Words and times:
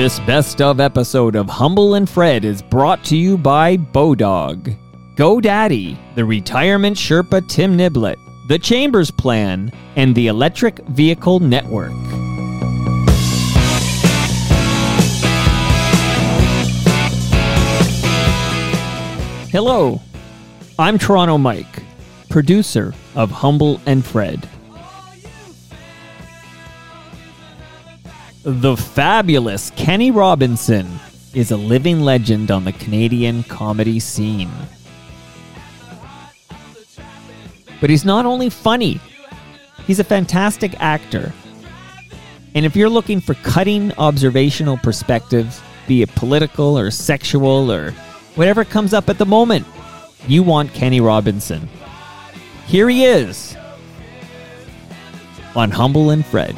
This 0.00 0.18
best 0.20 0.62
of 0.62 0.80
episode 0.80 1.36
of 1.36 1.46
Humble 1.46 1.96
and 1.96 2.08
Fred 2.08 2.46
is 2.46 2.62
brought 2.62 3.04
to 3.04 3.18
you 3.18 3.36
by 3.36 3.76
Bodog, 3.76 4.74
GoDaddy, 5.14 6.14
the 6.14 6.24
Retirement 6.24 6.96
Sherpa 6.96 7.46
Tim 7.46 7.76
Niblett, 7.76 8.16
the 8.48 8.58
Chambers 8.58 9.10
Plan, 9.10 9.70
and 9.96 10.14
the 10.14 10.28
Electric 10.28 10.78
Vehicle 10.86 11.40
Network. 11.40 11.92
Hello, 19.50 20.00
I'm 20.78 20.96
Toronto 20.96 21.36
Mike, 21.36 21.82
producer 22.30 22.94
of 23.14 23.30
Humble 23.30 23.78
and 23.84 24.02
Fred. 24.02 24.48
The 28.42 28.74
fabulous 28.74 29.70
Kenny 29.76 30.10
Robinson 30.10 30.88
is 31.34 31.50
a 31.50 31.58
living 31.58 32.00
legend 32.00 32.50
on 32.50 32.64
the 32.64 32.72
Canadian 32.72 33.42
comedy 33.42 34.00
scene. 34.00 34.50
But 37.82 37.90
he's 37.90 38.06
not 38.06 38.24
only 38.24 38.48
funny, 38.48 38.98
he's 39.86 40.00
a 40.00 40.04
fantastic 40.04 40.74
actor. 40.80 41.34
And 42.54 42.64
if 42.64 42.74
you're 42.74 42.88
looking 42.88 43.20
for 43.20 43.34
cutting 43.34 43.92
observational 43.98 44.78
perspectives, 44.78 45.60
be 45.86 46.00
it 46.00 46.14
political 46.14 46.78
or 46.78 46.90
sexual 46.90 47.70
or 47.70 47.90
whatever 48.36 48.64
comes 48.64 48.94
up 48.94 49.10
at 49.10 49.18
the 49.18 49.26
moment, 49.26 49.66
you 50.26 50.42
want 50.42 50.72
Kenny 50.72 51.02
Robinson. 51.02 51.68
Here 52.66 52.88
he 52.88 53.04
is 53.04 53.54
on 55.54 55.70
Humble 55.70 56.08
and 56.08 56.24
Fred. 56.24 56.56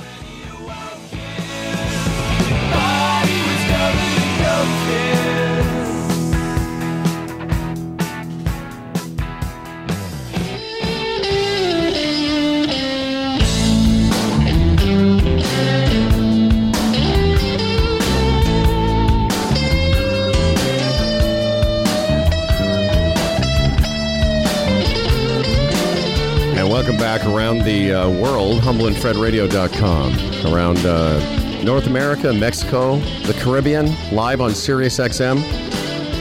The 27.73 27.93
uh, 27.95 28.11
world, 28.11 28.61
humbleandfredradio.com. 28.61 30.53
Around 30.53 30.79
uh, 30.85 31.63
North 31.63 31.87
America, 31.87 32.31
Mexico, 32.33 32.97
the 33.25 33.33
Caribbean, 33.41 33.91
live 34.13 34.43
on 34.43 34.55
Sirius 34.55 34.99
XM. 34.99 35.43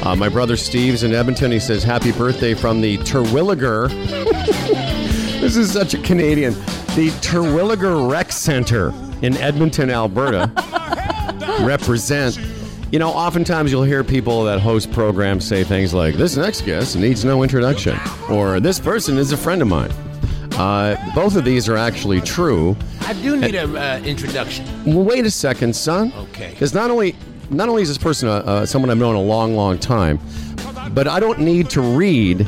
Uh, 0.06 0.16
my 0.16 0.30
brother 0.30 0.56
Steve's 0.56 1.04
in 1.04 1.14
Edmonton. 1.14 1.52
He 1.52 1.60
says, 1.60 1.84
Happy 1.84 2.14
birthday 2.14 2.54
from 2.54 2.80
the 2.80 2.98
Terwilliger. 3.00 3.90
this 5.42 5.58
is 5.58 5.74
such 5.74 5.94
a 5.94 5.98
Canadian. 5.98 6.54
The 6.96 7.12
Terwilliger 7.22 8.10
Rec 8.10 8.32
Center 8.32 8.94
in 9.22 9.36
Edmonton, 9.38 9.90
Alberta. 9.90 10.50
represent. 11.64 12.40
You 12.94 13.00
know, 13.00 13.10
oftentimes 13.10 13.72
you'll 13.72 13.84
hear 13.84 14.04
people 14.06 14.46
that 14.46 14.60
host 14.62 14.92
programs 14.92 15.46
say 15.46 15.66
things 15.66 15.94
like, 15.94 16.16
This 16.16 16.38
next 16.38 16.62
guest 16.62 16.96
needs 16.96 17.26
no 17.26 17.44
introduction, 17.44 17.98
or 18.30 18.62
This 18.62 18.80
person 18.80 19.18
is 19.18 19.34
a 19.34 19.38
friend 19.38 19.62
of 19.62 19.68
mine. 19.68 19.92
Uh, 20.54 20.96
both 21.16 21.36
of 21.36 21.46
these 21.46 21.68
are 21.70 21.78
actually 21.78 22.22
true. 22.22 22.76
I 23.02 23.14
do 23.14 23.36
need 23.38 23.56
an 23.56 23.76
uh, 23.76 24.02
introduction. 24.06 24.66
Well, 24.86 25.04
wait 25.04 25.26
a 25.26 25.32
second, 25.32 25.76
son. 25.76 26.14
Okay. 26.16 26.52
Because 26.52 26.74
not 26.74 26.92
only 26.92 27.16
not 27.50 27.68
only 27.68 27.82
is 27.82 27.90
this 27.90 27.98
person 27.98 28.30
uh, 28.30 28.34
uh, 28.34 28.66
someone 28.66 28.90
I've 28.90 28.98
known 28.98 29.16
a 29.16 29.22
long, 29.22 29.56
long 29.56 29.78
time, 29.78 30.20
but 30.94 31.08
I 31.08 31.20
don't 31.20 31.40
need 31.40 31.70
to 31.72 31.82
read. 31.82 32.48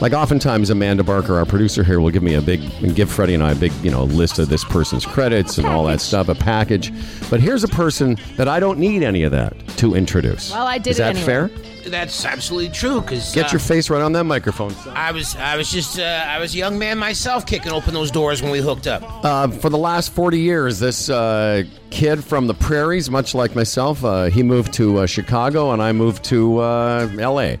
Like 0.00 0.12
oftentimes, 0.12 0.70
Amanda 0.70 1.02
Barker, 1.04 1.36
our 1.38 1.46
producer 1.46 1.82
here, 1.84 2.00
will 2.00 2.10
give 2.10 2.22
me 2.22 2.34
a 2.34 2.42
big 2.42 2.60
and 2.82 2.94
give 2.94 3.10
Freddie 3.10 3.34
and 3.34 3.42
I 3.42 3.52
a 3.52 3.54
big, 3.54 3.72
you 3.82 3.90
know, 3.90 4.04
list 4.04 4.38
of 4.38 4.48
this 4.48 4.64
person's 4.64 5.06
credits 5.06 5.56
and 5.56 5.66
all 5.66 5.84
that 5.84 6.00
stuff, 6.00 6.28
a 6.28 6.34
package. 6.34 6.92
But 7.30 7.40
here's 7.40 7.64
a 7.64 7.68
person 7.68 8.18
that 8.36 8.48
I 8.48 8.60
don't 8.60 8.78
need 8.78 9.02
any 9.02 9.22
of 9.22 9.30
that 9.32 9.54
to 9.78 9.94
introduce. 9.94 10.50
Well, 10.50 10.66
I 10.66 10.78
did 10.78 10.90
Is 10.90 10.98
it 10.98 11.02
that 11.02 11.10
anyway. 11.16 11.24
fair? 11.24 11.50
That's 11.90 12.24
absolutely 12.24 12.70
true. 12.70 13.00
Because 13.00 13.34
Get 13.34 13.52
your 13.52 13.60
face 13.60 13.88
right 13.88 14.02
on 14.02 14.12
that 14.12 14.24
microphone. 14.24 14.70
son. 14.70 14.96
I 14.96 15.12
was, 15.12 15.36
I 15.36 15.56
was 15.56 15.70
just, 15.70 15.98
uh, 15.98 16.02
I 16.02 16.38
was 16.38 16.54
a 16.54 16.58
young 16.58 16.78
man 16.78 16.98
myself, 16.98 17.46
kicking 17.46 17.72
open 17.72 17.94
those 17.94 18.10
doors 18.10 18.42
when 18.42 18.50
we 18.50 18.58
hooked 18.58 18.86
up. 18.86 19.02
Uh, 19.24 19.48
for 19.48 19.70
the 19.70 19.78
last 19.78 20.12
40 20.12 20.38
years, 20.40 20.78
this 20.80 21.08
uh, 21.08 21.62
kid 21.90 22.24
from 22.24 22.46
the 22.46 22.54
prairies, 22.54 23.10
much 23.10 23.34
like 23.34 23.54
myself, 23.54 24.04
uh, 24.04 24.24
he 24.24 24.42
moved 24.42 24.72
to 24.74 24.98
uh, 24.98 25.06
Chicago 25.06 25.70
and 25.72 25.80
I 25.82 25.92
moved 25.92 26.24
to 26.24 26.58
uh, 26.58 27.08
LA. 27.14 27.56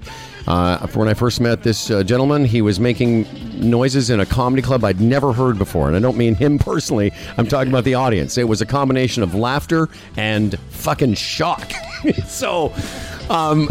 Uh, 0.46 0.86
when 0.88 1.08
I 1.08 1.14
first 1.14 1.40
met 1.40 1.62
this 1.62 1.90
uh, 1.90 2.02
gentleman, 2.02 2.44
he 2.44 2.62
was 2.62 2.78
making 2.78 3.26
noises 3.58 4.10
in 4.10 4.20
a 4.20 4.26
comedy 4.26 4.62
club 4.62 4.84
I'd 4.84 5.00
never 5.00 5.32
heard 5.32 5.58
before. 5.58 5.88
And 5.88 5.96
I 5.96 6.00
don't 6.00 6.16
mean 6.16 6.34
him 6.34 6.58
personally, 6.58 7.12
I'm 7.38 7.46
talking 7.46 7.72
about 7.72 7.84
the 7.84 7.94
audience. 7.94 8.36
It 8.36 8.48
was 8.48 8.60
a 8.60 8.66
combination 8.66 9.22
of 9.22 9.34
laughter 9.34 9.88
and 10.16 10.58
fucking 10.70 11.14
shock. 11.14 11.72
so, 12.26 12.74
um, 13.30 13.68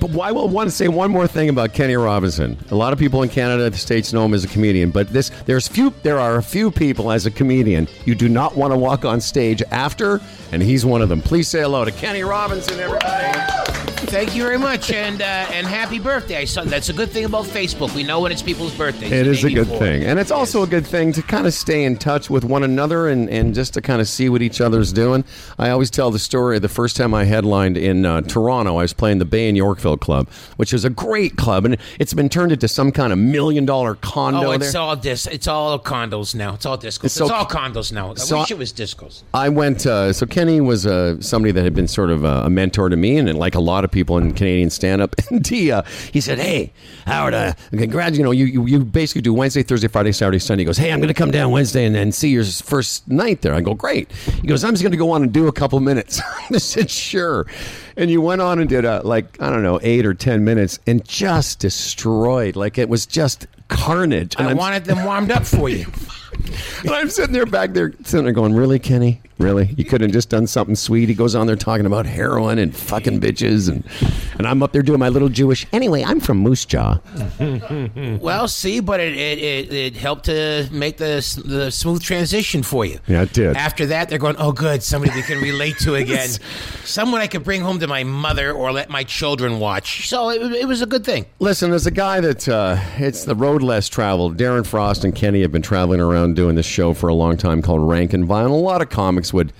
but 0.00 0.18
I 0.18 0.32
will 0.32 0.48
want 0.48 0.68
to 0.68 0.74
say 0.74 0.88
one 0.88 1.10
more 1.10 1.26
thing 1.26 1.48
about 1.48 1.72
Kenny 1.72 1.96
Robinson. 1.96 2.56
A 2.70 2.74
lot 2.74 2.92
of 2.92 2.98
people 2.98 3.22
in 3.22 3.28
Canada, 3.28 3.68
the 3.68 3.76
states 3.76 4.12
know 4.12 4.24
him 4.24 4.34
as 4.34 4.44
a 4.44 4.48
comedian, 4.48 4.90
but 4.90 5.08
this 5.12 5.30
there's 5.44 5.68
few 5.68 5.92
there 6.02 6.18
are 6.18 6.36
a 6.36 6.42
few 6.42 6.70
people 6.70 7.12
as 7.12 7.26
a 7.26 7.30
comedian 7.30 7.86
you 8.06 8.14
do 8.14 8.28
not 8.28 8.56
want 8.56 8.72
to 8.72 8.78
walk 8.78 9.04
on 9.04 9.20
stage 9.20 9.62
after, 9.70 10.20
and 10.52 10.62
he's 10.62 10.86
one 10.86 11.02
of 11.02 11.08
them. 11.10 11.20
Please 11.20 11.48
say 11.48 11.60
hello 11.60 11.84
to 11.84 11.92
Kenny 11.92 12.22
Robinson, 12.22 12.80
everybody. 12.80 13.77
Thank 14.10 14.34
you 14.34 14.42
very 14.42 14.58
much, 14.58 14.90
and 14.90 15.20
uh, 15.20 15.24
and 15.24 15.66
happy 15.66 15.98
birthday. 15.98 16.46
Saw 16.46 16.64
that's 16.64 16.88
a 16.88 16.94
good 16.94 17.10
thing 17.10 17.26
about 17.26 17.44
Facebook. 17.44 17.94
We 17.94 18.02
know 18.02 18.20
when 18.20 18.32
it's 18.32 18.40
people's 18.42 18.74
birthdays. 18.74 19.12
It 19.12 19.26
is 19.26 19.44
a 19.44 19.50
good 19.50 19.64
before. 19.66 19.78
thing, 19.78 20.02
and 20.04 20.18
it's 20.18 20.30
also 20.30 20.62
a 20.62 20.66
good 20.66 20.86
thing 20.86 21.12
to 21.12 21.20
kind 21.22 21.46
of 21.46 21.52
stay 21.52 21.84
in 21.84 21.98
touch 21.98 22.30
with 22.30 22.42
one 22.42 22.62
another 22.62 23.08
and, 23.08 23.28
and 23.28 23.54
just 23.54 23.74
to 23.74 23.82
kind 23.82 24.00
of 24.00 24.08
see 24.08 24.30
what 24.30 24.40
each 24.40 24.62
other's 24.62 24.94
doing. 24.94 25.24
I 25.58 25.68
always 25.70 25.90
tell 25.90 26.10
the 26.10 26.18
story. 26.18 26.58
The 26.58 26.70
first 26.70 26.96
time 26.96 27.12
I 27.12 27.24
headlined 27.24 27.76
in 27.76 28.06
uh, 28.06 28.22
Toronto, 28.22 28.76
I 28.78 28.82
was 28.82 28.94
playing 28.94 29.18
the 29.18 29.26
Bay 29.26 29.46
and 29.46 29.56
Yorkville 29.58 29.98
Club, 29.98 30.28
which 30.56 30.72
is 30.72 30.86
a 30.86 30.90
great 30.90 31.36
club, 31.36 31.66
and 31.66 31.76
it's 32.00 32.14
been 32.14 32.30
turned 32.30 32.50
into 32.52 32.66
some 32.66 32.90
kind 32.90 33.12
of 33.12 33.18
million 33.18 33.66
dollar 33.66 33.94
condo 33.94 34.38
Oh, 34.38 34.50
there. 34.58 34.66
it's 34.68 34.74
all 34.74 34.96
dis. 34.96 35.26
It's 35.26 35.46
all 35.46 35.78
condos 35.78 36.34
now. 36.34 36.54
It's 36.54 36.64
all 36.64 36.78
discos. 36.78 37.04
It's, 37.04 37.14
so- 37.14 37.30
all 37.32 37.44
condos 37.44 37.92
now. 37.92 38.12
I 38.12 38.14
so- 38.14 38.38
wish 38.40 38.50
it 38.52 38.58
was 38.58 38.72
discos. 38.72 39.22
I 39.34 39.50
went. 39.50 39.84
Uh, 39.86 40.14
so 40.14 40.24
Kenny 40.24 40.62
was 40.62 40.86
uh, 40.86 41.20
somebody 41.20 41.52
that 41.52 41.62
had 41.62 41.74
been 41.74 41.88
sort 41.88 42.08
of 42.08 42.24
uh, 42.24 42.42
a 42.46 42.50
mentor 42.50 42.88
to 42.88 42.96
me, 42.96 43.18
and, 43.18 43.28
like 43.38 43.54
a 43.54 43.60
lot 43.60 43.84
of 43.84 43.90
people 43.90 43.97
in 44.06 44.32
Canadian 44.34 44.70
stand-up. 44.70 45.14
And 45.30 45.46
he, 45.46 45.70
uh, 45.70 45.82
he 46.12 46.20
said, 46.20 46.38
"Hey, 46.38 46.72
Howard, 47.06 47.34
uh, 47.34 47.52
congrats. 47.70 48.16
You 48.16 48.24
know, 48.24 48.30
you, 48.30 48.44
you 48.46 48.66
you 48.66 48.84
basically 48.84 49.20
do 49.22 49.34
Wednesday, 49.34 49.62
Thursday, 49.62 49.88
Friday, 49.88 50.12
Saturday, 50.12 50.38
Sunday." 50.38 50.62
He 50.62 50.66
goes, 50.66 50.78
"Hey, 50.78 50.90
I'm 50.92 51.00
going 51.00 51.08
to 51.08 51.14
come 51.14 51.30
down 51.30 51.50
Wednesday 51.50 51.84
and, 51.84 51.94
and 51.96 52.14
see 52.14 52.28
your 52.30 52.44
first 52.44 53.06
night 53.08 53.42
there." 53.42 53.52
I 53.54 53.60
go, 53.60 53.74
"Great." 53.74 54.10
He 54.12 54.46
goes, 54.46 54.64
"I'm 54.64 54.72
just 54.72 54.82
going 54.82 54.92
to 54.92 54.98
go 54.98 55.10
on 55.10 55.22
and 55.22 55.32
do 55.32 55.46
a 55.48 55.52
couple 55.52 55.78
minutes." 55.80 56.20
I 56.50 56.58
said, 56.58 56.90
"Sure." 56.90 57.46
And 57.96 58.10
you 58.10 58.20
went 58.20 58.40
on 58.40 58.58
and 58.58 58.68
did 58.68 58.84
uh, 58.84 59.02
like 59.04 59.40
I 59.42 59.50
don't 59.50 59.62
know 59.62 59.78
eight 59.82 60.06
or 60.06 60.14
ten 60.14 60.44
minutes, 60.44 60.78
and 60.86 61.04
just 61.06 61.58
destroyed. 61.58 62.56
Like 62.56 62.78
it 62.78 62.88
was 62.88 63.04
just 63.06 63.46
carnage. 63.68 64.34
And 64.38 64.46
I 64.46 64.50
I'm- 64.50 64.56
wanted 64.56 64.84
them 64.84 65.04
warmed 65.04 65.30
up 65.30 65.44
for 65.44 65.68
you. 65.68 65.86
and 66.82 66.90
I'm 66.90 67.10
sitting 67.10 67.32
there 67.32 67.46
back 67.46 67.72
there, 67.72 67.92
sitting 68.04 68.24
there 68.24 68.32
going, 68.32 68.54
"Really, 68.54 68.78
Kenny? 68.78 69.20
Really? 69.38 69.72
You 69.76 69.84
could 69.84 70.00
have 70.00 70.10
just 70.10 70.28
done 70.30 70.46
something 70.46 70.74
sweet." 70.74 71.08
He 71.08 71.14
goes 71.14 71.34
on 71.34 71.46
there 71.46 71.56
talking 71.56 71.86
about 71.86 72.06
heroin 72.06 72.58
and 72.58 72.74
fucking 72.74 73.20
bitches, 73.20 73.68
and 73.68 73.84
and 74.38 74.46
I'm 74.46 74.62
up 74.62 74.72
there 74.72 74.82
doing 74.82 74.98
my 74.98 75.08
little 75.08 75.28
Jewish. 75.28 75.66
Anyway, 75.72 76.02
I'm 76.04 76.20
from 76.20 76.38
Moose 76.38 76.64
Jaw. 76.64 76.98
Well, 78.20 78.48
see, 78.48 78.80
but 78.80 79.00
it, 79.00 79.14
it, 79.16 79.38
it, 79.38 79.72
it 79.72 79.96
helped 79.96 80.24
to 80.26 80.68
make 80.72 80.96
the 80.96 81.18
the 81.44 81.70
smooth 81.70 82.02
transition 82.02 82.62
for 82.62 82.84
you. 82.84 82.98
Yeah, 83.06 83.22
it 83.22 83.32
did. 83.32 83.56
After 83.56 83.86
that, 83.86 84.08
they're 84.08 84.18
going, 84.18 84.36
oh, 84.38 84.52
good, 84.52 84.82
somebody 84.82 85.14
we 85.14 85.22
can 85.22 85.40
relate 85.40 85.78
to 85.80 85.94
again. 86.02 86.28
Someone 86.84 87.20
I 87.20 87.26
could 87.26 87.44
bring 87.44 87.60
home 87.60 87.78
to 87.80 87.86
my 87.86 88.04
mother 88.04 88.52
or 88.52 88.72
let 88.72 88.90
my 88.90 89.04
children 89.04 89.60
watch. 89.60 90.08
So 90.08 90.30
it, 90.30 90.52
it 90.52 90.66
was 90.68 90.82
a 90.82 90.86
good 90.86 91.04
thing. 91.04 91.26
Listen, 91.38 91.70
there's 91.70 91.86
a 91.86 91.90
guy 91.92 92.20
that 92.20 92.48
uh, 92.48 92.76
it's 92.96 93.24
the 93.24 93.34
road 93.34 93.62
less 93.62 93.88
traveled. 93.88 94.36
Darren 94.36 94.66
Frost 94.66 95.04
and 95.04 95.14
Kenny 95.14 95.42
have 95.42 95.52
been 95.52 95.62
traveling 95.62 96.00
around 96.00 96.36
doing 96.38 96.54
this 96.54 96.66
show 96.66 96.94
for 96.94 97.08
a 97.08 97.14
long 97.14 97.36
time 97.36 97.60
called 97.62 97.88
Rank 97.88 98.12
and 98.12 98.24
Vile. 98.24 98.44
And 98.44 98.54
a 98.54 98.56
lot 98.56 98.80
of 98.80 98.90
comics 98.90 99.32
would, 99.32 99.52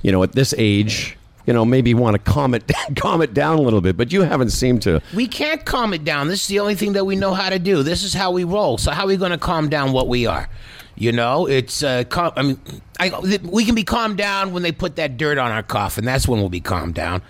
you 0.00 0.10
know, 0.10 0.22
at 0.22 0.32
this 0.32 0.54
age. 0.56 1.18
You 1.44 1.52
know, 1.52 1.64
maybe 1.64 1.92
want 1.92 2.14
to 2.14 2.20
calm 2.20 2.54
it, 2.54 2.70
calm 2.96 3.20
it 3.20 3.34
down 3.34 3.58
a 3.58 3.62
little 3.62 3.80
bit, 3.80 3.96
but 3.96 4.12
you 4.12 4.22
haven't 4.22 4.50
seemed 4.50 4.80
to. 4.82 5.02
We 5.12 5.26
can't 5.26 5.64
calm 5.64 5.92
it 5.92 6.04
down. 6.04 6.28
This 6.28 6.42
is 6.42 6.46
the 6.46 6.60
only 6.60 6.76
thing 6.76 6.92
that 6.92 7.04
we 7.04 7.16
know 7.16 7.34
how 7.34 7.50
to 7.50 7.58
do. 7.58 7.82
This 7.82 8.04
is 8.04 8.14
how 8.14 8.30
we 8.30 8.44
roll. 8.44 8.78
So 8.78 8.92
how 8.92 9.02
are 9.02 9.08
we 9.08 9.16
going 9.16 9.32
to 9.32 9.38
calm 9.38 9.68
down 9.68 9.92
what 9.92 10.06
we 10.06 10.24
are? 10.24 10.48
You 10.94 11.10
know, 11.10 11.48
it's 11.48 11.82
uh, 11.82 12.04
I 12.36 12.42
mean, 12.42 12.60
I, 13.00 13.38
we 13.42 13.64
can 13.64 13.74
be 13.74 13.82
calmed 13.82 14.18
down 14.18 14.52
when 14.52 14.62
they 14.62 14.70
put 14.70 14.94
that 14.96 15.16
dirt 15.16 15.36
on 15.36 15.50
our 15.50 15.64
coffin. 15.64 16.04
That's 16.04 16.28
when 16.28 16.38
we'll 16.38 16.48
be 16.48 16.60
calmed 16.60 16.94
down. 16.94 17.22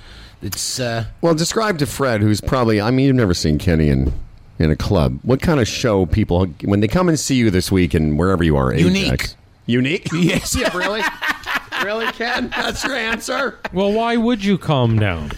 It's 0.43 0.79
uh, 0.79 1.07
Well, 1.23 1.35
describe 1.35 1.79
to 1.79 1.87
Fred, 1.87 2.21
who's 2.21 2.43
probably, 2.43 2.81
I 2.83 2.91
mean, 2.91 3.07
you've 3.07 3.17
never 3.17 3.35
seen 3.35 3.57
Kenny 3.59 3.89
in, 3.89 4.13
in 4.59 4.71
a 4.71 4.77
club. 4.77 5.19
What 5.23 5.41
kind 5.41 5.61
of 5.61 5.69
show 5.69 6.07
people, 6.07 6.47
when 6.65 6.81
they 6.81 6.89
come 6.89 7.09
and 7.09 7.19
see 7.19 7.35
you 7.37 7.51
this 7.51 7.73
week 7.73 7.95
and 7.95 8.19
wherever 8.19 8.45
you 8.45 8.57
are, 8.57 8.73
Unique. 8.75 9.07
Ajax, 9.07 9.37
Unique? 9.67 10.09
yes, 10.13 10.55
yeah, 10.57 10.75
really. 10.77 11.03
really, 11.85 12.07
Ken? 12.13 12.49
That's 12.51 12.85
your 12.85 12.95
answer? 12.97 13.59
Well, 13.73 13.93
why 13.93 14.17
would 14.17 14.45
you 14.45 14.59
calm 14.59 14.99
down? 14.99 15.33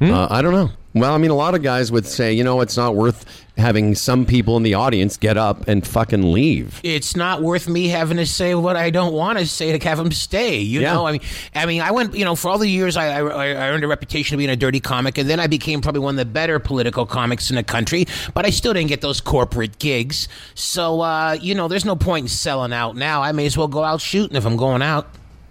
Uh, 0.00 0.26
I 0.30 0.42
don't 0.42 0.52
know. 0.52 0.70
Well, 0.96 1.12
I 1.12 1.18
mean, 1.18 1.30
a 1.30 1.34
lot 1.34 1.54
of 1.54 1.62
guys 1.62 1.92
would 1.92 2.06
say, 2.06 2.32
you 2.32 2.42
know, 2.42 2.62
it's 2.62 2.76
not 2.78 2.94
worth 2.94 3.26
having 3.58 3.94
some 3.94 4.24
people 4.24 4.56
in 4.56 4.62
the 4.62 4.72
audience 4.72 5.18
get 5.18 5.36
up 5.36 5.68
and 5.68 5.86
fucking 5.86 6.32
leave. 6.32 6.80
it's 6.82 7.14
not 7.14 7.42
worth 7.42 7.68
me 7.68 7.88
having 7.88 8.16
to 8.16 8.24
say 8.24 8.54
what 8.54 8.76
I 8.76 8.88
don't 8.88 9.12
want 9.12 9.38
to 9.38 9.46
say 9.46 9.76
to 9.76 9.88
have 9.88 9.98
them 9.98 10.10
stay. 10.10 10.58
You 10.58 10.80
Yeah. 10.80 10.94
know, 10.94 11.06
I 11.06 11.12
mean, 11.12 11.20
I 11.54 11.66
mean, 11.66 11.82
I 11.82 11.90
went, 11.90 12.14
you 12.16 12.24
know, 12.24 12.34
for 12.34 12.48
all 12.50 12.56
the 12.58 12.68
years 12.68 12.96
I, 12.96 13.20
I, 13.20 13.20
I 13.20 13.68
earned 13.68 13.84
a 13.84 13.88
reputation 13.88 14.34
of 14.34 14.38
being 14.38 14.48
a 14.50 14.56
dirty 14.56 14.80
comic, 14.80 15.18
and 15.18 15.28
then 15.28 15.38
I 15.38 15.46
became 15.48 15.82
probably 15.82 16.00
one 16.00 16.14
of 16.14 16.18
the 16.18 16.24
better 16.32 16.58
political 16.58 17.04
comics 17.04 17.50
in 17.50 17.56
the 17.56 17.62
country. 17.62 18.06
But 18.32 18.46
I 18.46 18.50
still 18.50 18.72
didn't 18.72 18.88
get 18.88 19.02
those 19.02 19.20
corporate 19.20 19.78
gigs, 19.78 20.28
so 20.54 21.02
uh, 21.02 21.36
you 21.40 21.54
know, 21.54 21.68
there's 21.68 21.84
no 21.84 21.96
point 21.96 22.24
in 22.24 22.28
selling 22.28 22.72
out 22.72 22.96
now. 22.96 23.22
I 23.22 23.32
may 23.32 23.44
as 23.46 23.56
well 23.56 23.68
go 23.68 23.84
out 23.84 24.00
shooting 24.00 24.34
if 24.36 24.46
I'm 24.46 24.56
going 24.56 24.80
out. 24.82 25.08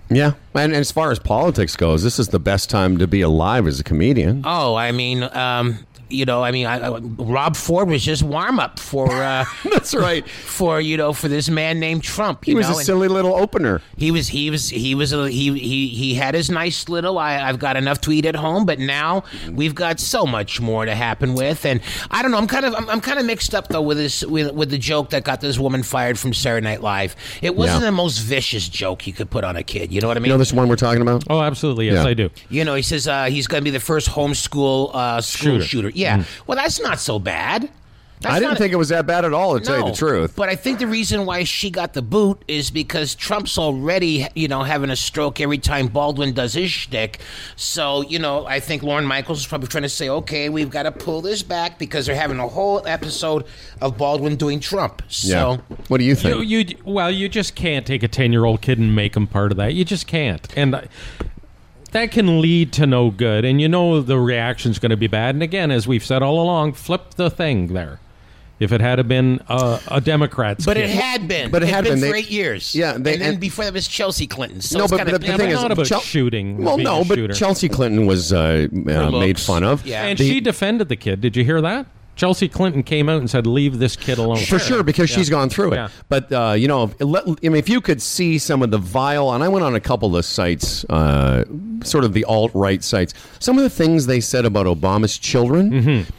Yeah. 0.10 0.34
And 0.54 0.74
as 0.74 0.92
far 0.92 1.12
as 1.12 1.20
politics 1.20 1.76
goes, 1.76 2.04
this 2.04 2.20
is 2.20 2.30
the 2.30 2.40
best 2.40 2.70
time 2.70 2.98
to 2.98 3.08
be 3.08 3.22
alive 3.22 3.68
as 3.68 3.80
a 3.80 3.84
comedian. 3.84 4.44
Oh, 4.46 4.76
I 4.76 4.92
mean, 4.92 5.24
um, 5.24 5.80
you 6.10 6.26
know, 6.26 6.44
I 6.44 6.52
mean, 6.52 6.66
I, 6.66 6.80
I, 6.80 7.00
Rob 7.00 7.56
Ford 7.56 7.88
was 7.90 8.04
just 8.04 8.24
warm 8.24 8.60
up 8.60 8.80
for 8.80 9.12
uh, 9.12 9.46
That's 9.72 9.94
right. 9.96 10.28
for 10.30 10.80
you 10.82 10.98
know 10.98 11.14
for 11.14 11.28
this 11.28 11.50
man 11.50 11.80
named 11.80 12.04
Trump. 12.04 12.46
He 12.46 12.56
was 12.56 12.68
know, 12.68 12.76
a 12.76 12.78
and- 12.78 12.86
silly 12.86 13.08
little 13.08 13.34
opener. 13.36 13.82
He 13.98 14.12
was 14.12 14.28
he 14.28 14.50
was 14.50 14.70
he 14.70 14.96
was 14.96 15.14
a, 15.14 15.30
he 15.30 15.58
he 15.58 15.88
he 15.88 16.14
had 16.16 16.36
his 16.36 16.50
nice 16.50 16.88
little 16.90 17.18
I, 17.18 17.38
I've 17.42 17.60
got 17.60 17.76
enough 17.78 18.02
to 18.02 18.12
eat 18.12 18.26
at 18.26 18.36
home, 18.36 18.66
but 18.66 18.80
now 18.80 19.24
we've 19.52 19.76
got 19.76 20.00
so 20.00 20.26
much 20.26 20.60
more 20.62 20.86
to 20.86 20.96
happen 20.96 21.34
with, 21.36 21.66
and 21.66 21.82
I 22.12 22.22
don't 22.22 22.32
know. 22.32 22.38
I'm 22.38 22.48
kind 22.48 22.66
of 22.66 22.76
I'm, 22.76 22.90
I'm 22.90 23.02
kind 23.02 23.20
of 23.20 23.26
mixed 23.26 23.56
up 23.56 23.68
though 23.70 23.82
with 23.82 23.98
this 23.98 24.24
with 24.24 24.54
with 24.54 24.70
the 24.70 24.78
joke 24.78 25.10
that 25.12 25.24
got 25.24 25.42
this 25.42 25.58
woman 25.60 25.84
fired 25.84 26.18
from 26.20 26.34
Saturday 26.34 26.64
Night 26.64 26.82
Live. 26.82 27.16
It 27.42 27.56
wasn't 27.56 27.82
Yeah. 27.82 27.88
the 27.88 27.92
most 27.92 28.20
vicious 28.20 28.70
joke 28.70 29.08
you 29.08 29.14
could 29.14 29.30
put 29.30 29.44
on 29.44 29.56
a 29.56 29.64
kid. 29.64 29.92
You 29.92 30.02
know 30.02 30.08
what 30.08 30.18
I 30.18 30.20
mean? 30.20 30.28
You 30.28 30.34
know 30.34 30.38
this 30.38 30.54
one 30.54 30.68
we're 30.68 30.76
talking 30.76 31.02
about? 31.02 31.24
Oh, 31.30 31.42
absolutely. 31.42 31.86
Yes, 31.88 32.04
Yeah. 32.04 32.10
I 32.10 32.14
do. 32.14 32.30
You 32.50 32.64
know, 32.66 32.76
he 32.76 32.82
says 32.82 33.08
uh, 33.08 33.26
he's 33.26 33.48
going 33.48 33.62
to 33.62 33.64
be 33.64 33.72
the 33.72 33.80
first 33.80 34.10
homeschool 34.10 34.92
uh, 34.94 35.22
school 35.22 35.60
Shooter. 35.60 35.64
shooter. 35.66 35.92
Yeah. 35.96 36.20
Mm. 36.20 36.26
Well, 36.48 36.58
that's 36.58 36.82
not 36.82 37.00
so 37.00 37.20
bad. 37.20 37.70
That's 38.22 38.34
I 38.34 38.40
didn't 38.40 38.52
not- 38.52 38.58
think 38.60 38.72
it 38.72 38.78
was 38.78 38.90
that 38.90 39.06
bad 39.06 39.26
at 39.26 39.34
all, 39.34 39.60
to 39.60 39.64
tell 39.64 39.78
you 39.78 39.92
the 39.92 39.96
truth. 39.98 40.38
But 40.38 40.48
I 40.48 40.56
think 40.56 40.80
the 40.80 40.88
reason 40.88 41.26
why 41.26 41.44
she 41.44 41.70
got 41.70 41.94
the 41.94 42.02
boot 42.02 42.42
is 42.48 42.72
because 42.72 43.14
Trump's 43.14 43.58
already, 43.58 44.26
you 44.36 44.48
know, 44.48 44.64
having 44.64 44.90
a 44.90 44.96
stroke 44.96 45.42
every 45.42 45.58
time 45.58 45.88
Baldwin 45.88 46.32
does 46.34 46.54
his 46.54 46.72
shtick. 46.72 47.20
So, 47.58 48.04
you 48.04 48.18
know, 48.18 48.46
I 48.46 48.62
think 48.62 48.84
Lorne 48.84 49.06
Michaels 49.06 49.40
is 49.42 49.46
probably 49.48 49.68
trying 49.68 49.84
to 49.84 49.90
say, 49.90 50.08
okay, 50.08 50.48
we've 50.48 50.70
got 50.70 50.84
to 50.84 50.94
pull 50.94 51.22
this 51.22 51.44
back 51.44 51.78
because 51.78 52.06
they're 52.06 52.16
having 52.16 52.40
a 52.40 52.48
whole 52.48 52.82
episode 52.88 53.46
of 53.82 53.98
Baldwin 53.98 54.38
doing 54.38 54.62
Trump. 54.62 55.02
So, 55.10 55.28
yeah. 55.70 55.76
What 55.90 55.98
do 55.98 56.06
you 56.06 56.16
think? 56.16 56.48
You, 56.50 56.60
you 56.60 56.76
well, 56.86 57.12
you 57.12 57.28
just 57.28 57.54
can't 57.56 57.86
take 57.86 58.02
a 58.02 58.08
ten-year-old 58.08 58.62
kid 58.62 58.80
and 58.80 58.96
make 58.96 59.18
him 59.18 59.28
part 59.28 59.52
of 59.52 59.58
that. 59.58 59.74
You 59.74 59.84
just 59.84 60.08
can't, 60.08 60.48
and 60.58 60.74
I- 60.78 60.88
that 61.96 62.12
can 62.12 62.42
lead 62.42 62.72
to 62.74 62.86
no 62.86 63.10
good. 63.10 63.44
And 63.46 63.60
you 63.60 63.68
know 63.68 64.02
the 64.02 64.20
reaction's 64.20 64.80
going 64.80 64.92
to 64.92 64.98
be 64.98 65.08
bad. 65.08 65.34
And 65.36 65.42
again, 65.42 65.72
as 65.72 65.88
we've 65.88 66.06
said 66.06 66.22
all 66.22 66.40
along, 66.42 66.74
flip 66.74 67.16
the 67.16 67.30
thing 67.30 67.74
there. 67.74 68.00
If 68.58 68.72
it 68.72 68.80
had 68.80 69.06
been 69.10 69.42
a, 69.50 69.80
a 69.90 70.00
Democrat's 70.00 70.66
but 70.66 70.78
kid. 70.78 70.86
it 70.86 70.90
had 70.92 71.28
been. 71.28 71.52
But 71.52 71.62
it 71.62 71.66
It'd 71.66 71.76
had 71.76 71.84
been 71.84 71.94
been. 71.96 72.10
for 72.10 72.14
They- 72.14 72.20
eight 72.20 72.32
years. 72.32 72.74
Yeah, 72.74 72.94
they- 72.94 73.14
and 73.14 73.22
then 73.22 73.32
and- 73.32 73.40
before 73.40 73.66
that 73.66 73.74
was 73.74 73.86
Chelsea 73.86 74.28
Clinton. 74.28 74.62
So 74.62 74.78
no, 74.78 74.84
it's 74.86 74.92
but, 74.92 74.98
kinda, 74.98 75.12
but 75.12 75.22
the 75.22 75.28
Yeah, 75.28 75.38
thing 75.38 75.50
is, 75.50 75.62
not 75.62 75.72
about 75.72 75.86
Chel- 75.88 76.00
shooting, 76.00 76.64
Well, 76.64 76.78
no, 76.78 77.04
but 77.04 77.16
shooter. 77.18 77.34
Chelsea 77.34 77.68
Clinton 77.68 78.06
was 78.06 78.32
uh, 78.32 78.68
uh, 78.74 79.12
made 79.12 79.40
fun 79.40 79.64
of. 79.66 79.86
Yeah. 79.86 80.06
and 80.06 80.18
The- 80.18 80.26
she 80.30 80.40
defended 80.40 80.88
the 80.88 80.96
kid. 80.96 81.20
Did 81.20 81.36
you 81.36 81.44
hear 81.44 81.60
that? 81.62 81.86
Chelsea 82.16 82.48
Clinton 82.48 82.82
came 82.84 83.10
out 83.10 83.20
and 83.20 83.30
said, 83.30 83.46
"Leave 83.46 83.80
this 83.80 83.96
kid 83.96 84.18
alone." 84.18 84.38
For 84.38 84.60
sure, 84.60 84.84
because 84.84 85.10
she's 85.10 85.30
gone 85.30 85.50
through 85.50 85.74
it. 85.74 85.76
Yeah. 85.76 85.90
But 86.10 86.32
uh, 86.32 86.54
you 86.58 86.68
know, 86.68 86.84
if, 86.86 87.00
let- 87.02 87.28
I 87.28 87.32
mean, 87.50 87.56
if 87.56 87.70
you 87.70 87.82
could 87.82 88.02
see 88.02 88.38
some 88.38 88.62
of 88.62 88.72
the 88.72 88.78
vile, 88.78 89.32
and 89.34 89.44
I 89.44 89.48
went 89.50 89.66
on 89.66 89.76
a 89.76 89.80
couple 89.80 90.16
of 90.16 90.24
sites, 90.26 90.86
uh, 90.86 91.44
sort 91.84 92.04
of 92.04 92.14
the 92.14 92.24
alt 92.26 92.52
right 92.54 92.84
sites, 92.84 93.14
some 93.40 93.58
of 93.58 93.64
the 93.64 93.70
things 93.70 94.06
they 94.08 94.20
said 94.22 94.46
about 94.46 94.66
Obama's 94.66 95.18
children. 95.18 95.72
Mm-hmm. 95.72 96.12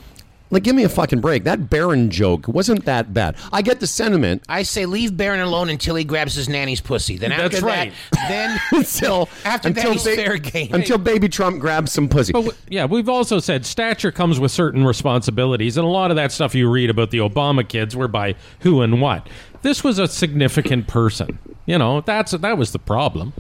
Like, 0.50 0.62
give 0.62 0.76
me 0.76 0.84
a 0.84 0.88
fucking 0.88 1.20
break. 1.20 1.42
That 1.44 1.68
Barron 1.68 2.08
joke 2.10 2.46
wasn't 2.46 2.84
that 2.84 3.12
bad. 3.12 3.34
I 3.52 3.62
get 3.62 3.80
the 3.80 3.86
sentiment. 3.86 4.44
I 4.48 4.62
say 4.62 4.86
leave 4.86 5.16
Barron 5.16 5.40
alone 5.40 5.68
until 5.68 5.96
he 5.96 6.04
grabs 6.04 6.34
his 6.34 6.48
nanny's 6.48 6.80
pussy. 6.80 7.16
Then 7.16 7.32
after 7.32 7.48
That's 7.48 7.62
right. 7.62 7.92
that, 8.12 8.28
then 8.70 8.80
until 8.80 9.28
After 9.44 9.70
that, 9.70 9.76
until 9.78 9.92
he's 9.92 10.04
fair 10.04 10.36
game. 10.38 10.72
Until 10.72 10.98
baby 10.98 11.28
Trump 11.28 11.58
grabs 11.60 11.90
some 11.90 12.08
pussy. 12.08 12.32
But 12.32 12.42
w- 12.42 12.58
yeah, 12.68 12.84
we've 12.84 13.08
also 13.08 13.40
said 13.40 13.66
stature 13.66 14.12
comes 14.12 14.38
with 14.38 14.52
certain 14.52 14.84
responsibilities, 14.84 15.76
and 15.76 15.84
a 15.84 15.90
lot 15.90 16.10
of 16.10 16.16
that 16.16 16.30
stuff 16.30 16.54
you 16.54 16.70
read 16.70 16.90
about 16.90 17.10
the 17.10 17.18
Obama 17.18 17.66
kids 17.68 17.96
were 17.96 18.06
by 18.08 18.36
who 18.60 18.82
and 18.82 19.00
what. 19.00 19.28
This 19.62 19.82
was 19.82 19.98
a 19.98 20.06
significant 20.06 20.86
person. 20.86 21.40
You 21.66 21.78
know, 21.78 22.02
that's 22.02 22.30
that 22.30 22.56
was 22.56 22.70
the 22.70 22.78
problem. 22.78 23.32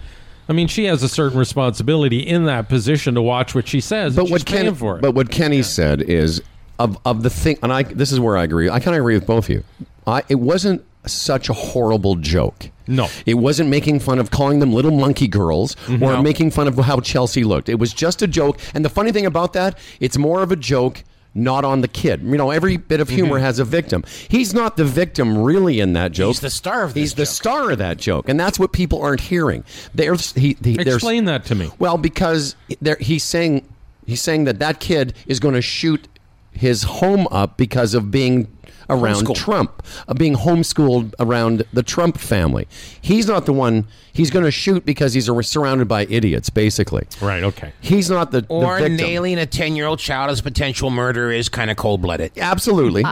I 0.48 0.52
mean, 0.52 0.66
she 0.66 0.84
has 0.86 1.02
a 1.04 1.08
certain 1.08 1.38
responsibility 1.38 2.18
in 2.20 2.44
that 2.46 2.68
position 2.68 3.14
to 3.14 3.22
watch 3.22 3.54
what 3.54 3.68
she 3.68 3.80
says. 3.80 4.16
but 4.16 4.22
and 4.22 4.30
what 4.32 4.40
she's 4.40 4.44
paying 4.56 4.74
for 4.74 4.96
it. 4.96 5.02
but 5.02 5.12
what 5.14 5.30
Kenny 5.30 5.62
said 5.62 6.02
is 6.02 6.42
of 6.78 6.98
of 7.04 7.22
the 7.22 7.30
thing, 7.30 7.58
and 7.62 7.72
I 7.72 7.82
this 7.82 8.12
is 8.12 8.20
where 8.20 8.36
I 8.36 8.44
agree. 8.44 8.68
I 8.68 8.80
kind 8.80 8.94
of 8.96 9.00
agree 9.00 9.14
with 9.14 9.26
both 9.26 9.44
of 9.46 9.50
you. 9.50 9.64
I 10.06 10.22
it 10.28 10.36
wasn't 10.36 10.84
such 11.06 11.48
a 11.48 11.52
horrible 11.52 12.16
joke. 12.16 12.70
No. 12.88 13.08
it 13.26 13.34
wasn't 13.34 13.68
making 13.68 13.98
fun 13.98 14.20
of 14.20 14.30
calling 14.30 14.60
them 14.60 14.72
little 14.72 14.92
monkey 14.92 15.26
girls 15.26 15.74
Mm-hmm. 15.86 16.02
or 16.04 16.22
making 16.22 16.52
fun 16.52 16.68
of 16.68 16.76
how 16.78 17.00
Chelsea 17.00 17.42
looked. 17.42 17.68
It 17.68 17.80
was 17.80 17.92
just 17.92 18.22
a 18.22 18.28
joke. 18.28 18.60
And 18.74 18.84
the 18.84 18.88
funny 18.88 19.10
thing 19.10 19.26
about 19.26 19.54
that, 19.54 19.76
it's 19.98 20.16
more 20.16 20.40
of 20.42 20.52
a 20.52 20.56
joke. 20.56 21.02
Not 21.34 21.66
on 21.66 21.82
the 21.82 21.88
kid. 21.88 22.22
You 22.22 22.38
know, 22.38 22.50
every 22.50 22.78
bit 22.78 22.98
of 23.00 23.08
Mm-hmm. 23.08 23.16
humor 23.16 23.38
has 23.40 23.58
a 23.58 23.64
victim. 23.64 24.04
He's 24.28 24.54
not 24.54 24.78
the 24.78 24.86
victim 24.86 25.36
really 25.36 25.80
in 25.80 25.92
that 25.92 26.12
joke. 26.12 26.28
He's 26.28 26.40
the 26.40 26.48
star 26.48 26.82
of 26.84 26.94
He's 26.94 27.12
the 27.14 27.26
star 27.26 27.70
of 27.72 27.76
that 27.78 27.98
joke, 27.98 28.28
and 28.30 28.40
that's 28.40 28.58
what 28.58 28.72
people 28.72 29.02
aren't 29.02 29.20
hearing. 29.20 29.62
There's 29.94 30.32
he, 30.32 30.56
he 30.64 30.76
there's- 30.76 30.94
Explain 30.94 31.26
that 31.26 31.44
to 31.46 31.54
me. 31.54 31.70
well, 31.78 31.98
because 31.98 32.56
there, 32.80 32.96
he's 33.00 33.22
saying 33.22 33.68
he's 34.06 34.22
saying 34.22 34.44
that 34.44 34.60
that 34.60 34.80
kid 34.80 35.12
is 35.26 35.38
going 35.38 35.54
to 35.54 35.60
shoot 35.60 36.08
his 36.56 36.84
home 36.84 37.26
up 37.30 37.56
because 37.56 37.94
of 37.94 38.10
being 38.10 38.48
around 38.88 39.34
Trump, 39.34 39.82
uh, 40.06 40.14
being 40.14 40.34
homeschooled 40.36 41.12
around 41.18 41.64
the 41.72 41.82
Trump 41.82 42.18
family. 42.18 42.68
He's 43.00 43.26
not 43.26 43.44
the 43.44 43.52
one. 43.52 43.86
He's 44.12 44.30
going 44.30 44.44
to 44.44 44.50
shoot 44.52 44.86
because 44.86 45.12
he's 45.12 45.28
a, 45.28 45.42
surrounded 45.42 45.88
by 45.88 46.06
idiots, 46.06 46.50
basically. 46.50 47.06
right? 47.20 47.42
Okay. 47.42 47.72
He's 47.80 48.08
not 48.08 48.30
the, 48.30 48.42
the 48.42 48.46
or 48.48 48.78
victim. 48.78 48.96
nailing 48.96 49.38
a 49.38 49.46
ten-year-old 49.46 49.98
child 49.98 50.30
as 50.30 50.40
potential 50.40 50.90
murderer 50.90 51.32
is 51.32 51.48
kind 51.48 51.70
of 51.70 51.76
cold-blooded. 51.76 52.38
Absolutely. 52.38 53.04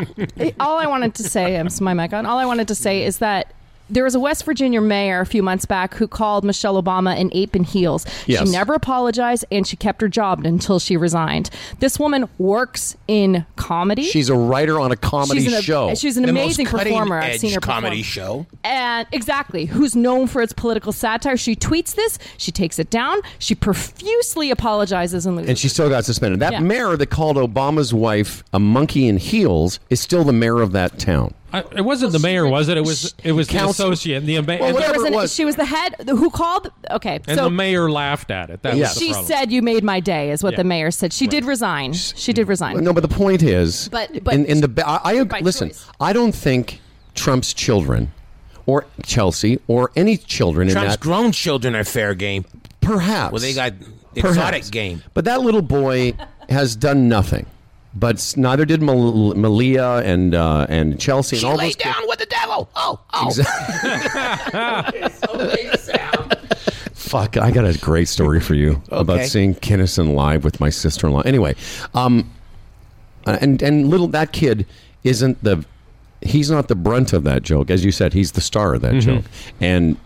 all 0.60 0.78
I 0.78 0.86
wanted 0.86 1.14
to 1.16 1.24
say, 1.24 1.58
I'm 1.58 1.68
my 1.80 1.94
mic 1.94 2.12
on. 2.12 2.24
All 2.24 2.38
I 2.38 2.44
wanted 2.46 2.68
to 2.68 2.74
say 2.76 3.02
is 3.02 3.18
that 3.18 3.52
there 3.90 4.04
was 4.04 4.14
a 4.14 4.20
West 4.20 4.44
Virginia 4.44 4.80
mayor 4.80 5.20
a 5.20 5.26
few 5.26 5.42
months 5.42 5.64
back 5.66 5.94
who 5.94 6.06
called 6.08 6.42
Michelle 6.44 6.82
Obama 6.82 7.18
an 7.20 7.30
ape 7.32 7.54
in 7.54 7.64
heels. 7.64 8.06
Yes. 8.26 8.46
She 8.46 8.52
never 8.52 8.74
apologized 8.74 9.44
and 9.52 9.66
she 9.66 9.76
kept 9.76 10.00
her 10.00 10.08
job 10.08 10.44
until 10.44 10.78
she 10.78 10.96
resigned. 10.96 11.50
This 11.80 11.98
woman 11.98 12.28
works 12.38 12.96
in 13.08 13.44
comedy. 13.56 14.04
She's 14.04 14.28
a 14.30 14.36
writer 14.36 14.80
on 14.80 14.90
a 14.90 14.96
comedy 14.96 15.42
She's 15.44 15.52
an, 15.54 15.62
show. 15.62 15.94
She's 15.94 16.16
an 16.16 16.22
The 16.24 16.30
amazing 16.30 16.64
most 16.64 16.82
performer. 16.84 17.16
I've 17.16 17.22
cutting-edge 17.22 17.40
seen 17.40 17.52
her 17.54 17.60
comedy 17.60 18.02
perform. 18.02 18.44
show. 18.44 18.46
And 18.64 19.06
exactly, 19.12 19.66
who's 19.66 19.94
known 19.94 20.26
for 20.28 20.40
its 20.42 20.52
political 20.52 20.92
satire. 20.92 21.36
She 21.36 21.54
tweets 21.54 21.94
this, 21.94 22.18
she 22.38 22.50
takes 22.52 22.78
it 22.78 22.90
down, 22.90 23.18
she 23.38 23.54
profusely 23.54 24.50
apologizes 24.50 25.26
and 25.26 25.36
loses. 25.36 25.48
and 25.50 25.58
she 25.58 25.68
still 25.68 25.88
got 25.88 26.04
suspended. 26.04 26.40
That 26.40 26.52
Yeah. 26.52 26.60
mayor 26.60 26.96
that 26.96 27.06
called 27.10 27.36
Obama's 27.36 27.92
wife 27.92 28.42
a 28.52 28.58
monkey 28.58 29.06
in 29.08 29.18
heels 29.18 29.78
is 29.90 30.00
still 30.00 30.24
the 30.24 30.32
mayor 30.32 30.60
of 30.62 30.72
that 30.72 30.98
town. 30.98 31.34
I, 31.54 31.64
it 31.76 31.80
wasn't 31.84 32.12
the 32.12 32.18
mayor, 32.18 32.46
was 32.48 32.68
it? 32.68 32.76
It 32.76 32.80
was. 32.84 33.14
It 33.22 33.32
was 33.32 33.46
the 33.46 33.52
Council- 33.54 33.90
associate. 33.90 34.18
And 34.18 34.26
the, 34.26 34.36
ama- 34.38 34.46
Well, 34.58 34.64
and, 34.64 34.74
whatever 34.74 34.92
There 34.94 35.02
was 35.02 35.10
it 35.10 35.14
was. 35.14 35.34
She 35.34 35.44
was 35.44 35.56
the 35.56 35.64
head 35.64 35.94
who 36.08 36.30
called. 36.30 36.70
Okay, 36.90 37.20
and 37.28 37.38
so 37.38 37.44
the 37.44 37.50
mayor 37.50 37.90
laughed 37.90 38.30
at 38.30 38.50
it. 38.50 38.62
That 38.62 38.76
Yes. 38.76 38.90
was 38.90 38.98
the 38.98 39.00
she 39.06 39.12
problem. 39.12 39.26
said, 39.32 39.52
"You 39.52 39.62
made 39.62 39.84
my 39.84 40.00
day," 40.00 40.30
is 40.30 40.42
what 40.42 40.52
Yeah. 40.54 40.58
the 40.58 40.64
mayor 40.64 40.90
said. 40.90 41.12
She 41.12 41.26
did 41.26 41.44
resign. 41.44 41.92
She 41.92 42.32
did 42.32 42.48
resign. 42.48 42.82
No, 42.82 42.92
but 42.92 43.02
the 43.02 43.08
point 43.14 43.42
is, 43.42 43.88
But- 43.88 44.24
but- 44.24 44.34
in, 44.34 44.44
in 44.46 44.60
the 44.60 44.82
I, 44.86 45.00
I 45.20 45.24
by 45.24 45.40
listen. 45.40 45.68
choice. 45.68 45.86
I 46.00 46.12
don't 46.12 46.34
think 46.34 46.80
Trump's 47.14 47.54
children, 47.54 48.10
or 48.66 48.86
Chelsea, 49.04 49.60
or 49.68 49.90
any 49.94 50.16
children 50.16 50.68
in 50.68 50.74
Trump's 50.74 50.94
that 50.94 51.00
grown 51.00 51.32
children 51.32 51.74
are 51.76 51.84
fair 51.84 52.14
game. 52.14 52.44
perhaps. 52.80 53.32
Well, 53.32 53.40
they 53.40 53.54
got 53.54 53.72
perhaps. 54.14 54.36
exotic 54.36 54.70
game. 54.70 55.02
But 55.14 55.24
that 55.26 55.40
little 55.42 55.62
boy 55.62 56.14
has 56.48 56.76
done 56.76 57.08
nothing. 57.08 57.46
But 57.96 58.34
neither 58.36 58.64
did 58.64 58.82
Mal- 58.82 59.34
Malia 59.34 60.02
and 60.04 60.34
uh, 60.34 60.66
and 60.68 60.98
Chelsea 61.00 61.36
She 61.36 61.46
and 61.46 61.52
all 61.52 61.58
lay 61.58 61.66
those. 61.66 61.76
kids. 61.76 61.94
down 61.94 62.08
with 62.08 62.18
the 62.18 62.26
devil. 62.26 62.68
Oh, 62.74 62.98
oh. 63.12 63.30
Fuck, 66.92 67.36
I 67.36 67.50
got 67.50 67.64
a 67.64 67.78
great 67.78 68.08
story 68.08 68.40
for 68.40 68.54
you 68.54 68.82
about 68.90 69.24
seeing 69.26 69.54
Kinison 69.54 70.14
live 70.14 70.42
with 70.44 70.58
my 70.58 70.70
sister-in-law. 70.70 71.20
Anyway, 71.20 71.54
um, 71.94 72.30
uh, 73.26 73.38
and 73.40 73.62
and 73.62 73.88
little 73.88 74.08
that 74.08 74.32
kid 74.32 74.66
isn't 75.04 75.42
the 75.44 75.64
he's 76.22 76.50
not 76.50 76.66
the 76.68 76.74
brunt 76.74 77.12
of 77.12 77.22
that 77.24 77.42
joke, 77.42 77.70
as 77.70 77.84
you 77.84 77.92
said. 77.92 78.12
He's 78.14 78.32
the 78.32 78.40
star 78.40 78.74
of 78.74 78.80
that 78.82 79.00
joke, 79.00 79.24
and 79.60 79.96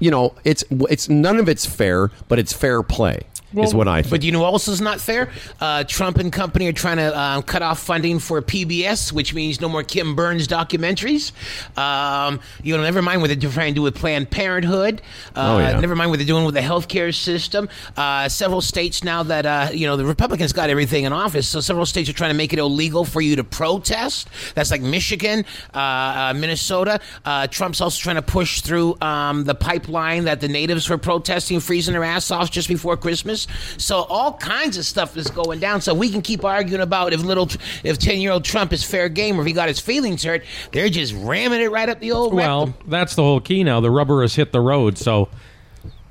you 0.00 0.10
know 0.10 0.34
it's 0.44 0.64
it's 0.70 1.08
none 1.08 1.38
of 1.38 1.48
it's 1.48 1.66
fair, 1.66 2.10
but 2.28 2.38
it's 2.40 2.52
fair 2.52 2.82
play. 2.82 3.20
Is 3.64 3.74
what 3.74 3.88
I 3.88 4.02
think. 4.02 4.10
But 4.10 4.22
you 4.22 4.32
know, 4.32 4.40
what 4.40 4.52
else 4.52 4.68
is 4.68 4.80
not 4.80 5.00
fair. 5.00 5.30
Uh, 5.60 5.84
Trump 5.84 6.18
and 6.18 6.32
company 6.32 6.66
are 6.68 6.72
trying 6.72 6.98
to 6.98 7.14
uh, 7.16 7.40
cut 7.42 7.62
off 7.62 7.80
funding 7.80 8.18
for 8.18 8.40
PBS, 8.42 9.12
which 9.12 9.34
means 9.34 9.60
no 9.60 9.68
more 9.68 9.82
Ken 9.82 10.14
Burns 10.14 10.46
documentaries. 10.48 11.32
Um, 11.78 12.40
you 12.62 12.76
know, 12.76 12.82
never 12.82 13.02
mind 13.02 13.20
what 13.20 13.28
they're 13.28 13.50
trying 13.50 13.72
to 13.72 13.74
do 13.74 13.82
with 13.82 13.94
Planned 13.94 14.30
Parenthood. 14.30 15.02
Uh, 15.34 15.54
Oh, 15.56 15.58
yeah. 15.58 15.80
Never 15.80 15.94
mind 15.94 16.10
what 16.10 16.18
they're 16.18 16.26
doing 16.26 16.44
with 16.44 16.54
the 16.54 16.60
healthcare 16.60 17.14
system. 17.14 17.68
Uh, 17.96 18.28
several 18.28 18.60
states 18.60 19.04
now 19.04 19.22
that 19.22 19.46
uh, 19.46 19.68
you 19.72 19.86
know 19.86 19.96
the 19.96 20.04
Republicans 20.04 20.52
got 20.52 20.70
everything 20.70 21.04
in 21.04 21.12
office, 21.12 21.48
so 21.48 21.60
several 21.60 21.86
states 21.86 22.10
are 22.10 22.12
trying 22.12 22.30
to 22.30 22.36
make 22.36 22.52
it 22.52 22.58
illegal 22.58 23.04
for 23.04 23.20
you 23.20 23.36
to 23.36 23.44
protest. 23.44 24.28
That's 24.54 24.70
like 24.70 24.82
Michigan, 24.82 25.44
uh, 25.72 25.78
uh, 25.78 26.34
Minnesota. 26.36 27.00
Uh, 27.24 27.46
Trump's 27.46 27.80
also 27.80 28.00
trying 28.02 28.16
to 28.16 28.22
push 28.22 28.60
through 28.60 28.96
um, 29.00 29.44
the 29.44 29.54
pipeline 29.54 30.24
that 30.24 30.40
the 30.40 30.48
natives 30.48 30.88
were 30.90 30.98
protesting, 30.98 31.60
freezing 31.60 31.92
their 31.92 32.04
ass 32.04 32.30
off 32.30 32.50
just 32.50 32.68
before 32.68 32.96
Christmas. 32.96 33.45
So 33.78 34.02
all 34.02 34.34
kinds 34.34 34.76
of 34.76 34.84
stuff 34.84 35.16
is 35.16 35.30
going 35.30 35.60
down. 35.60 35.80
So 35.80 35.94
we 35.94 36.08
can 36.10 36.22
keep 36.22 36.44
arguing 36.44 36.82
about 36.82 37.12
if 37.12 37.22
little, 37.22 37.48
if 37.84 37.98
ten 37.98 38.20
year 38.20 38.32
old 38.32 38.44
Trump 38.44 38.72
is 38.72 38.84
fair 38.84 39.08
game 39.08 39.38
or 39.38 39.42
if 39.42 39.46
he 39.46 39.52
got 39.52 39.68
his 39.68 39.80
feelings 39.80 40.24
hurt. 40.24 40.44
They're 40.72 40.88
just 40.88 41.14
ramming 41.14 41.60
it 41.60 41.70
right 41.70 41.88
up 41.88 42.00
the 42.00 42.12
old. 42.12 42.34
Well, 42.34 42.66
rectum. 42.66 42.90
that's 42.90 43.14
the 43.14 43.22
whole 43.22 43.40
key 43.40 43.64
now. 43.64 43.80
The 43.80 43.90
rubber 43.90 44.22
has 44.22 44.34
hit 44.34 44.52
the 44.52 44.60
road, 44.60 44.98
so 44.98 45.28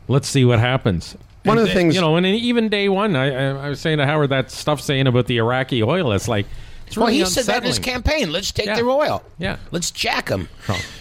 let's 0.08 0.28
see 0.28 0.46
what 0.46 0.60
happens. 0.60 1.16
One 1.44 1.58
of 1.60 1.68
the 1.68 1.74
things- 1.74 1.94
you 1.96 2.02
know, 2.02 2.16
and 2.16 2.26
even 2.26 2.70
day 2.70 2.90
one, 2.90 3.16
I, 3.16 3.28
I, 3.30 3.66
I 3.66 3.70
was 3.70 3.80
saying 3.80 4.00
to 4.00 4.06
Howard 4.06 4.32
that 4.32 4.50
stuff 4.50 4.82
saying 4.82 5.06
about 5.06 5.28
the 5.28 5.38
Iraqi 5.38 5.84
oil. 5.84 6.12
It's 6.12 6.28
like 6.28 6.48
it's 6.96 6.98
well, 6.98 7.08
really 7.08 7.20
he 7.20 7.26
said 7.26 7.46
that 7.46 7.58
in 7.58 7.64
his 7.68 7.78
campaign. 7.80 8.32
Let's 8.32 8.52
take 8.52 8.68
Yeah. 8.68 8.76
their 8.76 8.90
oil. 8.90 9.22
Yeah. 9.38 9.58
Let's 9.72 9.92
jack 9.92 10.28
them. 10.30 10.48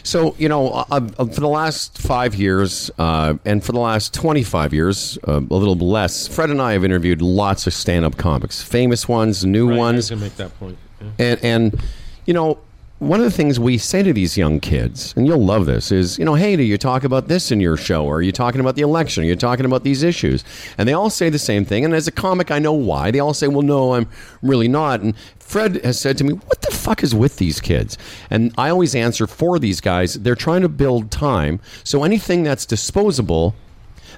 So, 0.03 0.35
you 0.39 0.49
know, 0.49 0.71
uh, 0.71 0.85
uh, 0.91 1.01
for 1.27 1.41
the 1.41 1.49
last 1.49 1.99
five 1.99 2.35
years 2.35 2.91
uh, 2.99 3.35
and 3.45 3.63
for 3.65 3.71
the 3.73 3.79
last 3.79 4.13
25 4.13 4.75
years, 4.75 5.19
uh, 5.29 5.35
a 5.39 5.55
little 5.55 5.77
less, 5.77 6.27
Fred 6.27 6.51
and 6.51 6.61
I 6.61 6.73
have 6.73 6.85
interviewed 6.85 7.23
lots 7.23 7.67
of 7.69 7.75
stand 7.75 8.05
up 8.05 8.17
comics, 8.17 8.61
famous 8.61 9.07
ones, 9.09 9.45
new 9.45 9.69
Right, 9.69 9.75
I 9.79 9.93
was 9.93 10.11
ones. 10.11 10.21
make 10.23 10.37
that 10.37 10.59
point. 10.59 10.77
Yeah. 11.01 11.07
And, 11.21 11.45
and, 11.45 11.81
you 12.27 12.35
know, 12.35 12.59
one 13.01 13.19
of 13.19 13.25
the 13.25 13.31
things 13.31 13.59
we 13.59 13.77
say 13.77 14.03
to 14.03 14.13
these 14.13 14.39
young 14.39 14.61
kids, 14.61 15.13
and 15.17 15.27
you'll 15.27 15.45
love 15.45 15.67
this, 15.67 15.91
is, 15.91 16.19
you 16.19 16.25
know, 16.25 16.35
hey, 16.35 16.55
do 16.57 16.63
you 16.63 16.79
talk 16.79 17.03
about 17.03 17.27
this 17.29 17.51
in 17.51 17.61
your 17.61 17.77
show? 17.77 18.07
Or 18.07 18.17
are 18.17 18.23
you 18.23 18.33
talking 18.33 18.61
about 18.61 18.77
the 18.77 18.83
election? 18.83 19.25
Are 19.25 19.27
you 19.27 19.37
talking 19.37 19.67
about 19.67 19.83
these 19.83 20.03
issues? 20.03 20.45
And 20.79 20.89
they 20.89 20.93
all 20.93 21.11
say 21.11 21.29
the 21.29 21.39
same 21.39 21.65
thing. 21.65 21.85
And 21.85 21.93
as 21.93 22.07
a 22.07 22.13
comic, 22.13 22.51
I 22.51 22.61
know 22.61 22.73
why. 22.73 23.11
They 23.11 23.19
all 23.19 23.35
say, 23.35 23.49
well, 23.49 23.63
no, 23.63 23.95
I'm 23.95 24.09
really 24.43 24.69
not. 24.69 25.01
And 25.01 25.15
Fred 25.39 25.85
has 25.85 25.99
said 25.99 26.17
to 26.19 26.25
me, 26.25 26.35
what 26.35 26.63
the 26.63 26.71
fuck 26.71 27.03
is 27.03 27.15
with 27.15 27.37
these 27.37 27.61
kids? 27.61 27.99
And 28.31 28.55
I 28.57 28.71
always 28.71 28.95
answer 28.95 29.27
for 29.27 29.59
these 29.59 29.81
guys, 29.81 30.15
they're 30.15 30.37
trying 30.37 30.63
to 30.63 30.69
build 30.69 31.11
time. 31.11 31.61
So 31.83 32.05
anything 32.05 32.45
that's 32.45 32.65
disposable, 32.65 33.55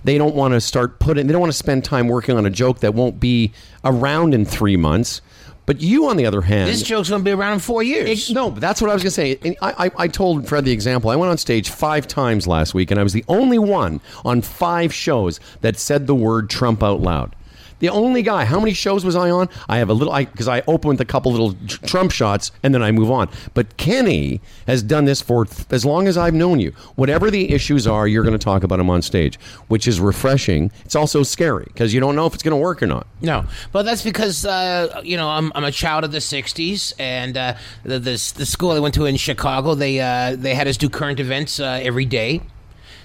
they 0.05 0.19
don't 0.19 0.35
want 0.35 0.53
to 0.53 0.61
start 0.61 1.01
putting, 1.01 1.27
they 1.27 1.33
don't 1.33 1.41
want 1.41 1.53
to 1.53 1.59
spend 1.59 1.85
time 1.85 2.09
working 2.09 2.37
on 2.37 2.45
a 2.45 2.51
joke 2.51 2.81
that 2.81 2.95
won't 2.95 3.19
be 3.19 3.53
around 3.85 4.35
in 4.35 4.45
three 4.45 4.77
months. 4.77 5.23
But 5.67 5.81
you, 5.81 6.09
on 6.09 6.17
the 6.17 6.25
other 6.27 6.41
hand, 6.41 6.71
This 6.71 6.83
joke's 6.83 7.11
going 7.11 7.21
to 7.21 7.25
be 7.25 7.33
around 7.33 7.53
in 7.55 7.59
four 7.59 7.83
years. 7.83 8.31
it- 8.31 8.35
no, 8.35 8.51
but 8.51 8.61
that's 8.61 8.81
what 8.81 8.91
I 8.91 8.95
was 8.95 9.03
going 9.03 9.11
to 9.11 9.15
say. 9.15 9.39
And 9.45 9.57
I, 9.61 9.87
I, 9.87 9.91
I 10.05 10.09
told 10.09 10.49
Fred 10.49 10.65
the 10.65 10.73
example. 10.73 11.11
I 11.11 11.17
went 11.17 11.31
on 11.31 11.37
stage 11.39 11.69
five 11.71 12.09
times 12.09 12.47
last 12.47 12.73
week, 12.73 12.91
and 12.91 12.99
I 12.99 13.03
was 13.03 13.13
the 13.13 13.25
only 13.29 13.59
one 13.59 14.01
on 14.25 14.41
five 14.41 14.95
shows 14.95 15.39
that 15.61 15.77
said 15.77 16.07
the 16.07 16.15
word 16.15 16.49
Trump 16.51 16.83
out 16.83 17.01
loud. 17.03 17.36
The 17.79 17.89
only 17.89 18.23
guy. 18.23 18.45
How 18.45 18.59
many 18.59 18.73
shows 18.73 19.05
was 19.05 19.17
I 19.17 19.31
on? 19.31 19.49
I 19.69 19.79
have 19.79 19.91
a 19.91 19.95
little, 19.95 20.15
because 20.15 20.49
I, 20.49 20.63
open 20.67 20.89
with 20.89 21.01
a 21.01 21.05
couple 21.05 21.33
little 21.33 21.55
Trump 21.67 22.11
shots, 22.11 22.51
and 22.63 22.75
then 22.75 22.83
I 22.83 22.91
move 22.93 23.11
on. 23.11 23.29
But 23.55 23.77
Kenny 23.77 24.41
has 24.67 24.83
done 24.83 25.05
this 25.05 25.21
for 25.21 25.45
th- 25.45 25.67
as 25.71 25.85
long 25.85 26.09
as 26.09 26.17
I've 26.17 26.35
known 26.35 26.61
you. 26.61 26.71
Whatever 26.95 27.31
the 27.31 27.53
issues 27.53 27.87
are, 27.87 28.09
you're 28.09 28.23
going 28.23 28.39
to 28.39 28.45
talk 28.45 28.63
about 28.63 28.77
them 28.77 28.89
on 28.89 29.03
stage, 29.03 29.39
which 29.69 29.87
is 29.87 30.01
refreshing. 30.01 30.71
It's 30.85 30.97
also 30.97 31.23
scary 31.23 31.65
because 31.67 31.93
you 31.93 32.01
don't 32.01 32.17
know 32.17 32.27
if 32.27 32.35
it's 32.35 32.43
going 32.43 32.53
to 32.53 32.63
work 32.63 32.83
or 32.83 32.87
not. 32.87 33.07
No, 33.21 33.45
but 33.73 33.85
that's 33.85 34.03
because 34.03 34.47
uh, 34.47 35.01
you 35.05 35.17
know 35.17 35.29
I'm, 35.29 35.53
I'm 35.55 35.65
a 35.65 35.73
child 35.73 36.05
of 36.05 36.13
the 36.13 36.19
'60s, 36.19 36.95
and 36.99 37.37
uh, 37.37 37.55
the, 37.83 37.99
the 37.99 38.33
the 38.37 38.47
school 38.47 38.71
I 38.71 38.79
went 38.79 38.95
to 38.95 39.05
in 39.07 39.17
Chicago 39.17 39.75
they 39.75 40.01
uh, 40.01 40.37
they 40.37 40.55
had 40.55 40.69
us 40.69 40.77
do 40.77 40.89
current 40.89 41.21
events 41.21 41.61
uh, 41.61 41.81
every 41.83 42.05
day, 42.05 42.41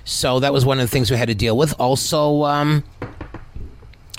so 0.03 0.39
that 0.39 0.53
was 0.53 0.65
one 0.65 0.79
of 0.79 0.83
the 0.83 0.91
things 0.91 1.11
we 1.11 1.17
had 1.17 1.27
to 1.27 1.35
deal 1.35 1.57
with. 1.57 1.73
Also. 1.79 2.43
Um, 2.43 2.83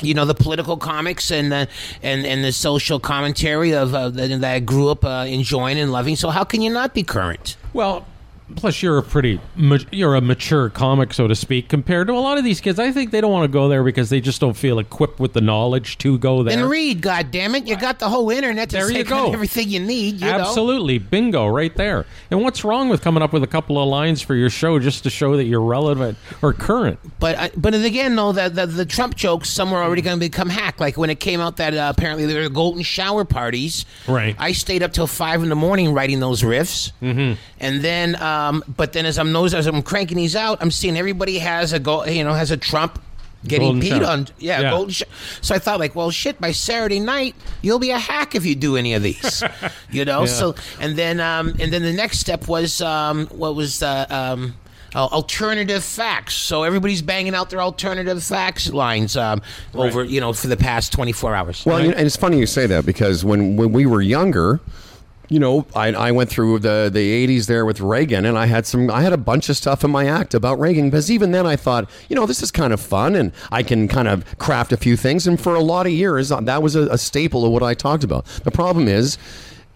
you 0.02 0.14
know 0.14 0.24
the 0.24 0.34
political 0.34 0.76
comics 0.76 1.30
and 1.30 1.50
the 1.52 1.68
and, 2.02 2.26
and 2.26 2.44
the 2.44 2.52
social 2.52 2.98
commentary 2.98 3.72
of 3.72 3.94
uh, 3.94 4.10
that, 4.10 4.44
I 4.44 4.60
grew 4.60 4.88
up 4.88 5.04
uh, 5.04 5.26
enjoying 5.28 5.78
and 5.78 5.92
loving. 5.92 6.16
So 6.16 6.30
how 6.30 6.44
can 6.44 6.60
you 6.62 6.70
not 6.70 6.94
be 6.94 7.02
current? 7.02 7.56
Well, 7.72 8.06
plus 8.56 8.82
you're 8.82 8.98
a 8.98 9.02
pretty 9.02 9.40
you're 9.90 10.14
a 10.14 10.20
mature 10.20 10.68
comic, 10.68 11.14
so 11.14 11.26
to 11.28 11.34
speak, 11.34 11.68
compared 11.68 12.06
to 12.08 12.12
a 12.12 12.20
lot 12.20 12.38
of 12.38 12.44
these 12.44 12.60
kids. 12.60 12.78
I 12.78 12.92
think 12.92 13.10
they 13.10 13.20
don't 13.20 13.32
want 13.32 13.44
to 13.44 13.52
go 13.52 13.68
there 13.68 13.82
because 13.82 14.10
they 14.10 14.20
just 14.20 14.40
don't 14.40 14.54
feel 14.56 14.78
equipped 14.78 15.18
with 15.20 15.32
the 15.32 15.40
knowledge 15.40 15.98
to 15.98 16.18
go 16.18 16.42
there. 16.42 16.58
and 16.58 16.68
read, 16.68 17.00
God 17.00 17.30
damn 17.30 17.54
it! 17.54 17.66
You 17.66 17.76
got 17.76 17.98
the 17.98 18.08
whole 18.08 18.30
internet 18.30 18.70
to 18.70 18.76
There 18.76 18.90
you 18.90 19.04
go. 19.04 19.32
everything 19.32 19.68
you 19.70 19.80
need. 19.80 20.20
You 20.20 20.26
know? 20.26 20.40
Absolutely, 20.40 20.98
bingo, 20.98 21.46
right 21.46 21.74
there. 21.76 22.06
And 22.30 22.42
what's 22.42 22.64
wrong 22.64 22.88
with 22.88 23.02
coming 23.02 23.22
up 23.22 23.32
with 23.32 23.42
a 23.42 23.46
couple 23.48 23.80
of 23.82 23.88
lines 23.88 24.22
for 24.22 24.34
your 24.34 24.50
show 24.50 24.78
just 24.78 25.02
to 25.04 25.10
show 25.10 25.36
that 25.36 25.44
you're 25.44 25.60
relevant 25.60 26.18
or 26.42 26.52
current? 26.52 26.98
But 27.20 27.38
I- 27.38 27.50
but 27.56 27.74
again, 27.74 28.16
though, 28.16 28.32
the, 28.32 28.48
the 28.48 28.66
the 28.66 28.86
Trump 28.86 29.14
jokes 29.16 29.48
some 29.48 29.72
are 29.72 29.82
already 29.82 30.02
going 30.02 30.16
to 30.16 30.20
become 30.20 30.48
hack. 30.48 30.80
Like 30.80 30.96
when 30.96 31.10
it 31.10 31.20
came 31.20 31.40
out 31.40 31.56
that 31.58 31.74
uh, 31.74 31.92
apparently 31.96 32.26
there 32.26 32.42
were 32.42 32.48
golden 32.48 32.82
shower 32.82 33.24
parties. 33.24 33.84
Right. 34.08 34.34
I 34.38 34.52
stayed 34.52 34.82
up 34.82 34.92
till 34.92 35.06
five 35.06 35.42
in 35.42 35.48
the 35.48 35.54
morning 35.54 35.92
writing 35.94 36.20
those 36.20 36.42
riffs. 36.42 36.92
Mm-hmm. 37.02 37.34
And 37.60 37.80
then, 37.82 38.16
um, 38.32 38.64
but 38.76 38.92
then 38.92 39.06
as 39.06 39.18
I'm 39.18 39.32
nose 39.32 39.54
as 39.54 39.66
I'm 39.66 39.82
cranking 39.82 40.16
these 40.16 40.36
out, 40.36 40.58
I'm 40.60 40.70
seeing 40.70 40.96
everybody 40.96 41.38
has 41.38 41.72
a 41.72 41.78
go, 41.78 42.04
you 42.04 42.24
know, 42.24 42.32
has 42.34 42.50
a 42.50 42.56
Trump. 42.56 43.00
Getting 43.44 43.80
Golden 43.80 43.82
peed 43.82 43.88
shower. 44.04 44.04
on, 44.12 44.28
yeah, 44.38 44.60
Yeah. 44.60 44.70
golden 44.70 44.92
sh- 44.92 45.02
So 45.40 45.52
I 45.52 45.58
thought, 45.58 45.80
like, 45.80 45.96
well, 45.96 46.12
shit. 46.12 46.40
By 46.40 46.52
Saturday 46.52 47.00
night, 47.00 47.34
you'll 47.60 47.80
be 47.80 47.90
a 47.90 47.98
hack 47.98 48.36
if 48.36 48.46
you 48.46 48.54
do 48.54 48.76
any 48.76 48.94
of 48.94 49.02
these, 49.02 49.42
you 49.90 50.04
know. 50.04 50.26
So, 50.26 50.54
and 50.78 50.94
then, 50.96 51.18
um, 51.18 51.56
and 51.58 51.72
then 51.72 51.82
the 51.82 51.92
next 51.92 52.20
step 52.20 52.46
was, 52.46 52.80
um, 52.80 53.26
what 53.32 53.56
was, 53.56 53.82
uh, 53.82 54.06
um, 54.10 54.54
uh, 54.94 55.06
alternative 55.06 55.82
facts. 55.82 56.34
So 56.36 56.62
everybody's 56.62 57.02
banging 57.02 57.34
out 57.34 57.50
their 57.50 57.60
alternative 57.62 58.22
facts 58.22 58.70
lines 58.72 59.16
um, 59.16 59.42
over, 59.74 60.04
you 60.04 60.20
know, 60.20 60.32
for 60.32 60.46
the 60.46 60.56
past 60.56 60.92
24 60.92 61.34
hours. 61.34 61.64
Well, 61.66 61.80
you 61.80 61.88
know, 61.90 61.96
and 61.96 62.06
it's 62.06 62.14
funny 62.16 62.38
you 62.38 62.46
say 62.46 62.66
that 62.68 62.86
because 62.86 63.24
when, 63.24 63.56
when 63.56 63.72
we 63.72 63.86
were 63.86 64.02
younger, 64.02 64.60
you 65.32 65.38
know, 65.38 65.64
I, 65.74 65.88
I 65.94 66.12
went 66.12 66.28
through 66.28 66.58
the, 66.58 66.90
the 66.92 67.26
80s 67.26 67.46
there 67.46 67.64
with 67.64 67.80
Reagan, 67.80 68.26
and 68.26 68.36
I 68.36 68.44
had 68.44 68.66
some, 68.66 68.90
I 68.90 69.00
had 69.00 69.14
a 69.14 69.16
bunch 69.16 69.48
of 69.48 69.56
stuff 69.56 69.82
in 69.82 69.90
my 69.90 70.06
act 70.06 70.34
about 70.34 70.60
Reagan 70.60 70.90
because 70.90 71.10
even 71.10 71.30
then 71.30 71.46
I 71.46 71.56
thought, 71.56 71.88
you 72.10 72.14
know, 72.14 72.26
this 72.26 72.42
is 72.42 72.50
kind 72.50 72.70
of 72.70 72.80
fun, 72.80 73.16
and 73.16 73.32
I 73.50 73.62
can 73.62 73.88
kind 73.88 74.08
of 74.08 74.26
craft 74.36 74.72
a 74.72 74.76
few 74.76 74.94
things. 74.94 75.26
And 75.26 75.40
for 75.40 75.54
a 75.54 75.60
lot 75.60 75.86
of 75.86 75.92
years, 75.92 76.30
uh, 76.30 76.42
that 76.42 76.62
was 76.62 76.76
a, 76.76 76.82
a 76.88 76.98
staple 76.98 77.46
of 77.46 77.52
what 77.52 77.62
I 77.62 77.72
talked 77.72 78.04
about. 78.04 78.26
The 78.44 78.50
problem 78.50 78.88
is. 78.88 79.16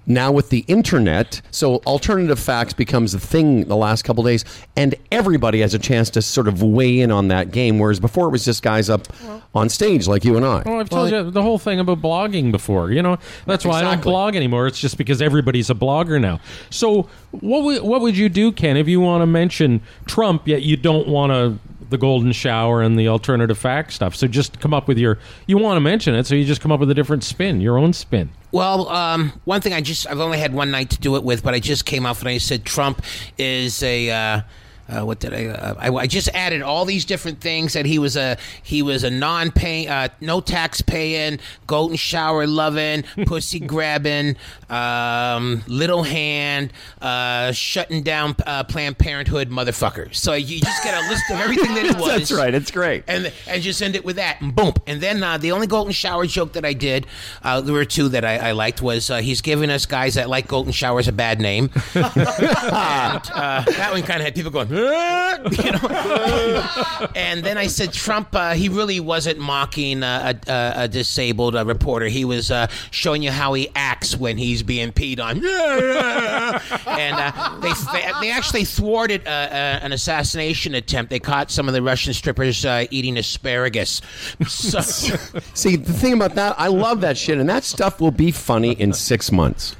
Now 0.06 0.30
with 0.30 0.50
the 0.50 0.64
internet, 0.68 1.40
so 1.50 1.76
alternative 1.86 2.38
facts 2.38 2.72
becomes 2.72 3.12
a 3.14 3.18
thing 3.18 3.64
the 3.64 3.76
last 3.76 4.02
couple 4.04 4.22
days, 4.22 4.44
and 4.76 4.94
everybody 5.10 5.60
has 5.60 5.74
a 5.74 5.78
chance 5.80 6.10
to 6.10 6.22
sort 6.22 6.46
of 6.46 6.62
weigh 6.62 7.00
in 7.00 7.10
on 7.10 7.28
that 7.28 7.50
game. 7.50 7.78
Whereas 7.80 7.98
before 7.98 8.28
it 8.28 8.30
was 8.30 8.44
just 8.44 8.62
guys 8.62 8.88
up 8.88 9.08
on 9.54 9.68
stage 9.68 10.06
like 10.06 10.24
you 10.24 10.36
and 10.36 10.44
I. 10.44 10.62
Well, 10.64 10.78
I've 10.80 10.88
told 10.90 11.10
you 11.10 11.30
the 11.30 11.42
whole 11.42 11.58
thing 11.58 11.80
about 11.80 12.00
blogging 12.00 12.52
before. 12.52 12.92
You 12.92 13.02
know, 13.02 13.18
that's 13.46 13.64
why 13.64 13.78
I 13.78 13.82
don't 13.82 13.92
Exactly. 13.94 14.10
blog 14.12 14.36
anymore. 14.36 14.66
It's 14.68 14.78
just 14.78 14.96
because 14.96 15.20
everybody's 15.20 15.70
a 15.70 15.74
blogger 15.74 16.20
now. 16.20 16.40
So, 16.70 17.08
what 17.32 17.64
would 17.64 17.82
what 17.82 18.00
would 18.00 18.16
you 18.16 18.28
do, 18.28 18.52
Ken, 18.52 18.76
if 18.76 18.86
you 18.86 19.00
want 19.00 19.22
to 19.22 19.26
mention 19.26 19.80
Trump 20.06 20.46
yet 20.46 20.62
you 20.62 20.76
don't 20.76 21.08
want 21.08 21.32
to 21.32 21.58
the 21.90 21.98
golden 21.98 22.32
shower 22.32 22.82
and 22.82 22.98
the 22.98 23.08
alternative 23.08 23.58
fact 23.58 23.92
stuff? 23.92 24.14
So 24.14 24.26
just 24.26 24.60
come 24.60 24.74
up 24.74 24.88
with 24.88 24.98
your 24.98 25.18
you 25.46 25.58
want 25.58 25.76
to 25.76 25.80
mention 25.80 26.14
it, 26.14 26.26
so 26.26 26.34
you 26.34 26.44
just 26.44 26.60
come 26.60 26.72
up 26.72 26.80
with 26.80 26.90
a 26.90 26.94
different 26.94 27.24
spin, 27.24 27.60
your 27.60 27.78
own 27.78 27.92
spin. 27.92 28.30
Well, 28.52 28.88
um, 28.88 29.32
one 29.44 29.60
thing 29.60 29.72
I 29.72 29.80
just 29.80 30.06
I've 30.08 30.20
only 30.20 30.38
had 30.38 30.54
one 30.54 30.70
night 30.70 30.90
to 30.90 30.98
do 30.98 31.16
it 31.16 31.24
with, 31.24 31.42
but 31.42 31.54
I 31.54 31.60
just 31.60 31.84
came 31.84 32.06
off 32.06 32.20
and 32.20 32.28
I 32.28 32.38
said 32.38 32.64
Trump 32.64 33.02
is 33.38 33.82
a. 33.82 34.10
Uh, 34.10 34.40
uh, 34.88 35.04
what 35.04 35.20
did 35.20 35.34
I, 35.34 35.46
uh, 35.46 35.74
I? 35.78 35.90
I 35.94 36.06
just 36.06 36.28
added 36.34 36.62
all 36.62 36.84
these 36.84 37.04
different 37.04 37.40
things 37.40 37.72
that 37.72 37.86
he 37.86 37.98
was 37.98 38.16
a 38.16 38.36
he 38.62 38.82
was 38.82 39.04
a 39.04 39.10
non-paying, 39.10 39.88
uh, 39.88 40.08
no 40.20 40.40
tax 40.40 40.80
paying, 40.80 41.38
golden 41.66 41.96
shower 41.96 42.46
loving, 42.46 43.02
pussy 43.26 43.60
grabbing, 43.60 44.36
um, 44.70 45.62
little 45.66 46.02
hand, 46.04 46.72
uh, 47.00 47.52
shutting 47.52 48.02
down 48.02 48.36
uh, 48.46 48.64
Planned 48.64 48.98
Parenthood 48.98 49.50
motherfucker. 49.50 50.14
So 50.14 50.34
you 50.34 50.60
just 50.60 50.82
get 50.84 50.94
a 50.94 51.08
list 51.08 51.24
of 51.30 51.40
everything 51.40 51.74
that 51.74 51.86
it 51.86 51.96
was. 51.98 52.08
That's 52.08 52.32
right. 52.32 52.54
It's 52.54 52.70
great. 52.70 53.04
and 53.08 53.32
and 53.46 53.62
just 53.62 53.80
end 53.82 53.96
it 53.96 54.04
with 54.04 54.16
that 54.16 54.40
and 54.40 54.54
boom 54.54 54.72
and 54.86 55.00
then 55.00 55.22
uh, 55.22 55.36
the 55.38 55.52
only 55.52 55.66
golden 55.66 55.92
shower 55.92 56.26
joke 56.26 56.52
that 56.52 56.64
i 56.64 56.72
did 56.72 57.06
uh, 57.42 57.60
there 57.60 57.74
were 57.74 57.84
two 57.84 58.08
that 58.08 58.24
i, 58.24 58.36
I 58.36 58.52
liked 58.52 58.82
was 58.82 59.10
uh, 59.10 59.18
he's 59.18 59.40
giving 59.40 59.70
us 59.70 59.86
guys 59.86 60.14
that 60.14 60.28
like 60.28 60.46
golden 60.46 60.72
showers 60.72 61.08
a 61.08 61.12
bad 61.12 61.40
name 61.40 61.70
and, 61.94 62.06
uh, 62.06 63.62
that 63.64 63.88
one 63.92 64.02
kind 64.02 64.20
of 64.20 64.24
had 64.24 64.34
people 64.34 64.50
going 64.50 64.68
you 65.64 65.72
know. 65.72 67.08
and 67.14 67.44
then 67.44 67.56
I 67.56 67.66
said, 67.66 67.92
Trump, 67.92 68.34
uh, 68.34 68.52
he 68.52 68.68
really 68.68 69.00
wasn't 69.00 69.38
mocking 69.38 70.02
uh, 70.02 70.34
a, 70.46 70.50
a, 70.50 70.72
a 70.84 70.88
disabled 70.88 71.56
uh, 71.56 71.64
reporter. 71.64 72.06
He 72.06 72.24
was 72.24 72.50
uh, 72.50 72.68
showing 72.90 73.22
you 73.22 73.30
how 73.30 73.54
he 73.54 73.68
acts 73.74 74.16
when 74.16 74.36
he's 74.36 74.62
being 74.62 74.92
peed 74.92 75.20
on. 75.20 75.36
and 76.86 77.16
uh, 77.16 77.58
they 77.60 77.72
they 78.20 78.30
actually 78.30 78.64
thwarted 78.64 79.26
uh, 79.26 79.30
uh, 79.30 79.80
an 79.82 79.92
assassination 79.92 80.74
attempt. 80.74 81.10
They 81.10 81.20
caught 81.20 81.50
some 81.50 81.68
of 81.68 81.74
the 81.74 81.82
Russian 81.82 82.12
strippers 82.12 82.64
uh, 82.64 82.86
eating 82.90 83.16
asparagus. 83.16 84.00
So, 84.46 84.80
See, 84.80 85.76
the 85.76 85.92
thing 85.92 86.12
about 86.12 86.34
that, 86.34 86.54
I 86.58 86.68
love 86.68 87.00
that 87.00 87.16
shit, 87.16 87.38
and 87.38 87.48
that 87.48 87.64
stuff 87.64 88.00
will 88.00 88.10
be 88.10 88.30
funny 88.30 88.72
in 88.72 88.92
six 88.92 89.32
months. 89.32 89.76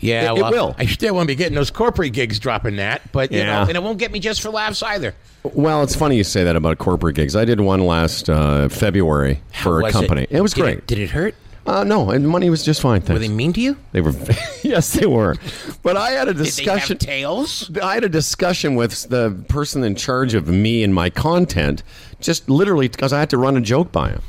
Yeah, 0.00 0.32
It- 0.32 0.38
it 0.38 0.42
will. 0.50 0.74
I 0.78 0.86
still 0.86 1.14
won't 1.14 1.28
be 1.28 1.34
getting 1.34 1.54
those 1.54 1.70
corporate 1.70 2.12
gigs 2.12 2.38
dropping 2.38 2.76
that, 2.76 3.02
but 3.12 3.32
you 3.32 3.38
Yeah. 3.38 3.46
know, 3.46 3.68
and 3.68 3.76
it 3.76 3.82
won't 3.82 3.98
get 3.98 4.12
me 4.12 4.20
just 4.20 4.40
for 4.40 4.50
laughs 4.50 4.82
either. 4.82 5.14
Well, 5.42 5.82
it's 5.82 5.94
funny 5.94 6.16
you 6.16 6.24
say 6.24 6.44
that 6.44 6.56
about 6.56 6.78
corporate 6.78 7.14
gigs. 7.16 7.34
I 7.36 7.44
did 7.44 7.60
one 7.60 7.86
last 7.86 8.28
uh, 8.28 8.68
February 8.68 9.42
for 9.62 9.80
a 9.86 9.90
company. 9.92 10.26
It, 10.30 10.40
was 10.40 10.52
did 10.52 10.60
great. 10.62 10.86
did 10.86 10.98
it 10.98 11.10
hurt? 11.10 11.34
uh, 11.66 11.84
no, 11.84 12.10
and 12.10 12.26
money 12.28 12.48
was 12.50 12.62
just 12.64 12.80
fine. 12.80 13.02
Were 13.06 13.18
they 13.18 13.28
mean 13.28 13.52
to 13.52 13.60
you? 13.60 13.76
They 13.92 14.00
were, 14.00 14.12
yes, 14.62 14.92
they 14.94 15.06
were. 15.06 15.36
But 15.82 15.96
I 15.98 16.10
had 16.12 16.26
a 16.28 16.32
Did 16.34 16.44
discussion. 16.44 16.96
have 16.96 17.06
tails? 17.06 17.70
I 17.82 17.94
had 17.94 18.04
a 18.04 18.08
discussion 18.08 18.74
with 18.74 19.08
the 19.10 19.36
person 19.48 19.84
in 19.84 19.94
charge 19.94 20.32
of 20.34 20.48
me 20.48 20.82
and 20.82 20.94
my 20.94 21.10
content, 21.10 21.82
just 22.20 22.48
literally 22.48 22.88
because 22.88 23.12
I 23.12 23.20
had 23.20 23.30
to 23.30 23.38
run 23.38 23.56
a 23.56 23.60
joke 23.60 23.92
by 23.92 24.08
him. 24.10 24.22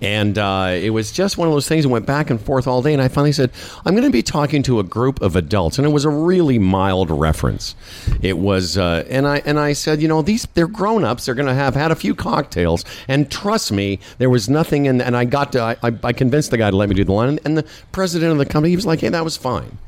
And 0.00 0.36
uh, 0.36 0.72
it 0.74 0.90
was 0.90 1.10
just 1.10 1.38
one 1.38 1.48
of 1.48 1.54
those 1.54 1.68
things 1.68 1.84
that 1.84 1.88
went 1.88 2.06
back 2.06 2.28
and 2.28 2.40
forth 2.40 2.66
all 2.66 2.82
day. 2.82 2.92
And 2.92 3.00
I 3.00 3.08
finally 3.08 3.32
said, 3.32 3.50
I'm 3.84 3.94
going 3.94 4.04
to 4.04 4.10
be 4.10 4.22
talking 4.22 4.62
to 4.64 4.78
a 4.78 4.84
group 4.84 5.22
of 5.22 5.36
adults. 5.36 5.78
And 5.78 5.86
it 5.86 5.90
was 5.90 6.04
a 6.04 6.10
really 6.10 6.58
mild 6.58 7.10
reference. 7.10 7.74
It 8.22 8.38
was, 8.38 8.76
uh, 8.76 9.06
and 9.08 9.26
I 9.26 9.42
and 9.46 9.58
I 9.58 9.72
said, 9.72 10.02
you 10.02 10.08
know, 10.08 10.22
these 10.22 10.46
they're 10.54 10.66
grown 10.66 11.04
ups. 11.04 11.24
They're 11.24 11.34
going 11.34 11.48
to 11.48 11.54
have 11.54 11.74
had 11.74 11.90
a 11.90 11.96
few 11.96 12.14
cocktails. 12.14 12.84
And 13.08 13.30
trust 13.30 13.72
me, 13.72 13.98
there 14.18 14.30
was 14.30 14.48
nothing 14.48 14.86
in. 14.86 15.00
And 15.00 15.16
I 15.16 15.24
got 15.24 15.52
to, 15.52 15.62
I, 15.62 15.76
I 15.82 16.12
convinced 16.12 16.50
the 16.50 16.58
guy 16.58 16.70
to 16.70 16.76
let 16.76 16.88
me 16.88 16.94
do 16.94 17.04
the 17.04 17.12
line. 17.12 17.38
And 17.44 17.56
the 17.56 17.66
president 17.92 18.32
of 18.32 18.38
the 18.38 18.46
company, 18.46 18.70
he 18.70 18.76
was 18.76 18.86
like, 18.86 19.00
hey, 19.00 19.08
that 19.08 19.24
was 19.24 19.36
fine. 19.36 19.78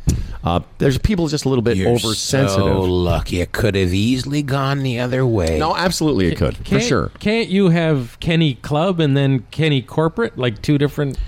Uh, 0.48 0.60
there's 0.78 0.96
people 0.96 1.28
just 1.28 1.44
a 1.44 1.48
little 1.48 1.62
bit 1.62 1.76
You're 1.76 1.90
oversensitive. 1.90 2.64
so 2.64 2.80
lucky. 2.80 3.40
It 3.42 3.52
could 3.52 3.74
have 3.74 3.92
easily 3.92 4.42
gone 4.42 4.82
the 4.82 4.98
other 5.00 5.26
way. 5.26 5.58
No, 5.58 5.76
absolutely, 5.76 6.28
it 6.28 6.36
could 6.38 6.56
for 6.56 6.64
Can't- 6.64 6.82
sure. 6.82 7.10
Can't 7.18 7.48
you 7.48 7.68
have 7.68 8.18
Kenny 8.20 8.54
Club 8.54 8.98
and 8.98 9.16
then 9.16 9.40
Kenny 9.50 9.82
Corporate, 9.82 10.38
like 10.38 10.62
two 10.62 10.78
different? 10.78 11.18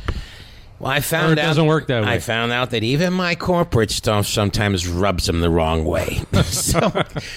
Well, 0.79 0.91
I 0.91 1.01
found 1.01 1.33
it 1.33 1.39
out 1.39 1.49
doesn't 1.49 1.67
work 1.67 1.89
that 1.89 2.05
way. 2.05 2.09
I 2.09 2.19
found 2.21 2.53
out 2.53 2.71
that 2.71 2.83
even 2.83 3.13
my 3.13 3.35
corporate 3.35 3.91
stuff 3.91 4.27
sometimes 4.27 4.89
rubs 4.89 5.27
them 5.27 5.41
the 5.43 5.51
wrong 5.51 5.85
way. 5.85 6.23
so, 6.45 6.79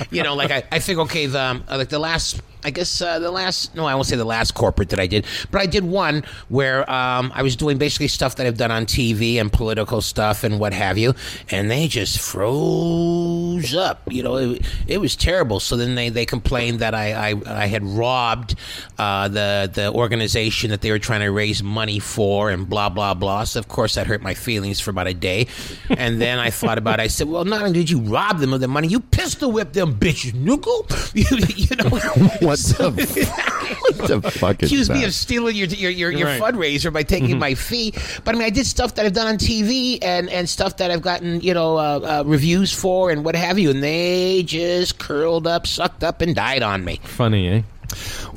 you 0.10 0.24
know, 0.24 0.36
like 0.36 0.50
I, 0.52 0.64
I 0.72 0.80
think 0.80 1.00
okay, 1.00 1.26
the 1.26 1.42
um, 1.42 1.64
like 1.70 1.90
the 1.90 2.00
last, 2.00 2.42
I 2.66 2.72
guess 2.72 3.02
uh, 3.02 3.20
the 3.20 3.32
last, 3.32 3.76
no, 3.76 3.86
I 3.86 3.96
won't 3.96 4.08
say 4.08 4.16
the 4.16 4.26
last 4.26 4.54
corporate 4.54 4.90
that 4.90 5.00
I 5.00 5.08
did, 5.08 5.26
but 5.52 5.62
I 5.62 5.66
did 5.66 5.84
one 5.84 6.24
where 6.50 6.90
um, 6.90 7.32
I 7.36 7.42
was 7.44 7.56
doing 7.56 7.78
basically 7.78 8.08
stuff 8.08 8.36
that 8.38 8.48
I've 8.48 8.58
done 8.58 8.72
on 8.72 8.86
TV 8.86 9.36
and 9.36 9.52
political 9.52 10.02
stuff 10.02 10.44
and 10.44 10.60
what 10.60 10.74
have 10.74 10.98
you, 10.98 11.14
and 11.50 11.70
they 11.70 11.88
just 11.88 12.20
froze 12.20 13.76
up. 13.76 14.02
You 14.10 14.24
know, 14.24 14.38
it, 14.38 14.66
it 14.88 14.98
was 15.00 15.16
terrible. 15.16 15.60
So 15.60 15.78
then 15.78 15.96
they, 15.96 16.10
they 16.10 16.26
complained 16.26 16.80
that 16.80 16.94
I 16.94 17.14
I, 17.14 17.64
I 17.64 17.66
had 17.68 17.84
robbed 17.84 18.56
uh, 18.98 19.28
the 19.28 19.70
the 19.74 19.92
organization 19.92 20.70
that 20.72 20.82
they 20.82 20.92
were 20.92 21.00
trying 21.00 21.22
to 21.22 21.32
raise 21.32 21.64
money 21.64 22.00
for 22.00 22.50
and 22.50 22.68
blah 22.68 22.90
blah 22.90 23.14
blah. 23.14 23.44
So 23.44 23.60
of 23.60 23.68
course 23.68 23.96
that 23.96 24.08
hurt 24.08 24.22
my 24.22 24.34
feelings 24.34 24.80
for 24.80 24.92
about 24.92 25.08
a 25.08 25.14
day, 25.14 25.48
and 25.90 26.22
then 26.22 26.40
I 26.40 26.50
thought 26.50 26.78
about 26.78 27.00
it. 27.00 27.04
I 27.04 27.08
said, 27.08 27.28
well, 27.28 27.46
not 27.46 27.62
only 27.62 27.74
did 27.74 27.90
you 27.90 28.00
rob 28.00 28.40
them 28.40 28.54
of 28.54 28.60
their 28.60 28.70
money, 28.70 28.88
you 28.88 29.00
pistol 29.00 29.52
whipped 29.52 29.74
them 29.74 29.96
bitches, 29.96 30.34
nickel. 30.34 30.88
you, 31.14 31.26
you 31.56 31.76
know 31.76 31.90
What 32.54 32.98
the, 32.98 33.26
what 33.98 34.08
the 34.22 34.32
fuck 34.32 34.64
is 34.64 34.72
accused 34.72 34.90
that? 34.92 34.98
me 34.98 35.04
of 35.06 35.14
stealing 35.14 35.56
your 35.56 35.68
your, 35.68 35.92
your, 35.92 36.12
your 36.12 36.28
Right. 36.28 36.42
fundraiser 36.42 36.92
by 36.92 37.04
taking 37.04 37.40
my 37.40 37.54
fee. 37.56 37.94
But 38.24 38.36
I 38.36 38.38
mean, 38.38 38.46
I 38.46 38.50
did 38.50 38.66
stuff 38.66 38.96
that 38.96 39.06
I've 39.06 39.14
done 39.14 39.28
on 39.28 39.38
TV 39.38 40.00
and, 40.02 40.30
and 40.30 40.48
stuff 40.50 40.78
that 40.78 40.92
I've 40.92 41.02
gotten 41.02 41.42
you 41.42 41.54
know 41.54 41.78
uh, 41.78 42.00
uh, 42.22 42.24
reviews 42.26 42.72
for 42.74 43.12
and 43.12 43.24
what 43.26 43.36
have 43.36 43.58
you, 43.60 43.70
and 43.70 43.82
they 43.84 44.44
just 44.44 44.98
curled 45.00 45.48
up, 45.48 45.68
sucked 45.68 46.04
up, 46.04 46.22
and 46.22 46.36
died 46.36 46.64
on 46.64 46.84
me. 46.86 47.00
Funny, 47.04 47.48
eh? 47.50 47.62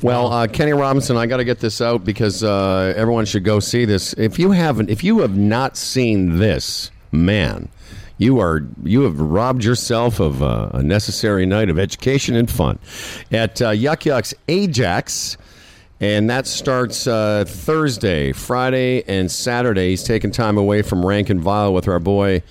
Well, 0.03 0.31
uh, 0.31 0.45
Kenny 0.47 0.73
Robinson, 0.73 1.17
I 1.17 1.25
got 1.25 1.37
to 1.37 1.43
get 1.43 1.59
this 1.59 1.81
out 1.81 2.05
because 2.05 2.43
uh, 2.43 2.93
everyone 2.95 3.25
should 3.25 3.43
go 3.43 3.59
see 3.59 3.85
this. 3.85 4.13
If 4.13 4.37
you 4.37 4.51
haven't, 4.51 4.89
if 4.91 5.03
you 5.03 5.19
have 5.19 5.35
not 5.35 5.75
seen 5.77 6.37
this, 6.37 6.91
man, 7.11 7.67
you 8.17 8.39
are 8.39 8.65
you 8.83 9.01
have 9.01 9.19
robbed 9.19 9.63
yourself 9.63 10.19
of 10.19 10.41
uh, 10.41 10.69
a 10.73 10.83
necessary 10.83 11.45
night 11.45 11.69
of 11.69 11.77
education 11.77 12.35
and 12.35 12.49
fun 12.49 12.79
at 13.31 13.61
uh, 13.61 13.69
Yuk 13.69 14.05
Yuk's 14.05 14.33
Ajax. 14.47 15.37
And 15.99 16.29
that 16.29 16.45
starts 16.45 17.07
uh, 17.07 17.45
Thursday, 17.47 18.31
Friday, 18.31 19.03
and 19.07 19.31
Saturday. 19.31 19.89
He's 19.89 20.03
taking 20.03 20.29
time 20.29 20.55
away 20.55 20.83
from 20.83 21.03
Rank 21.03 21.31
and 21.31 21.41
Vile 21.41 21.73
with 21.73 21.87
our 21.87 21.97
boy 21.97 22.43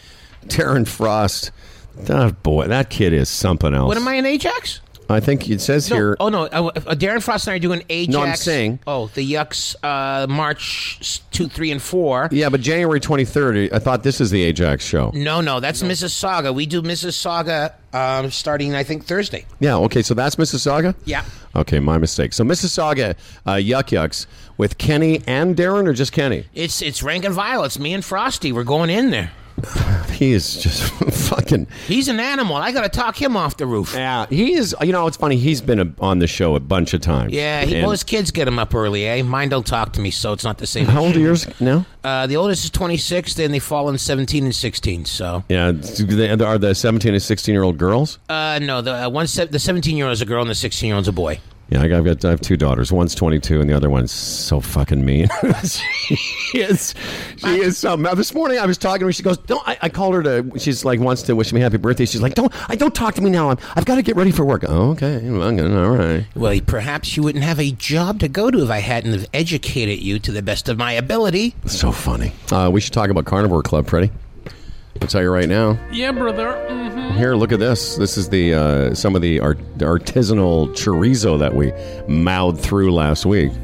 Darren 0.46 0.87
Frost. 0.87 1.52
Oh, 2.09 2.33
boy, 2.33 2.66
that 2.66 2.90
kid 2.90 3.12
is 3.12 3.29
something 3.29 3.72
else. 3.72 3.87
What 3.87 3.96
am 3.96 4.09
I 4.09 4.14
in 4.14 4.26
Ajax? 4.26 4.81
I 5.09 5.21
think 5.21 5.49
it 5.49 5.61
says 5.61 5.88
No, 5.90 5.97
here. 5.97 6.16
oh 6.19 6.29
no, 6.29 6.42
uh, 6.45 6.47
uh, 6.47 6.71
Darren 6.95 7.23
Frost 7.23 7.47
and 7.47 7.53
I 7.53 7.57
are 7.57 7.61
doing 7.61 7.83
Ajax. 7.88 8.12
No, 8.12 8.23
I'm 8.23 8.37
saying- 8.37 8.79
Oh, 8.87 9.09
the 9.14 9.23
Yucks, 9.33 9.77
uh, 9.83 10.27
March 10.27 11.21
two, 11.31 11.49
three, 11.49 11.71
and 11.71 11.81
four. 11.81 12.29
Yeah, 12.33 12.49
but 12.49 12.61
January 12.61 12.99
23rd, 13.01 13.73
I 13.73 13.79
thought 13.79 14.03
this 14.03 14.21
is 14.21 14.31
the 14.31 14.42
Ajax 14.42 14.85
show. 14.85 15.11
No, 15.14 15.40
no, 15.40 15.61
that's 15.61 15.83
Mississauga. 15.83 16.53
We 16.55 16.66
do 16.66 16.83
Mississauga 16.83 17.73
um, 17.92 18.31
starting, 18.31 18.75
I 18.75 18.83
think, 18.83 19.05
Thursday. 19.05 19.47
Yeah, 19.61 19.77
okay, 19.77 20.03
so 20.03 20.14
that's 20.14 20.37
Mississauga? 20.37 20.95
Yeah. 21.05 21.25
Okay, 21.55 21.79
my 21.81 21.99
mistake. 21.99 22.33
So 22.33 22.45
Mississauga 22.45 23.14
uh, 23.47 23.55
Yuk 23.55 23.92
Yuk's 23.92 24.27
with 24.59 24.77
Kenny 24.77 25.23
and 25.27 25.57
Darren, 25.57 25.87
or 25.87 25.92
just 25.92 26.12
Kenny? 26.12 26.47
It's 26.53 26.83
it's 26.83 27.03
rank 27.03 27.25
and 27.25 27.35
vile. 27.35 27.64
It's 27.64 27.79
me 27.79 27.95
and 27.95 28.05
Frosty. 28.05 28.53
We're 28.53 28.64
going 28.64 28.90
in 28.90 29.11
there. 29.11 29.31
He 30.16 30.33
is 30.33 30.62
just 30.62 30.83
fucking. 31.29 31.66
He's 31.87 32.09
an 32.09 32.21
animal. 32.21 32.57
I 32.57 32.73
got 32.73 32.83
to 32.85 32.88
talk 32.88 33.21
him 33.21 33.37
off 33.37 33.59
the 33.59 33.66
roof. 33.66 33.92
Yeah, 33.95 34.25
he 34.31 34.55
is. 34.55 34.75
You 34.81 34.92
know, 34.92 35.07
it's 35.07 35.19
funny. 35.19 35.37
He's 35.37 35.61
been 35.61 35.79
a, 35.79 35.92
on 36.01 36.21
the 36.21 36.27
show 36.27 36.55
a 36.57 36.61
bunch 36.61 36.95
of 36.95 37.03
times. 37.03 37.35
Yeah, 37.35 37.64
he, 37.66 37.75
And 37.75 37.83
well, 37.83 37.90
his 37.90 38.03
kids 38.03 38.31
get 38.31 38.49
him 38.49 38.59
up 38.59 38.75
early, 38.75 39.07
eh? 39.07 39.21
Mine 39.23 39.51
don't 39.51 39.66
talk 39.66 39.92
to 39.92 40.01
me, 40.01 40.11
so 40.11 40.33
it's 40.33 40.45
not 40.45 40.57
the 40.57 40.66
same. 40.66 40.87
how 40.87 41.05
old 41.05 41.16
are 41.16 41.21
yours 41.21 41.47
now? 41.61 41.85
Uh, 42.03 42.27
the 42.27 42.37
oldest 42.37 42.64
is 42.64 42.71
26, 42.71 43.35
then 43.35 43.51
they 43.53 43.59
fall 43.59 43.90
in 43.90 43.99
17 43.99 44.45
and 44.45 44.55
16. 44.55 45.05
So, 45.05 45.45
Yeah, 45.51 45.73
they, 45.73 46.31
are 46.31 46.57
the 46.57 46.75
17 46.75 47.12
and 47.12 47.23
16 47.23 47.53
year 47.53 47.62
old 47.62 47.77
girls? 47.77 48.19
uh, 48.31 48.59
no, 48.62 48.81
the 48.81 49.05
uh, 49.05 49.09
one 49.11 49.27
se- 49.27 49.47
the 49.49 49.59
17 49.59 49.99
year 49.99 50.07
old 50.07 50.14
is 50.14 50.23
a 50.23 50.27
girl 50.27 50.40
and 50.40 50.51
the 50.51 50.55
16 50.55 50.87
year 50.87 50.97
old 50.97 51.05
is 51.05 51.09
a 51.09 51.12
boy. 51.12 51.40
Yeah, 51.68 51.83
I 51.83 51.88
got, 51.88 51.98
I've 51.98 52.05
got 52.05 52.24
I 52.24 52.31
have 52.31 52.40
two 52.40 52.57
daughters. 52.57 52.92
One's 52.92 53.14
22 53.14 53.61
and 53.61 53.68
the 53.68 53.74
other 53.74 53.90
one's 53.90 54.12
so 54.12 54.61
fucking 54.61 55.05
mean. 55.05 55.29
she 55.64 56.59
is 56.59 56.94
she 57.37 57.61
is 57.61 57.76
something. 57.76 58.05
Now, 58.05 58.14
this 58.14 58.33
morning 58.35 58.59
I 58.59 58.66
was 58.66 58.79
talking 58.79 59.00
to 59.00 59.07
her. 59.07 59.12
She 59.12 59.24
goes, 59.24 59.38
"Don't." 59.38 59.66
I, 59.66 59.76
I 59.83 59.88
called 59.88 60.14
her 60.14 60.22
to. 60.22 60.59
She's 60.59 60.85
like 60.85 61.00
wants 61.00 61.22
to 61.22 61.35
wish 61.35 61.52
me 61.52 61.61
happy 61.61 61.76
birthday. 61.76 62.05
She's 62.05 62.22
like, 62.22 62.35
"Don't. 62.35 62.52
I 62.70 62.76
don't 62.76 62.94
talk 62.94 63.14
to 63.14 63.22
me 63.22 63.31
now. 63.31 63.50
I'm, 63.50 63.59
I've 63.74 63.85
got 63.85 63.96
to 63.96 64.02
get 64.02 64.14
ready 64.14 64.31
for 64.31 64.44
work." 64.44 64.64
Oh, 64.68 64.90
okay. 64.90 65.29
Well, 65.29 65.50
good, 65.57 65.72
all 65.72 65.90
right. 65.96 66.26
Well, 66.37 66.61
perhaps 66.64 67.16
you 67.16 67.24
wouldn't 67.24 67.44
have 67.44 67.59
a 67.59 67.72
job 67.72 68.20
to 68.20 68.29
go 68.29 68.50
to 68.50 68.62
if 68.62 68.70
I 68.70 68.79
hadn't 68.79 69.12
have 69.12 69.26
educated 69.35 69.98
you 70.00 70.20
to 70.20 70.31
the 70.31 70.42
best 70.42 70.68
of 70.68 70.79
my 70.79 70.92
ability. 70.92 71.57
So 71.66 71.90
funny. 71.90 72.33
Uh, 72.52 72.70
we 72.72 72.81
should 72.81 72.92
talk 72.92 73.11
about 73.11 73.24
Carnivore 73.24 73.62
Club, 73.64 73.88
Freddie. 73.88 74.12
I'll 75.03 75.09
tell 75.09 75.23
you 75.23 75.31
right 75.31 75.49
now. 75.49 75.79
Yeah, 75.93 76.13
brother. 76.13 76.53
hmm 76.69 77.17
Here, 77.17 77.35
look 77.35 77.53
at 77.53 77.59
this. 77.59 77.97
This 77.97 78.17
is 78.17 78.29
the 78.29 78.55
uh, 78.55 78.95
some 78.95 79.15
of 79.15 79.23
the 79.23 79.41
art, 79.41 79.59
artisanal 79.79 80.69
chorizo 80.71 81.39
that 81.39 81.55
we 81.55 81.73
mowed 82.09 82.61
through 82.61 82.93
last 82.93 83.27
week. 83.27 83.53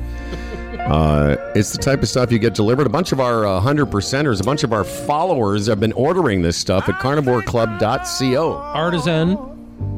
Uh, 0.83 1.37
it's 1.55 1.71
the 1.71 1.79
type 1.79 2.03
of 2.03 2.09
stuff 2.09 2.33
you 2.33 2.40
get 2.40 2.55
delivered. 2.55 2.88
A 2.88 2.90
bunch 2.90 3.12
of 3.12 3.21
our 3.21 3.47
uh, 3.47 3.61
hundred 3.61 3.87
percenters, 3.87 4.40
a 4.40 4.45
bunch 4.45 4.64
of 4.64 4.73
our 4.73 4.83
followers 4.83 5.68
have 5.68 5.79
been 5.79 5.92
ordering 5.92 6.42
this 6.42 6.57
stuff 6.57 6.88
at 6.88 6.97
carnivoreclub.co. 6.97 8.53
Artisan, 8.55 9.37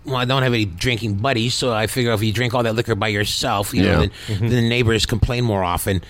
well, 0.06 0.18
I 0.18 0.26
don't 0.26 0.44
have 0.44 0.54
any 0.54 0.66
drinking 0.66 1.16
buddies, 1.16 1.54
so 1.54 1.72
I 1.72 1.88
figure 1.88 2.12
if 2.12 2.22
you 2.22 2.34
drink 2.34 2.54
all 2.54 2.64
that 2.64 2.76
liquor 2.76 2.94
by 2.96 3.08
yourself, 3.08 3.74
you 3.74 3.84
know, 3.84 4.02
Yeah. 4.02 4.08
then, 4.28 4.40
then 4.42 4.50
the 4.50 4.62
neighbors 4.70 5.06
complain 5.06 5.46
more 5.46 5.64
often. 5.64 6.02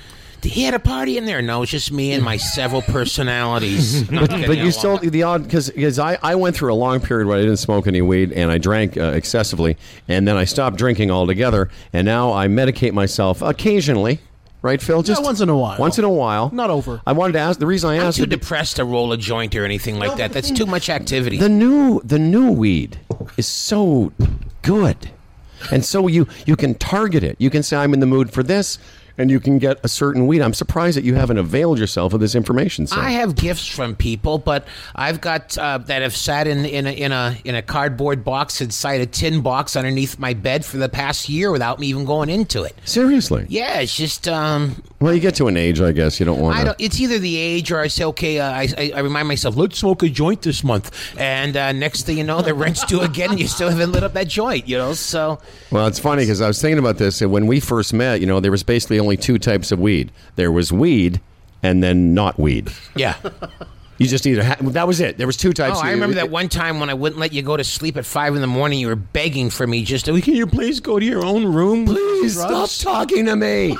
He 0.41 0.63
had 0.63 0.73
a 0.73 0.79
party 0.79 1.17
in 1.17 1.25
there. 1.25 1.41
No, 1.41 1.61
it's 1.61 1.71
just 1.71 1.91
me 1.91 2.11
and 2.11 2.21
my 2.23 2.35
several 2.37 2.81
personalities. 2.81 4.09
Not 4.11 4.29
kidding, 4.29 4.47
But 4.47 4.57
you 4.57 4.71
still 4.71 4.95
won't. 4.97 5.11
the 5.11 5.23
odd 5.23 5.43
because 5.43 5.69
because 5.69 5.99
I, 5.99 6.17
I 6.21 6.35
went 6.35 6.55
through 6.55 6.73
a 6.73 6.75
long 6.75 6.99
period 6.99 7.27
where 7.27 7.37
I 7.37 7.41
didn't 7.41 7.57
smoke 7.57 7.87
any 7.87 8.01
weed 8.01 8.33
and 8.33 8.51
I 8.51 8.57
drank 8.57 8.97
uh, 8.97 9.03
excessively 9.15 9.77
and 10.09 10.27
then 10.27 10.35
I 10.35 10.43
stopped 10.43 10.75
drinking 10.77 11.11
altogether 11.11 11.69
and 11.93 12.03
now 12.05 12.33
I 12.33 12.47
medicate 12.47 12.91
myself 12.93 13.41
occasionally. 13.41 14.19
Right, 14.63 14.81
Phil? 14.81 15.03
Just 15.03 15.21
once 15.21 15.41
in 15.41 15.49
a 15.49 15.57
while. 15.57 15.77
Once 15.77 15.99
in 15.99 16.05
a 16.05 16.09
while. 16.09 16.49
Not 16.53 16.69
over. 16.69 17.01
I 17.05 17.11
wanted 17.11 17.33
to 17.33 17.39
ask. 17.39 17.59
The 17.59 17.67
reason 17.67 17.89
I 17.89 17.95
I'm 17.97 18.03
asked 18.03 18.17
too 18.17 18.23
is 18.23 18.29
depressed 18.29 18.77
to 18.77 18.85
roll 18.85 19.11
a 19.11 19.17
joint 19.17 19.53
or 19.55 19.65
anything 19.65 19.99
like 19.99 20.15
that. 20.17 20.31
That's 20.31 20.49
too 20.51 20.65
much 20.65 20.89
activity. 20.89 21.37
the 21.37 21.49
new 21.49 21.99
the 22.05 22.17
new 22.17 22.49
weed 22.49 22.97
is 23.37 23.45
so 23.45 24.13
good 24.61 25.11
and 25.71 25.83
so 25.83 26.07
you 26.07 26.27
you 26.45 26.55
can 26.55 26.75
target 26.75 27.23
it 27.23 27.35
you 27.39 27.49
can 27.49 27.63
say 27.63 27.77
i'm 27.77 27.93
in 27.93 27.99
the 28.01 28.05
mood 28.05 28.31
for 28.31 28.43
this 28.43 28.77
and 29.17 29.29
you 29.29 29.39
can 29.39 29.59
get 29.59 29.79
a 29.83 29.87
certain 29.87 30.27
weed 30.27 30.41
i'm 30.41 30.53
surprised 30.53 30.97
that 30.97 31.03
you 31.03 31.15
haven't 31.15 31.37
availed 31.37 31.77
yourself 31.79 32.13
of 32.13 32.19
this 32.19 32.35
information 32.35 32.87
sir. 32.87 32.99
I 32.99 33.11
have 33.11 33.35
gifts 33.35 33.67
from 33.67 33.95
people, 33.95 34.37
but 34.37 34.65
I've 34.95 35.21
got 35.21 35.57
uh, 35.57 35.77
that 35.79 36.01
have 36.01 36.15
sat 36.15 36.47
in 36.47 36.65
in 36.65 36.87
a, 36.87 36.91
in 36.91 37.11
a 37.11 37.37
in 37.43 37.55
a 37.55 37.61
cardboard 37.61 38.23
box 38.23 38.61
inside 38.61 39.01
a 39.01 39.05
tin 39.05 39.41
box 39.41 39.75
underneath 39.75 40.17
my 40.19 40.33
bed 40.33 40.65
for 40.65 40.77
the 40.77 40.89
past 40.89 41.29
year 41.29 41.51
without 41.51 41.79
me 41.79 41.87
even 41.87 42.05
going 42.05 42.29
into 42.29 42.63
it. 42.63 42.75
seriously 42.85 43.45
Yeah, 43.49 43.79
it's 43.79 43.95
just 43.95 44.27
um, 44.27 44.81
well 44.99 45.13
you 45.13 45.19
get 45.19 45.35
to 45.35 45.47
an 45.47 45.57
age 45.57 45.81
i 45.81 45.91
guess 45.91 46.19
you 46.19 46.25
don't 46.25 46.39
want 46.39 46.55
to. 46.65 46.75
It's 46.79 46.99
either 46.99 47.19
the 47.19 47.37
age 47.37 47.71
or 47.71 47.79
I 47.79 47.87
say, 47.87 48.05
okay, 48.05 48.39
uh, 48.39 48.49
I, 48.51 48.67
I 48.77 48.91
I 48.95 48.99
remind 48.99 49.27
myself, 49.27 49.55
let's 49.55 49.77
smoke 49.77 50.03
a 50.03 50.09
joint 50.09 50.41
this 50.41 50.63
month, 50.63 50.91
and 51.19 51.55
uh, 51.55 51.71
next 51.71 52.05
thing 52.05 52.17
you 52.17 52.23
know, 52.23 52.41
the 52.41 52.53
rent's 52.53 52.83
due 52.85 53.01
again, 53.01 53.31
and 53.31 53.39
you 53.39 53.47
still 53.47 53.69
haven't 53.69 53.91
lit 53.91 54.03
up 54.03 54.13
that 54.13 54.27
joint, 54.27 54.67
you 54.67 54.77
know. 54.77 54.93
So 54.93 55.39
well 55.71 55.87
it's 55.87 55.99
funny 55.99 56.23
because 56.23 56.41
i 56.41 56.47
was 56.47 56.61
thinking 56.61 56.79
about 56.79 56.97
this 56.97 57.21
and 57.21 57.31
when 57.31 57.47
we 57.47 57.59
first 57.59 57.93
met 57.93 58.19
you 58.21 58.27
know 58.27 58.39
there 58.39 58.51
was 58.51 58.63
basically 58.63 58.99
only 59.03 59.17
two 59.17 59.37
types 59.37 59.71
of 59.71 59.79
weed 59.79 60.11
there 60.35 60.51
was 60.51 60.71
weed 60.71 61.21
and 61.61 61.83
then 61.83 62.13
not 62.13 62.39
weed 62.39 62.71
yeah. 62.95 63.15
you 63.97 64.07
just 64.07 64.25
either 64.25 64.43
had 64.43 64.59
that 64.59 64.87
was 64.87 64.99
it 64.99 65.17
there 65.17 65.27
was 65.27 65.37
two 65.37 65.53
types 65.53 65.77
of 65.77 65.83
Oh, 65.83 65.87
I 65.87 65.91
remember 65.91 66.15
that 66.15 66.29
one 66.29 66.49
time 66.49 66.79
when 66.79 66.89
I 66.89 66.93
wouldn't 66.93 67.19
let 67.19 67.31
you 67.33 67.41
go 67.41 67.55
to 67.57 67.63
sleep 67.63 67.95
at 67.97 68.05
five 68.05 68.33
in 68.35 68.41
the 68.41 68.47
morning. 68.47 68.79
You 68.79 68.87
were 68.87 68.95
begging 68.95 69.49
for 69.49 69.67
me 69.67 69.83
just 69.83 70.05
to, 70.05 70.19
can 70.21 70.33
you 70.35 70.47
please 70.47 70.79
go 70.79 70.99
to 70.99 71.05
your 71.05 71.23
own 71.25 71.45
room? 71.45 71.85
please 71.85 72.33
stop 72.39 72.69
talking 72.69 73.25
to 73.27 73.35
me 73.35 73.75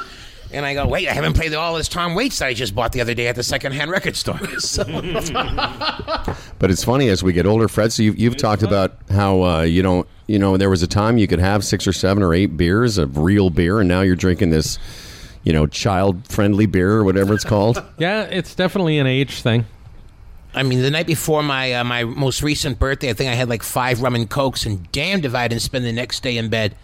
And 0.52 0.66
I 0.68 0.76
go, 0.76 0.86
wait, 0.86 1.08
I 1.10 1.14
haven't 1.14 1.34
played 1.34 1.54
all 1.56 1.76
this 1.76 1.88
Tom 1.88 2.14
Waits 2.14 2.38
that 2.40 2.48
I 2.48 2.54
just 2.54 2.76
bought 2.76 2.92
the 2.92 3.02
other 3.02 3.16
day 3.16 3.28
at 3.28 3.36
the 3.36 3.42
secondhand 3.44 3.90
record 3.90 4.16
store. 4.16 4.40
So, 4.60 4.84
But 6.60 6.70
it's 6.72 6.84
funny 6.84 7.10
as 7.10 7.24
we 7.24 7.34
get 7.34 7.46
older, 7.48 7.68
Fred. 7.68 7.92
So 7.92 8.04
you've, 8.04 8.18
you've 8.20 8.38
talked 8.38 8.62
about 8.64 8.96
how 9.10 9.42
uh, 9.44 9.62
you 9.64 9.82
don't, 9.82 10.08
you 10.28 10.38
know, 10.40 10.56
there 10.58 10.70
was 10.70 10.84
a 10.84 10.88
time 10.88 11.18
you 11.18 11.28
could 11.28 11.40
have 11.40 11.66
six 11.66 11.88
or 11.88 11.92
seven 11.94 12.22
or 12.24 12.34
eight 12.34 12.56
beers 12.56 12.98
of 12.98 13.18
real 13.18 13.50
beer, 13.50 13.80
and 13.80 13.90
now 13.90 14.02
you're 14.02 14.16
drinking 14.16 14.52
this, 14.52 14.78
you 15.44 15.54
know, 15.54 15.68
child-friendly 15.68 16.66
beer 16.68 16.92
or 16.92 17.04
whatever 17.04 17.34
it's 17.34 17.44
called. 17.44 17.84
Yeah, 17.98 18.24
it's 18.24 18.56
definitely 18.56 18.98
an 18.98 19.08
age 19.08 19.42
thing. 19.42 19.66
I 20.56 20.64
mean, 20.64 20.82
the 20.82 20.92
night 20.92 21.08
before 21.08 21.42
my 21.42 21.74
uh, 21.74 21.84
my 21.84 22.04
most 22.04 22.44
recent 22.44 22.78
birthday, 22.80 23.10
I 23.10 23.14
think 23.14 23.30
I 23.30 23.34
had 23.34 23.50
like 23.50 23.64
five 23.64 24.02
rum 24.02 24.14
and 24.16 24.30
cokes, 24.30 24.66
and 24.66 24.92
damned 24.92 25.26
if 25.26 25.34
I 25.34 25.48
didn't 25.48 25.64
spend 25.64 25.84
the 25.86 25.92
next 25.92 26.22
day 26.22 26.38
in 26.38 26.50
bed. 26.50 26.76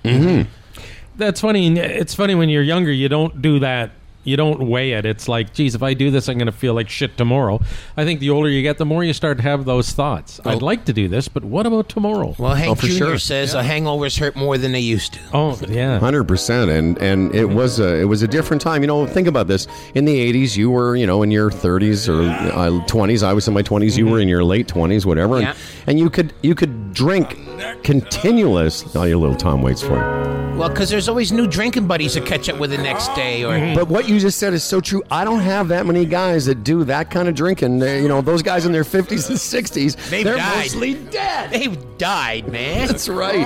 That's 1.18 1.42
funny. 1.42 1.78
It's 1.78 2.16
funny 2.16 2.34
when 2.34 2.50
you're 2.50 2.64
younger, 2.64 2.92
you 2.92 3.10
don't 3.10 3.42
do 3.42 3.60
that. 3.60 3.92
You 4.30 4.38
don't 4.38 4.68
weigh 4.68 4.92
it. 4.92 5.06
It's 5.06 5.28
like, 5.28 5.54
geez, 5.54 5.74
if 5.74 5.82
I 5.82 5.96
do 5.96 6.12
this, 6.12 6.30
I'm 6.30 6.38
going 6.38 6.46
to 6.46 6.52
feel 6.52 6.76
like 6.76 6.88
shit 6.88 7.18
tomorrow. 7.18 7.60
I 7.98 8.06
think 8.06 8.20
the 8.20 8.30
older 8.30 8.48
you 8.48 8.62
get, 8.62 8.78
the 8.78 8.86
more 8.86 9.04
you 9.04 9.12
start 9.12 9.38
to 9.38 9.44
have 9.44 9.66
those 9.66 9.92
thoughts. 9.92 10.40
I'd 10.46 10.62
like 10.62 10.86
to 10.86 10.94
do 10.94 11.08
this, 11.08 11.28
but 11.28 11.44
what 11.44 11.66
about 11.66 11.90
tomorrow? 11.90 12.36
Well, 12.38 12.54
Hank 12.54 12.78
for 12.78 12.86
Jr. 12.86 12.94
sure. 12.94 13.18
says 13.18 13.56
uh, 13.56 13.64
hangovers 13.64 14.20
hurt 14.20 14.36
more 14.36 14.60
than 14.60 14.72
they 14.72 14.80
used 14.80 15.14
to. 15.14 15.20
Oh, 15.34 15.60
yeah. 15.68 15.98
Hundred 16.00 16.26
percent, 16.26 16.70
and 16.70 16.98
and 17.00 17.34
it 17.34 17.46
was 17.46 17.80
a 17.80 18.00
it 18.00 18.06
was 18.06 18.22
a 18.22 18.28
different 18.28 18.62
time. 18.62 18.84
You 18.84 18.88
know, 18.88 19.08
think 19.08 19.28
about 19.28 19.48
this. 19.48 19.68
In 19.96 20.06
the 20.06 20.32
'80s, 20.32 20.56
you 20.56 20.70
were 20.70 20.96
you 20.96 21.08
know 21.08 21.24
in 21.24 21.32
your 21.32 21.50
30s 21.50 22.08
or 22.08 22.22
uh, 22.22 22.86
20s. 22.86 23.24
I 23.24 23.34
was 23.34 23.48
in 23.48 23.56
my 23.56 23.64
20s. 23.64 23.98
You 23.98 24.06
were 24.06 24.20
in 24.20 24.28
your 24.28 24.44
late 24.44 24.68
20s, 24.68 25.06
whatever. 25.06 25.38
And, 25.38 25.58
and 25.88 26.00
you 26.00 26.12
could 26.12 26.34
you 26.44 26.54
could 26.54 26.94
drink 26.94 27.36
continuous. 27.84 28.96
Oh, 28.96 29.04
your 29.04 29.18
little 29.18 29.36
Tom 29.36 29.62
waits 29.62 29.82
for 29.82 29.94
it. 29.96 30.58
Well, 30.58 30.68
because 30.70 30.90
there's 30.90 31.08
always 31.08 31.32
new 31.32 31.48
drinking 31.48 31.88
buddies 31.88 32.14
to 32.16 32.22
catch 32.22 32.50
up 32.50 32.60
with 32.60 32.72
the 32.72 32.78
next 32.78 33.08
day, 33.16 33.44
or 33.46 33.54
mm-hmm. 33.54 33.76
But 33.76 33.88
what 33.88 34.10
you 34.10 34.20
just 34.20 34.38
said 34.40 34.54
is 34.54 34.62
so 34.64 34.82
true. 34.82 35.02
I 35.10 35.24
don't 35.24 35.40
have 35.40 35.70
that 35.70 35.86
many 35.86 36.06
guys 36.06 36.46
that 36.48 36.64
do 36.66 36.84
that 36.84 37.10
kind 37.12 37.30
of 37.30 37.36
drinking. 37.36 37.80
They- 37.80 38.02
You 38.02 38.10
know, 38.10 38.22
those 38.22 38.42
guys 38.42 38.66
in 38.66 38.72
their 38.74 38.84
50s 38.84 39.30
and 39.30 39.38
60s, 39.38 39.96
They've 40.10 40.26
they're 40.26 40.36
died. 40.36 40.58
mostly 40.58 40.96
dead. 40.96 41.52
they've 41.52 41.98
died, 41.98 42.50
man. 42.50 42.88
That's 42.88 43.08
right. 43.08 43.46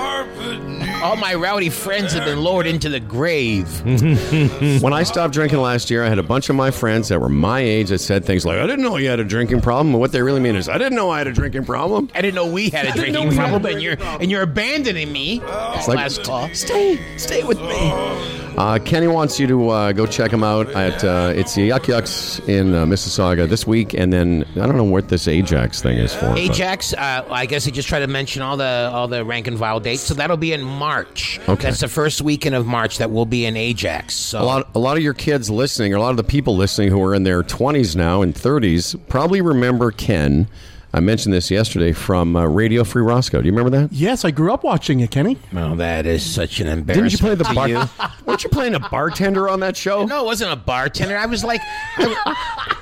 All 1.04 1.16
my 1.16 1.34
rowdy 1.34 1.68
friends 1.68 2.14
have 2.14 2.24
been 2.24 2.42
lowered 2.42 2.66
into 2.66 2.88
the 2.88 2.98
grave. 2.98 3.68
When 4.82 4.94
I 4.94 5.02
stopped 5.02 5.34
drinking 5.34 5.58
last 5.58 5.90
year, 5.90 6.02
I 6.02 6.08
had 6.08 6.18
a 6.18 6.22
bunch 6.22 6.48
of 6.48 6.56
my 6.56 6.70
friends 6.70 7.08
that 7.08 7.20
were 7.20 7.28
my 7.28 7.60
age 7.60 7.90
that 7.90 7.98
said 7.98 8.24
things 8.24 8.46
like, 8.46 8.58
I 8.58 8.66
didn't 8.66 8.82
know 8.82 8.96
you 8.96 9.10
had 9.10 9.20
a 9.20 9.24
drinking 9.24 9.60
problem. 9.60 9.88
And 9.88 10.00
what 10.00 10.12
they 10.12 10.22
really 10.22 10.40
mean 10.40 10.56
is, 10.56 10.66
I 10.66 10.78
didn't 10.78 10.94
know 10.96 11.10
I 11.10 11.18
had 11.18 11.26
a 11.26 11.32
drinking 11.32 11.66
problem. 11.66 12.10
I 12.14 12.22
didn't 12.22 12.34
know 12.36 12.46
we 12.46 12.70
had 12.70 12.86
a 12.86 12.92
drinking 12.96 13.28
we 13.28 13.34
had 13.34 13.44
a 13.44 13.50
problem, 13.50 13.72
and 13.72 13.82
you're 13.82 13.96
and 14.00 14.30
you're 14.30 14.42
abandoning 14.42 15.12
me. 15.12 15.42
It's 15.44 15.88
like, 15.88 15.98
last 15.98 16.24
call. 16.24 16.48
stay, 16.54 16.98
stay 17.18 17.44
with 17.44 17.60
me. 17.60 18.33
Uh, 18.56 18.78
Kenny 18.78 19.08
wants 19.08 19.40
you 19.40 19.46
to 19.48 19.68
uh, 19.70 19.92
go 19.92 20.06
check 20.06 20.30
him 20.32 20.44
out 20.44 20.68
at 20.70 21.02
uh, 21.02 21.32
it's 21.34 21.54
the 21.56 21.62
Yuk 21.62 21.88
Yuk's 21.88 22.38
in 22.40 22.72
uh, 22.72 22.84
Mississauga 22.86 23.48
this 23.48 23.66
week, 23.66 23.94
and 23.94 24.12
then 24.12 24.44
I 24.52 24.66
don't 24.66 24.76
know 24.76 24.84
what 24.84 25.08
this 25.08 25.26
Ajax 25.26 25.82
thing 25.82 25.98
is 25.98 26.14
for. 26.14 26.26
Ajax, 26.36 26.92
uh, 26.94 27.26
I 27.30 27.46
guess 27.46 27.66
I 27.66 27.70
just 27.70 27.88
try 27.88 27.98
to 27.98 28.06
mention 28.06 28.42
all 28.42 28.56
the 28.56 28.90
all 28.92 29.08
the 29.08 29.24
rank 29.24 29.48
and 29.48 29.58
file 29.58 29.80
dates. 29.80 30.02
So 30.02 30.14
that'll 30.14 30.36
be 30.36 30.52
in 30.52 30.62
March. 30.62 31.40
Okay. 31.48 31.64
That's 31.64 31.80
the 31.80 31.88
first 31.88 32.22
weekend 32.22 32.54
of 32.54 32.64
March 32.64 32.98
that 32.98 33.10
will 33.10 33.26
be 33.26 33.44
in 33.44 33.56
Ajax. 33.56 34.14
So 34.14 34.40
A 34.40 34.44
lot, 34.44 34.68
a 34.74 34.78
lot 34.78 34.96
of 34.96 35.02
your 35.02 35.14
kids 35.14 35.50
listening, 35.50 35.92
or 35.92 35.96
a 35.96 36.00
lot 36.00 36.10
of 36.10 36.16
the 36.16 36.24
people 36.24 36.56
listening 36.56 36.90
who 36.90 37.02
are 37.02 37.14
in 37.14 37.24
their 37.24 37.42
20s 37.42 37.96
now 37.96 38.22
and 38.22 38.34
30s, 38.34 38.98
probably 39.08 39.40
remember 39.40 39.90
Ken. 39.90 40.46
I 40.94 41.00
mentioned 41.00 41.34
this 41.34 41.50
yesterday 41.50 41.90
from 41.90 42.36
uh, 42.36 42.44
Radio 42.44 42.84
Free 42.84 43.02
Roscoe. 43.02 43.42
Do 43.42 43.46
you 43.48 43.52
remember 43.52 43.76
that? 43.80 43.92
Yes, 43.92 44.24
I 44.24 44.30
grew 44.30 44.52
up 44.52 44.62
watching 44.62 45.00
it, 45.00 45.10
Kenny. 45.10 45.36
well, 45.52 45.74
that 45.74 46.06
is 46.06 46.24
such 46.24 46.60
an 46.60 46.68
embarrassment. 46.68 47.10
Didn't 47.10 47.12
you 47.12 47.18
play 47.18 47.34
the 47.34 47.52
bar? 47.52 47.68
you. 47.68 47.82
Weren't 48.24 48.44
you 48.44 48.50
playing 48.50 48.76
a 48.76 48.78
bartender 48.78 49.48
on 49.48 49.58
that 49.58 49.76
show? 49.76 50.06
No, 50.06 50.22
it 50.22 50.26
wasn't 50.26 50.52
a 50.52 50.56
bartender. 50.56 51.18
I 51.18 51.26
was 51.26 51.42
like, 51.42 51.60
I, 51.96 52.76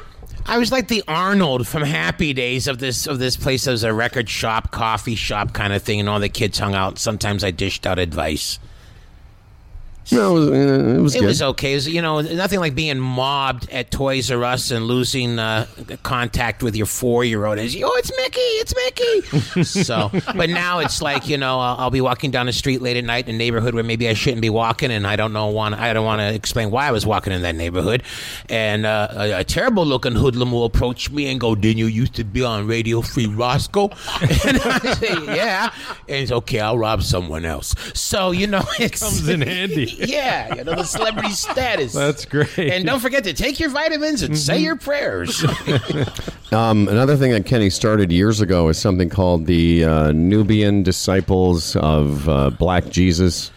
I 0.44 0.58
was 0.58 0.70
like 0.70 0.88
the 0.88 1.02
Arnold 1.08 1.66
from 1.66 1.84
Happy 1.84 2.34
Days 2.34 2.68
of 2.68 2.80
this 2.80 3.06
of 3.06 3.18
this 3.18 3.38
place. 3.38 3.64
That 3.64 3.70
was 3.70 3.82
a 3.82 3.94
record 3.94 4.28
shop, 4.28 4.72
coffee 4.72 5.14
shop 5.14 5.54
kind 5.54 5.72
of 5.72 5.82
thing, 5.82 5.98
and 5.98 6.06
all 6.06 6.20
the 6.20 6.28
kids 6.28 6.58
hung 6.58 6.74
out. 6.74 6.98
Sometimes 6.98 7.42
I 7.42 7.50
dished 7.50 7.86
out 7.86 7.98
advice. 7.98 8.58
No, 10.10 10.36
it 10.36 10.40
was, 10.40 10.48
uh, 10.48 10.52
it 10.52 11.00
was 11.00 11.14
It 11.14 11.20
good. 11.20 11.26
was 11.26 11.42
okay. 11.42 11.72
It 11.72 11.74
was, 11.76 11.88
you 11.88 12.02
know, 12.02 12.20
nothing 12.20 12.58
like 12.60 12.74
being 12.74 12.98
mobbed 12.98 13.70
at 13.70 13.90
Toys 13.90 14.30
R 14.30 14.42
Us 14.44 14.70
and 14.70 14.86
losing 14.86 15.38
uh, 15.38 15.66
contact 16.02 16.62
with 16.62 16.74
your 16.74 16.86
four 16.86 17.24
year 17.24 17.44
old. 17.46 17.58
Is 17.58 17.76
oh, 17.82 17.92
it's 17.98 18.10
Mickey, 18.16 18.40
it's 18.40 18.74
Mickey. 18.74 19.62
so, 19.64 20.10
but 20.34 20.50
now 20.50 20.80
it's 20.80 21.00
like 21.00 21.28
you 21.28 21.36
know, 21.38 21.60
I'll, 21.60 21.76
I'll 21.78 21.90
be 21.90 22.00
walking 22.00 22.30
down 22.30 22.46
the 22.46 22.52
street 22.52 22.82
late 22.82 22.96
at 22.96 23.04
night 23.04 23.28
in 23.28 23.36
a 23.36 23.38
neighborhood 23.38 23.74
where 23.74 23.84
maybe 23.84 24.08
I 24.08 24.14
shouldn't 24.14 24.42
be 24.42 24.50
walking, 24.50 24.90
and 24.90 25.06
I 25.06 25.14
don't 25.16 25.32
know 25.32 25.46
want 25.48 25.76
I 25.76 25.92
don't 25.92 26.04
want 26.04 26.20
to 26.20 26.34
explain 26.34 26.70
why 26.70 26.88
I 26.88 26.90
was 26.90 27.06
walking 27.06 27.32
in 27.32 27.42
that 27.42 27.54
neighborhood, 27.54 28.02
and 28.48 28.84
uh, 28.84 29.08
a, 29.12 29.32
a 29.40 29.44
terrible 29.44 29.86
looking 29.86 30.14
hoodlum 30.14 30.50
will 30.52 30.64
approach 30.64 31.10
me 31.10 31.30
and 31.30 31.38
go, 31.38 31.54
"Didn't 31.54 31.78
you 31.78 31.86
used 31.86 32.14
to 32.14 32.24
be 32.24 32.42
on 32.42 32.66
Radio 32.66 33.02
Free 33.02 33.26
Roscoe?" 33.26 33.88
and 34.20 34.60
I 34.64 34.94
say, 34.94 35.14
"Yeah," 35.36 35.72
and 36.08 36.16
it's 36.16 36.32
okay. 36.32 36.60
I'll 36.60 36.78
rob 36.78 37.02
someone 37.02 37.44
else. 37.44 37.74
So 37.94 38.32
you 38.32 38.46
know, 38.48 38.62
it 38.80 38.98
Comes 38.98 39.28
in 39.28 39.40
handy. 39.42 39.91
yeah, 39.98 40.54
you 40.54 40.64
know 40.64 40.74
the 40.74 40.84
celebrity 40.84 41.30
status. 41.30 41.92
That's 41.92 42.24
great. 42.24 42.58
And 42.58 42.84
don't 42.84 43.00
forget 43.00 43.24
to 43.24 43.32
take 43.32 43.60
your 43.60 43.70
vitamins 43.70 44.22
and 44.22 44.36
say 44.38 44.58
your 44.58 44.76
prayers. 44.76 45.44
Um, 46.52 46.86
another 46.88 47.16
thing 47.16 47.30
that 47.32 47.46
Kenny 47.46 47.70
started 47.70 48.12
years 48.12 48.42
ago 48.42 48.68
is 48.68 48.76
something 48.76 49.08
called 49.08 49.46
the 49.46 49.84
uh, 49.84 50.12
Nubian 50.12 50.82
Disciples 50.82 51.76
of 51.76 52.28
uh, 52.28 52.50
Black 52.50 52.90
Jesus. 52.90 53.50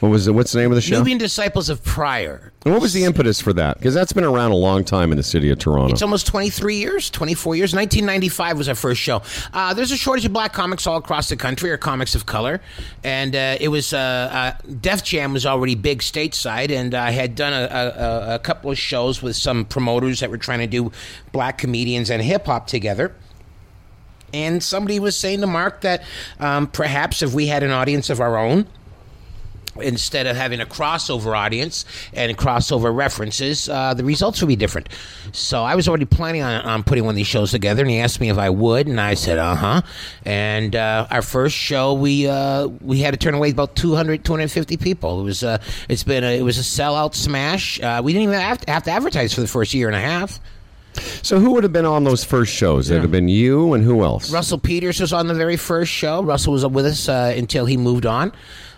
What 0.00 0.08
was 0.10 0.26
it? 0.28 0.32
What's 0.32 0.52
the 0.52 0.60
name 0.60 0.70
of 0.70 0.76
the 0.76 0.80
show? 0.80 0.96
Nubian 0.98 1.18
disciples 1.18 1.68
of 1.68 1.82
Pryor. 1.84 2.52
and 2.64 2.72
what 2.72 2.80
was 2.80 2.92
the 2.92 3.04
impetus 3.04 3.40
for 3.40 3.52
that? 3.54 3.78
Because 3.78 3.92
that's 3.94 4.12
been 4.12 4.24
around 4.24 4.52
a 4.52 4.56
long 4.56 4.84
time 4.84 5.10
in 5.10 5.16
the 5.16 5.22
city 5.22 5.50
of 5.50 5.58
Toronto. 5.58 5.92
It's 5.92 6.02
almost 6.02 6.26
23 6.28 6.76
years, 6.76 7.10
24 7.10 7.56
years. 7.56 7.74
1995 7.74 8.58
was 8.58 8.68
our 8.68 8.74
first 8.74 9.00
show. 9.00 9.22
Uh, 9.52 9.74
there's 9.74 9.90
a 9.90 9.96
shortage 9.96 10.24
of 10.24 10.32
black 10.32 10.52
comics 10.52 10.86
all 10.86 10.96
across 10.96 11.28
the 11.28 11.36
country, 11.36 11.70
or 11.70 11.76
comics 11.76 12.14
of 12.14 12.26
color. 12.26 12.60
And 13.02 13.34
uh, 13.34 13.56
it 13.60 13.68
was, 13.68 13.92
uh, 13.92 13.98
uh, 13.98 14.72
Def 14.80 15.02
Jam 15.02 15.32
was 15.32 15.44
already 15.44 15.74
big 15.74 15.98
stateside, 16.00 16.70
and 16.70 16.94
I 16.94 17.10
had 17.10 17.34
done 17.34 17.52
a, 17.52 17.66
a, 17.66 18.34
a 18.36 18.38
couple 18.38 18.70
of 18.70 18.78
shows 18.78 19.20
with 19.20 19.36
some 19.36 19.64
promoters 19.64 20.20
that 20.20 20.30
were 20.30 20.38
trying 20.38 20.60
to 20.60 20.66
do 20.68 20.92
black 21.32 21.58
comedians 21.58 22.08
and 22.08 22.22
hip 22.22 22.46
hop 22.46 22.66
together. 22.68 23.14
And 24.32 24.62
somebody 24.62 25.00
was 25.00 25.18
saying 25.18 25.40
to 25.40 25.48
Mark 25.48 25.80
that 25.80 26.04
um, 26.38 26.68
perhaps 26.68 27.20
if 27.20 27.34
we 27.34 27.48
had 27.48 27.64
an 27.64 27.72
audience 27.72 28.10
of 28.10 28.20
our 28.20 28.38
own, 28.38 28.66
instead 29.80 30.26
of 30.26 30.36
having 30.36 30.60
a 30.60 30.66
crossover 30.66 31.36
audience 31.36 31.84
and 32.12 32.36
crossover 32.36 32.94
references, 32.94 33.68
uh, 33.68 33.94
the 33.94 34.04
results 34.04 34.40
would 34.40 34.48
be 34.48 34.56
different. 34.56 34.88
So 35.32 35.62
I 35.62 35.74
was 35.74 35.88
already 35.88 36.04
planning 36.04 36.42
on, 36.42 36.60
on 36.62 36.82
putting 36.82 37.04
one 37.04 37.12
of 37.12 37.16
these 37.16 37.26
shows 37.26 37.50
together, 37.50 37.82
and 37.82 37.90
he 37.90 37.98
asked 37.98 38.20
me 38.20 38.30
if 38.30 38.38
I 38.38 38.50
would, 38.50 38.86
and 38.86 39.00
I 39.00 39.14
said, 39.14 39.38
uh 39.38 39.54
huh. 39.54 39.82
And 40.24 40.76
uh, 40.76 41.06
our 41.10 41.22
first 41.22 41.56
show, 41.56 41.94
we 41.94 42.28
uh, 42.28 42.66
we 42.80 43.00
had 43.00 43.12
to 43.12 43.18
turn 43.18 43.34
away 43.34 43.50
about 43.50 43.76
200, 43.76 44.24
250 44.24 44.76
people. 44.76 45.20
It 45.20 45.24
was 45.24 45.42
uh, 45.42 45.58
it's 45.88 46.04
been 46.04 46.24
a, 46.24 46.38
it 46.38 46.42
was 46.42 46.58
a 46.58 46.62
sellout 46.62 47.14
smash. 47.14 47.80
Uh, 47.80 48.00
we 48.02 48.12
didn't 48.12 48.28
even 48.28 48.40
have 48.40 48.58
to, 48.58 48.70
have 48.72 48.82
to 48.84 48.90
advertise 48.90 49.34
for 49.34 49.40
the 49.40 49.48
first 49.48 49.74
year 49.74 49.86
and 49.86 49.96
a 49.96 50.00
half. 50.00 50.40
so 51.22 51.38
who 51.38 51.52
would 51.52 51.62
have 51.62 51.72
been 51.72 51.86
on 51.86 52.04
those 52.04 52.24
first 52.24 52.52
shows? 52.52 52.90
It 52.90 52.94
would 52.94 53.02
have 53.02 53.10
been 53.12 53.28
you 53.28 53.74
and 53.74 53.84
who 53.84 54.02
else? 54.02 54.32
Russell 54.32 54.58
Peters 54.58 55.00
was 55.00 55.12
on 55.12 55.26
the 55.26 55.34
very 55.34 55.56
first 55.56 55.92
show. 55.92 56.22
Russell 56.22 56.52
was 56.52 56.66
with 56.66 56.86
us 56.86 57.08
uh, 57.08 57.32
until 57.36 57.66
he 57.66 57.76
moved 57.76 58.06
on. 58.06 58.32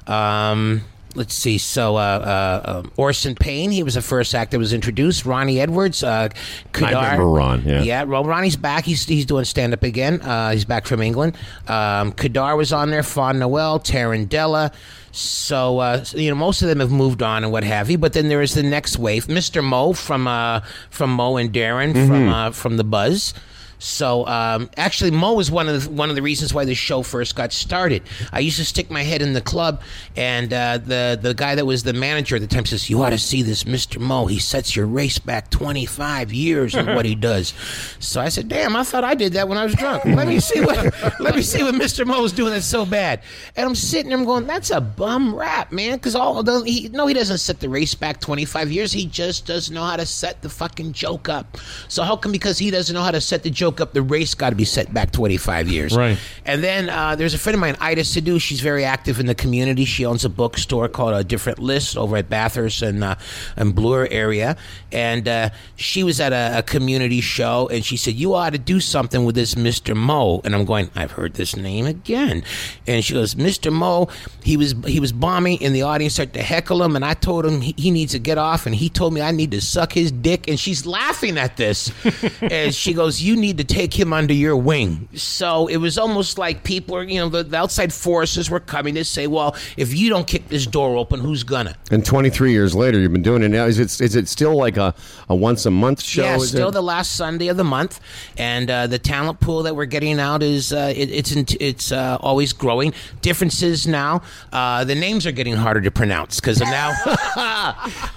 Um, 0.07 0.83
let's 1.15 1.35
see. 1.35 1.59
So 1.59 1.97
uh, 1.97 2.01
uh, 2.01 2.69
uh, 2.71 2.83
Orson 2.97 3.35
Payne, 3.35 3.71
he 3.71 3.83
was 3.83 3.95
the 3.95 4.03
first 4.03 4.35
act 4.35 4.51
that 4.53 4.59
was 4.59 4.73
introduced. 4.73 5.25
Ronnie 5.25 5.61
Edwards, 5.61 6.03
uh, 6.03 6.29
Kadar. 6.73 6.95
I 6.95 7.03
remember 7.13 7.27
Ron, 7.29 7.63
yeah. 7.65 7.83
yeah. 7.83 8.03
Well, 8.05 8.25
Ronnie's 8.25 8.57
back. 8.57 8.85
He's 8.85 9.05
he's 9.05 9.27
doing 9.27 9.45
stand 9.45 9.73
up 9.73 9.83
again. 9.83 10.21
Uh, 10.21 10.53
he's 10.53 10.65
back 10.65 10.87
from 10.87 11.03
England. 11.03 11.37
Um, 11.69 12.13
Kadar 12.13 12.57
was 12.57 12.73
on 12.73 12.91
there. 12.91 13.03
Fawn 13.03 13.39
Noel, 13.39 13.81
Tarandella. 13.81 14.73
So 15.15 15.79
uh, 15.79 16.05
you 16.15 16.31
know, 16.31 16.37
most 16.37 16.63
of 16.63 16.69
them 16.69 16.81
have 16.81 16.91
moved 16.91 17.23
on 17.23 17.45
and 17.45 17.53
what 17.53 17.65
have 17.65 17.91
you. 17.91 17.99
But 17.99 18.15
then 18.15 18.29
there 18.29 18.41
is 18.43 18.55
the 18.55 18.63
next 18.63 18.99
wave, 18.99 19.27
Mr. 19.27 19.63
Mo 19.63 19.93
from 19.93 20.27
uh, 20.27 20.61
from 20.91 21.13
Mo 21.13 21.37
and 21.37 21.53
Darren 21.53 21.93
Mm-hmm. 21.93 22.07
from 22.09 22.29
uh, 22.29 22.51
from 22.53 22.77
the 22.79 22.85
Buzz. 22.85 23.35
So 23.83 24.25
um, 24.29 24.71
actually, 24.77 25.11
Mo 25.11 25.35
was 25.35 25.51
one 25.51 25.69
of 25.69 25.83
the, 25.83 25.91
one 25.91 26.09
of 26.09 26.15
the 26.15 26.23
reasons 26.23 26.55
why 26.55 26.65
the 26.65 26.75
show 26.75 27.03
first 27.03 27.35
got 27.35 27.53
started. 27.53 28.05
I 28.31 28.39
used 28.39 28.59
to 28.59 28.65
stick 28.65 28.93
my 28.93 29.03
head 29.03 29.23
in 29.23 29.33
the 29.33 29.41
club, 29.41 29.83
and 30.15 30.53
uh, 30.53 30.79
the 30.79 31.19
the 31.21 31.35
guy 31.35 31.57
that 31.57 31.67
was 31.67 31.83
the 31.83 31.93
manager 31.93 32.37
at 32.37 32.43
the 32.43 32.47
time 32.47 32.65
says, 32.65 32.89
"You 32.89 33.03
ought 33.03 33.11
to 33.11 33.19
see 33.19 33.43
this 33.43 33.65
Mr. 33.65 34.01
Mo. 34.01 34.27
He 34.27 34.39
sets 34.39 34.77
your 34.77 34.87
race 34.87 35.19
back 35.19 35.51
25 35.51 36.33
years 36.33 36.77
in 36.77 36.87
what 36.95 37.05
he 37.05 37.15
does." 37.31 37.55
So 37.99 38.21
I 38.21 38.29
said, 38.29 38.49
"Damn, 38.49 38.77
I 38.77 38.85
thought 38.85 39.03
I 39.03 39.17
did 39.17 39.33
that 39.33 39.49
when 39.49 39.59
I 39.59 39.65
was 39.65 39.75
drunk. 39.75 40.05
Let 40.05 40.29
me 40.29 40.39
see 40.39 40.61
what 40.61 40.79
let 41.19 41.35
me 41.35 41.43
see 41.43 41.65
what 41.65 41.75
Mr. 41.75 42.07
Mo 42.07 42.23
is 42.23 42.33
doing 42.33 42.53
that's 42.53 42.65
so 42.65 42.87
bad." 42.87 43.21
And 43.57 43.67
I'm 43.67 43.75
sitting 43.75 44.11
there, 44.11 44.19
I'm 44.19 44.25
going, 44.25 44.47
"That's 44.47 44.71
a 44.71 44.81
bum 44.81 45.35
rap, 45.35 45.73
man." 45.73 45.97
Because 45.97 46.15
all 46.15 46.41
the, 46.45 46.61
he 46.63 46.89
no, 46.91 47.09
he 47.09 47.15
doesn't 47.15 47.39
set 47.39 47.59
the 47.59 47.69
race 47.69 47.97
back 47.97 48.21
25 48.21 48.71
years. 48.71 48.93
He 48.93 49.07
just 49.07 49.45
doesn't 49.45 49.75
know 49.75 49.83
how 49.83 49.97
to 49.97 50.07
set 50.07 50.41
the 50.41 50.49
fucking 50.49 50.93
joke 50.93 51.29
up. 51.29 51.59
So 51.89 52.05
how 52.05 52.15
come 52.15 52.31
because 52.31 52.59
he 52.59 52.71
doesn't 52.71 52.95
know 52.95 53.03
how 53.03 53.11
to 53.11 53.21
set 53.21 53.43
the 53.43 53.51
joke 53.51 53.72
up, 53.81 53.93
the 53.93 54.03
race 54.03 54.35
got 54.35 54.51
to 54.51 54.57
be 54.57 54.65
set 54.65 54.93
back 54.93 55.13
25 55.13 55.69
years? 55.69 55.97
Right. 55.97 56.19
And 56.45 56.63
then 56.63 56.91
uh, 56.91 57.17
there's 57.17 57.35
a 57.35 57.39
friend 57.39 57.55
of 57.55 57.61
mine, 57.61 57.75
Itah 57.77 58.05
Sadu. 58.05 58.39
She's 58.39 58.61
very 58.61 58.85
active 58.85 59.21
in 59.21 59.27
the 59.27 59.35
community. 59.35 59.85
She 59.85 60.05
owns 60.05 60.25
a 60.25 60.29
bookstore 60.29 60.89
called 60.89 61.15
A 61.15 61.25
Different 61.25 61.59
List 61.59 61.97
over 61.97 62.17
at 62.17 62.29
Bathurst 62.29 62.83
and 62.83 63.05
uh, 63.05 63.15
and 63.57 63.75
Bloor 63.75 64.09
area. 64.11 64.57
And 64.91 65.27
uh, 65.27 65.51
she 65.77 66.03
was 66.03 66.21
at 66.21 66.33
a, 66.33 66.59
a 66.59 66.63
community 66.63 67.21
show, 67.21 67.69
and 67.69 67.85
she 67.85 67.97
said, 67.97 68.15
"You 68.15 68.35
ought 68.35 68.51
to 68.51 68.59
do 68.59 68.81
something 68.81 69.25
with 69.25 69.35
this 69.35 69.55
Mr. 69.55 69.97
Mo." 69.97 70.41
And 70.45 70.55
I'm 70.55 70.65
going, 70.65 70.91
"I've 70.95 71.13
heard 71.13 71.35
this 71.35 71.57
name 71.57 71.87
again." 71.87 72.45
And 72.87 73.05
she 73.05 73.15
goes, 73.15 73.35
"Mr. 73.35 73.73
Mo, 73.73 74.09
he 74.43 74.57
was 74.57 74.75
he 74.87 75.01
was 75.01 75.13
bombing, 75.13 75.63
and 75.63 75.75
the 75.75 75.83
audience 75.83 76.15
started 76.15 76.35
to 76.35 76.43
heckle 76.43 76.83
him, 76.83 76.97
and 76.97 77.05
I 77.05 77.15
told 77.15 77.47
him 77.47 77.61
he, 77.61 77.75
he 77.77 77.91
needs 77.91 78.13
to 78.13 78.19
get 78.19 78.39
off, 78.39 78.67
and 78.67 78.75
he 78.75 78.89
told 78.89 79.15
me 79.15 79.21
I 79.21 79.31
need 79.31 79.51
to 79.53 79.61
suck 79.61 79.93
his 79.93 80.13
dick, 80.13 80.49
and 80.49 80.59
she's 80.59 80.85
laughing 80.87 81.39
at 81.39 81.57
this, 81.57 81.93
and 82.43 82.75
she 82.75 82.93
goes, 82.93 83.23
"You 83.23 83.37
need 83.37 83.59
to 83.59 83.62
take 83.65 83.99
him 83.99 84.13
under 84.13 84.35
your 84.35 84.57
wing." 84.57 85.09
So 85.15 85.67
it 85.67 85.77
was 85.79 85.99
almost 85.99 86.39
like 86.39 86.65
people 86.65 86.97
are, 86.97 87.03
you 87.03 87.21
know, 87.21 87.29
the, 87.29 87.43
the 87.45 87.57
outside 87.57 87.93
forces 87.93 88.51
were 88.51 88.61
coming 88.61 88.95
to 88.95 89.05
say, 89.05 89.27
"Well, 89.27 89.57
if 89.77 89.95
you 89.95 90.09
don't 90.09 90.27
kick 90.27 90.49
this 90.49 90.67
door 90.67 90.97
open, 90.97 91.21
who's 91.21 91.43
gonna?" 91.43 91.77
And 91.91 92.05
23 92.05 92.53
years 92.53 92.75
later, 92.75 92.99
you've 92.99 93.13
been 93.13 93.23
doing 93.23 93.43
it 93.43 93.49
now. 93.49 93.67
Is 93.67 93.79
it 93.79 94.01
is 94.01 94.17
it 94.17 94.29
still 94.29 94.57
like 94.57 94.77
a, 94.77 94.95
a 95.29 95.35
once 95.35 95.67
a 95.67 95.71
month 95.71 96.03
show? 96.03 96.23
Yeah, 96.23 96.37
Is 96.37 96.49
still 96.49 96.69
it? 96.69 96.73
the 96.73 96.83
last 96.83 97.13
Sunday 97.17 97.49
of 97.49 97.57
the 97.57 97.65
month, 97.65 98.01
and 98.37 98.71
uh, 98.71 98.87
the 98.87 98.99
talent 98.99 99.41
pool 99.41 99.63
that 99.65 99.77
we're 99.77 99.85
getting 99.87 100.19
out 100.21 100.43
is 100.43 100.73
uh, 100.73 100.93
it, 100.95 101.11
it's 101.11 101.33
in, 101.33 101.47
it's 101.61 101.93
uh, 101.93 102.19
always 102.21 102.53
growing. 102.53 102.95
Differences 103.21 103.87
now, 103.87 104.23
uh, 104.53 104.85
the 104.85 104.95
names 104.95 105.27
are 105.27 105.33
getting 105.33 105.55
harder 105.57 105.81
to 105.81 105.91
pronounce 105.91 106.41
because 106.41 106.61
now 106.61 106.93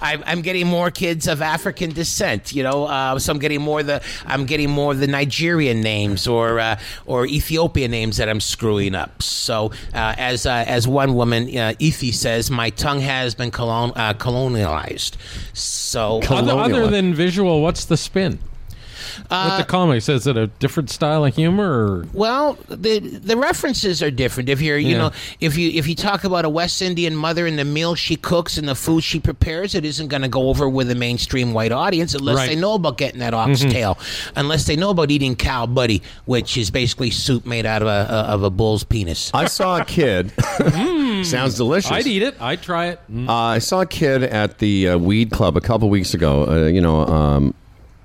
I'm, 0.00 0.22
I'm 0.26 0.42
getting 0.42 0.66
more 0.66 0.90
kids 0.90 1.26
of 1.26 1.42
African 1.42 1.90
descent. 1.92 2.52
You 2.52 2.62
know, 2.62 2.84
uh, 2.84 3.18
so 3.18 3.32
I'm 3.32 3.38
getting 3.38 3.60
more 3.60 3.82
the 3.82 4.02
I'm 4.26 4.46
getting 4.46 4.70
more 4.70 4.94
the 4.94 5.06
Nigerian 5.06 5.25
names 5.82 6.26
or 6.26 6.58
uh, 6.60 6.78
or 7.06 7.26
Ethiopian 7.26 7.90
names 7.90 8.16
that 8.16 8.28
I'm 8.28 8.40
screwing 8.40 8.94
up. 8.94 9.22
So 9.22 9.72
uh, 9.94 10.14
as 10.18 10.46
uh, 10.46 10.64
as 10.66 10.86
one 10.88 11.14
woman, 11.14 11.44
uh, 11.48 11.74
Ethi 11.80 12.12
says, 12.12 12.50
my 12.50 12.70
tongue 12.70 13.00
has 13.00 13.34
been 13.34 13.50
colon- 13.50 13.92
uh, 13.96 14.14
colonialized. 14.14 15.12
So. 15.52 16.20
Col- 16.22 16.38
Other, 16.38 16.52
other 16.52 16.86
than 16.90 17.14
visual, 17.14 17.62
what's 17.62 17.84
the 17.84 17.96
spin? 17.96 18.38
With 19.30 19.58
the 19.58 19.64
comics, 19.66 20.08
is 20.08 20.26
it 20.26 20.36
a 20.36 20.46
different 20.46 20.90
style 20.90 21.24
of 21.24 21.34
humor? 21.34 21.64
Or? 22.00 22.06
Well, 22.12 22.58
the 22.68 22.98
the 23.00 23.36
references 23.36 24.02
are 24.02 24.10
different. 24.10 24.48
If 24.48 24.60
you're, 24.60 24.78
you 24.78 24.90
Yeah. 24.92 24.98
know, 24.98 25.10
if 25.40 25.56
you 25.56 25.70
if 25.70 25.86
you 25.88 25.94
talk 25.94 26.24
about 26.24 26.44
a 26.44 26.48
West 26.48 26.80
Indian 26.82 27.14
mother 27.16 27.46
and 27.46 27.58
the 27.58 27.64
meal 27.64 27.94
she 27.94 28.16
cooks 28.16 28.56
and 28.58 28.68
the 28.68 28.74
food 28.74 29.02
she 29.02 29.20
prepares, 29.20 29.74
it 29.74 29.84
isn't 29.84 30.08
going 30.08 30.22
to 30.22 30.28
go 30.28 30.48
over 30.48 30.68
with 30.68 30.90
a 30.90 30.94
mainstream 30.94 31.52
white 31.52 31.72
audience 31.72 32.14
unless 32.14 32.36
Right. 32.36 32.48
they 32.50 32.56
know 32.56 32.74
about 32.74 32.98
getting 32.98 33.20
that 33.20 33.34
oxtail, 33.34 33.98
unless 34.34 34.64
they 34.66 34.76
know 34.76 34.90
about 34.90 35.10
eating 35.10 35.36
cow 35.36 35.66
buddy, 35.66 36.02
which 36.24 36.56
is 36.56 36.70
basically 36.70 37.10
soup 37.10 37.46
made 37.46 37.66
out 37.66 37.82
of 37.82 37.88
a 37.88 38.06
of 38.26 38.42
a 38.42 38.50
bull's 38.50 38.84
penis. 38.84 39.30
I 39.34 39.46
saw 39.46 39.78
a 39.78 39.84
kid. 39.84 40.32
Sounds 41.24 41.54
delicious. 41.56 41.90
I'd 41.90 42.06
eat 42.06 42.22
it. 42.22 42.40
I'd 42.40 42.62
try 42.62 42.86
it. 42.86 43.00
Mm. 43.10 43.28
Uh, 43.28 43.32
I 43.32 43.58
saw 43.58 43.80
a 43.82 43.86
kid 43.86 44.22
at 44.22 44.58
the 44.58 44.88
uh, 44.90 44.98
Weed 44.98 45.30
Club 45.30 45.56
a 45.56 45.60
couple 45.60 45.88
weeks 45.88 46.14
ago. 46.14 46.46
Uh, 46.48 46.66
you 46.66 46.80
know, 46.80 47.06
um, 47.06 47.54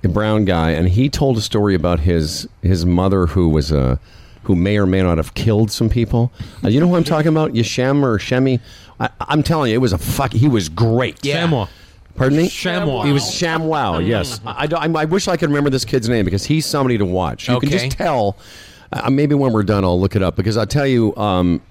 a 0.04 0.08
brown 0.08 0.44
guy, 0.44 0.70
and 0.70 0.88
he 0.88 1.08
told 1.08 1.36
a 1.36 1.40
story 1.40 1.74
about 1.74 2.00
his 2.00 2.48
his 2.62 2.84
mother 2.84 3.26
who 3.26 3.48
was 3.48 3.70
a 3.70 4.00
who 4.44 4.56
may 4.56 4.76
or 4.76 4.86
may 4.86 5.02
not 5.02 5.18
have 5.18 5.34
killed 5.34 5.70
some 5.70 5.88
people. 5.88 6.32
Uh, 6.64 6.68
you 6.68 6.80
know 6.80 6.88
who 6.88 6.96
I'm 6.96 7.04
talking 7.04 7.28
about? 7.28 7.52
Yeshem 7.52 8.02
or 8.02 8.18
Shemi? 8.18 8.60
I, 8.98 9.08
I'm 9.20 9.42
telling 9.42 9.70
you, 9.70 9.76
it 9.76 9.80
was 9.80 9.92
a 9.92 9.98
fuck. 9.98 10.32
He 10.32 10.48
was 10.48 10.68
great. 10.68 11.24
Yeah. 11.24 11.42
Chamois. 11.42 11.68
Pardon 12.14 12.38
me? 12.38 12.48
Chamois. 12.48 13.04
He 13.04 13.12
was 13.12 13.22
ShamWow, 13.22 14.06
yes. 14.06 14.40
I, 14.46 14.68
I, 14.70 14.86
I 14.86 15.04
wish 15.06 15.28
I 15.28 15.36
could 15.36 15.48
remember 15.48 15.70
this 15.70 15.84
kid's 15.84 16.08
name 16.08 16.24
because 16.24 16.44
he's 16.44 16.66
somebody 16.66 16.98
to 16.98 17.06
watch. 17.06 17.48
You 17.48 17.58
can 17.60 17.70
just 17.70 17.92
tell. 17.92 18.36
Uh, 18.92 19.08
maybe 19.08 19.34
when 19.34 19.52
we're 19.52 19.62
done, 19.62 19.84
I'll 19.84 19.98
look 19.98 20.14
it 20.16 20.22
up 20.22 20.36
because 20.36 20.58
I'll 20.58 20.66
tell 20.66 20.86
you 20.86 21.16
um, 21.16 21.62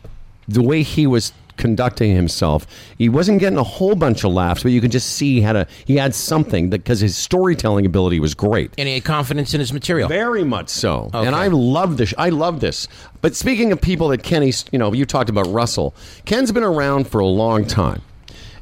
the 0.48 0.64
way 0.64 0.82
he 0.82 1.06
was 1.06 1.34
conducting 1.58 2.16
himself. 2.16 2.66
He 2.98 3.10
wasn't 3.10 3.40
getting 3.40 3.58
a 3.58 3.64
whole 3.64 3.96
bunch 3.96 4.24
of 4.24 4.32
laughs, 4.34 4.64
but 4.64 4.72
you 4.72 4.82
could 4.82 4.92
just 4.92 5.10
see 5.12 5.36
he 5.36 5.42
had 5.42 5.56
a 5.56 5.68
he 5.86 5.96
had 5.98 6.14
something 6.16 6.70
because 6.70 7.00
his 7.00 7.16
storytelling 7.16 7.86
ability 7.86 8.20
was 8.20 8.34
great. 8.34 8.72
And 8.78 8.88
he 8.88 8.96
had 8.96 9.04
confidence 9.04 9.54
in 9.54 9.60
his 9.60 9.72
material. 9.74 10.10
Very 10.10 10.44
much 10.44 10.70
so, 10.70 11.10
Okay. 11.14 11.26
and 11.28 11.36
I 11.36 11.48
love 11.48 11.98
this. 11.98 12.14
I 12.18 12.30
love 12.30 12.60
this. 12.60 12.88
But 13.22 13.36
speaking 13.36 13.72
of 13.72 13.80
people 13.82 14.08
that 14.10 14.24
Kenny, 14.24 14.52
you 14.72 14.80
know, 14.80 14.94
you 14.94 15.06
talked 15.06 15.30
about 15.30 15.48
Russell. 15.48 15.94
Ken's 16.26 16.52
been 16.52 16.64
around 16.64 17.08
for 17.08 17.20
a 17.20 17.26
long 17.28 17.66
time, 17.66 18.02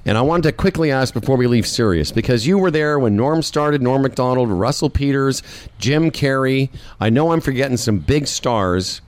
and 0.05 0.17
I 0.17 0.21
wanted 0.21 0.43
to 0.43 0.51
quickly 0.51 0.91
ask 0.91 1.13
before 1.13 1.37
we 1.37 1.47
leave 1.47 1.65
Sirius 1.67 2.11
because 2.11 2.45
you 2.45 2.57
were 2.57 2.71
there 2.71 2.99
when 2.99 3.15
Norm 3.15 3.41
started. 3.41 3.81
Norm 3.81 4.01
Macdonald, 4.01 4.49
Russell 4.49 4.89
Peters, 4.89 5.41
Jim 5.79 6.11
Carrey. 6.11 6.69
I 6.99 7.09
know 7.09 7.31
I'm 7.31 7.41
forgetting 7.41 7.77
some 7.77 7.99
big 7.99 8.27
stars. 8.27 9.01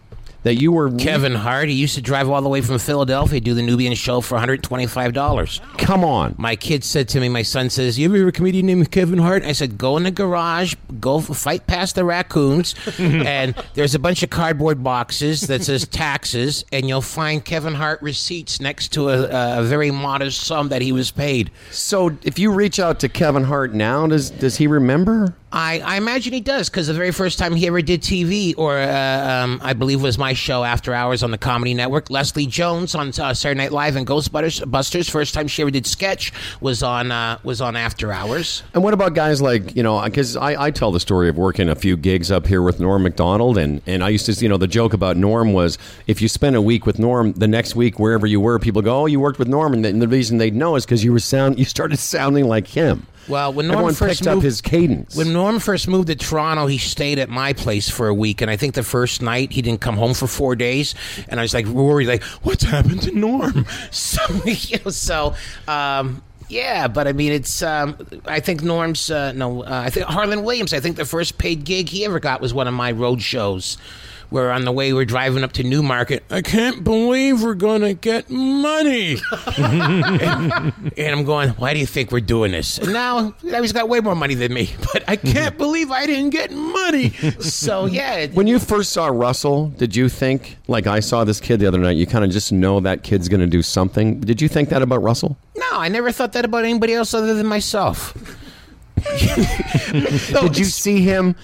That 0.44 0.56
you 0.56 0.72
were 0.72 0.92
Kevin 0.92 1.36
Hart, 1.36 1.70
he 1.70 1.76
used 1.76 1.96
to 1.96 2.02
drive 2.02 2.30
all 2.30 2.42
the 2.42 2.50
way 2.50 2.62
from 2.62 2.80
Philadelphia 2.80 3.40
do 3.40 3.54
the 3.54 3.62
Nubian 3.62 3.94
show 3.94 4.22
for 4.22 4.38
$125. 4.38 5.78
Come 5.78 6.04
on. 6.04 6.36
My 6.38 6.56
kid 6.56 6.84
said 6.84 7.08
to 7.10 7.20
me, 7.20 7.30
my 7.30 7.42
son 7.42 7.70
says, 7.70 8.00
You 8.00 8.08
ever 8.08 8.16
hear 8.16 8.28
a 8.28 8.32
comedian 8.32 8.66
named 8.66 8.92
Kevin 8.92 9.20
Hart? 9.20 9.44
I 9.44 9.52
said, 9.52 9.78
Go 9.78 9.98
in 9.98 10.04
the 10.04 10.12
garage, 10.12 10.76
go 11.00 11.20
fight 11.20 11.68
past 11.68 11.96
the 11.96 12.06
raccoons, 12.06 12.76
and 13.00 13.56
there's 13.74 13.96
a 13.96 14.00
bunch 14.00 14.24
of 14.24 14.30
cardboard 14.30 14.84
boxes 14.84 15.42
that 15.42 15.64
says 15.64 15.88
taxes, 15.88 16.66
and 16.72 16.88
you'll 16.88 17.02
find 17.02 17.44
Kevin 17.44 17.74
Hart 17.74 18.02
receipts 18.02 18.60
next 18.60 18.90
to 18.94 19.10
a, 19.10 19.60
a 19.60 19.64
very 19.64 19.92
modest 19.92 20.42
sum 20.42 20.70
that 20.70 20.82
he 20.82 20.92
was 20.92 21.12
paid. 21.12 21.52
So 21.72 22.18
if 22.24 22.40
you 22.40 22.52
reach 22.52 22.80
out 22.80 23.00
to 23.02 23.10
Kevin 23.10 23.44
Hart 23.44 23.74
now, 23.74 24.08
does 24.08 24.30
does 24.30 24.58
he 24.58 24.68
remember? 24.68 25.36
I, 25.54 25.80
I 25.80 25.98
imagine 25.98 26.32
he 26.32 26.40
does 26.40 26.70
because 26.70 26.88
the 26.88 26.94
very 26.94 27.12
first 27.12 27.38
time 27.38 27.56
he 27.56 27.68
ever 27.68 27.82
did 27.82 28.02
TV, 28.02 28.54
or 28.58 28.78
uh, 28.78 29.44
um, 29.44 29.60
I 29.62 29.74
believe 29.74 30.02
was 30.02 30.18
my 30.18 30.34
show 30.34 30.64
After 30.64 30.94
Hours 30.94 31.24
on 31.24 31.32
the 31.32 31.38
Comedy 31.38 31.74
Network. 31.74 32.10
Leslie 32.10 32.46
Jones 32.46 32.96
on 32.96 33.10
uh, 33.20 33.34
Saturday 33.34 33.58
Night 33.58 33.74
Live 33.74 33.98
and 33.98 34.08
Ghostbusters. 34.08 34.70
Busters. 34.70 35.10
First 35.10 35.34
time 35.34 35.48
she 35.48 35.62
ever 35.62 35.72
did 35.72 35.86
sketch 35.86 36.32
was 36.62 36.82
on 36.82 37.12
uh, 37.12 37.38
was 37.44 37.60
on 37.60 37.76
After 37.76 38.14
Hours. 38.14 38.64
And 38.74 38.82
what 38.82 38.94
about 38.94 39.14
guys 39.14 39.42
like 39.42 39.76
you 39.76 39.84
know? 39.84 40.02
Because 40.02 40.38
I, 40.38 40.68
I 40.68 40.72
tell 40.72 40.92
the 40.92 41.02
story 41.02 41.28
of 41.28 41.38
working 41.38 41.68
a 41.68 41.76
few 41.76 41.98
gigs 41.98 42.32
up 42.32 42.48
here 42.48 42.62
with 42.62 42.80
Norm 42.80 43.04
Macdonald, 43.04 43.58
and 43.58 43.82
and 43.86 44.04
I 44.04 44.10
used 44.10 44.26
to 44.28 44.34
you 44.34 44.48
know 44.48 44.58
the 44.58 44.68
joke 44.68 44.94
about 44.94 45.18
Norm 45.18 45.52
was 45.52 45.78
if 46.08 46.22
you 46.22 46.30
spent 46.30 46.56
a 46.56 46.62
week 46.62 46.86
with 46.86 46.98
Norm, 46.98 47.34
the 47.34 47.48
next 47.48 47.76
week 47.76 48.00
wherever 48.00 48.26
you 48.26 48.40
were, 48.40 48.58
people 48.58 48.82
go, 48.82 49.02
oh, 49.02 49.06
you 49.06 49.20
worked 49.20 49.40
with 49.40 49.50
Norm, 49.50 49.74
and 49.74 49.84
the, 49.84 49.90
and 49.90 50.02
the 50.02 50.08
reason 50.08 50.38
they'd 50.38 50.56
know 50.56 50.76
is 50.76 50.86
because 50.86 51.04
you 51.04 51.12
were 51.12 51.20
sound 51.20 51.60
you 51.60 51.66
started 51.66 51.98
sounding 51.98 52.48
like 52.48 52.68
him. 52.68 53.06
Well, 53.28 53.54
when 53.54 53.68
Norm 53.68 53.78
Everyone 53.78 53.94
first 53.94 54.20
picked 54.22 54.28
up 54.28 54.36
moved- 54.36 54.46
his 54.46 54.62
cadence. 54.62 55.16
When 55.16 55.32
Norm 55.32 55.60
first 55.60 55.88
moved 55.88 56.08
to 56.08 56.16
Toronto, 56.16 56.66
he 56.66 56.78
stayed 56.78 57.20
at 57.20 57.30
my 57.30 57.54
place 57.54 57.90
for 57.90 58.08
a 58.08 58.14
week, 58.14 58.42
and 58.42 58.50
I 58.50 58.58
think 58.58 58.74
the 58.74 58.84
first 58.84 59.22
night 59.22 59.52
he 59.52 59.62
didn't 59.62 59.82
come 59.82 59.96
home 59.98 60.14
for 60.14 60.28
four 60.28 60.56
days, 60.56 60.96
and 61.30 61.40
I 61.40 61.44
was 61.44 61.54
like 61.54 61.66
worried, 61.68 62.08
like, 62.08 62.24
what's 62.44 62.64
happened 62.64 63.02
to 63.04 63.12
Norm? 63.12 63.66
So, 63.92 64.22
you 64.46 64.80
know, 64.84 64.92
so. 64.92 65.36
Um, 65.68 66.22
yeah, 66.50 66.88
but 66.90 67.08
I 67.08 67.14
mean, 67.14 67.32
it's. 67.32 67.62
Um, 67.62 67.96
I 68.26 68.42
think 68.42 68.62
Norm's. 68.62 69.10
Uh, 69.10 69.32
no, 69.32 69.64
uh, 69.64 69.84
I 69.86 69.90
think 69.90 70.06
Harland 70.08 70.44
Williams. 70.44 70.74
I 70.74 70.82
think 70.82 70.98
the 70.98 71.06
first 71.06 71.38
paid 71.38 71.64
gig 71.64 71.88
he 71.88 72.04
ever 72.04 72.20
got 72.20 72.42
was 72.42 72.54
one 72.54 72.68
of 72.68 72.74
my 72.74 72.92
road 72.92 73.22
shows, 73.22 73.78
where 74.32 74.52
on 74.52 74.66
the 74.66 74.72
way 74.72 74.94
we're 74.94 75.06
driving 75.06 75.44
up 75.44 75.52
to 75.54 75.64
Newmarket. 75.64 76.24
I 76.32 76.42
can't 76.42 76.84
believe 76.84 77.44
we're 77.44 77.54
gonna 77.54 77.94
get 77.94 78.30
money. 78.30 79.18
and, 79.58 80.74
and 80.98 81.16
I'm 81.16 81.24
going, 81.26 81.50
why 81.50 81.74
do 81.74 81.80
you 81.80 81.86
think 81.86 82.12
we're 82.12 82.22
doing 82.22 82.54
this? 82.54 82.78
And 82.78 82.94
now 82.94 83.36
he's 83.42 83.74
got 83.74 83.90
way 83.90 84.00
more 84.00 84.16
money 84.16 84.34
than 84.34 84.54
me, 84.54 84.72
but 84.94 85.04
I 85.08 85.18
can't 85.18 85.58
believe 85.58 85.92
I 85.92 86.06
didn't 86.06 86.32
get 86.32 86.52
money. 86.52 87.10
So 87.42 87.86
yeah, 87.86 88.28
when 88.28 88.48
you 88.48 88.58
first 88.58 88.94
saw 88.94 89.08
Russell, 89.08 89.68
did 89.70 89.96
you 89.96 90.08
think 90.08 90.58
like 90.68 90.88
I 90.88 91.02
saw 91.02 91.24
this 91.24 91.40
kid 91.40 91.60
the 91.60 91.68
other 91.68 91.78
night? 91.78 91.98
You 91.98 92.08
kind 92.08 92.24
of 92.24 92.32
just 92.32 92.52
know 92.52 92.80
that 92.80 93.04
kid's 93.04 93.28
to 93.42 93.48
do 93.48 93.62
something. 93.62 94.22
Did 94.22 94.42
you 94.42 94.48
think 94.48 94.70
that 94.70 94.82
about 94.82 95.04
Russell? 95.04 95.38
no, 95.56 95.80
I 95.80 95.90
never 95.90 96.12
thought 96.12 96.34
that 96.34 96.46
about 96.46 96.64
anybody 96.64 96.94
else 96.94 97.14
other 97.14 97.34
than 97.34 97.46
myself. 97.46 98.16
did 99.92 100.58
you 100.58 100.66
see 100.66 101.02
him? 101.02 101.36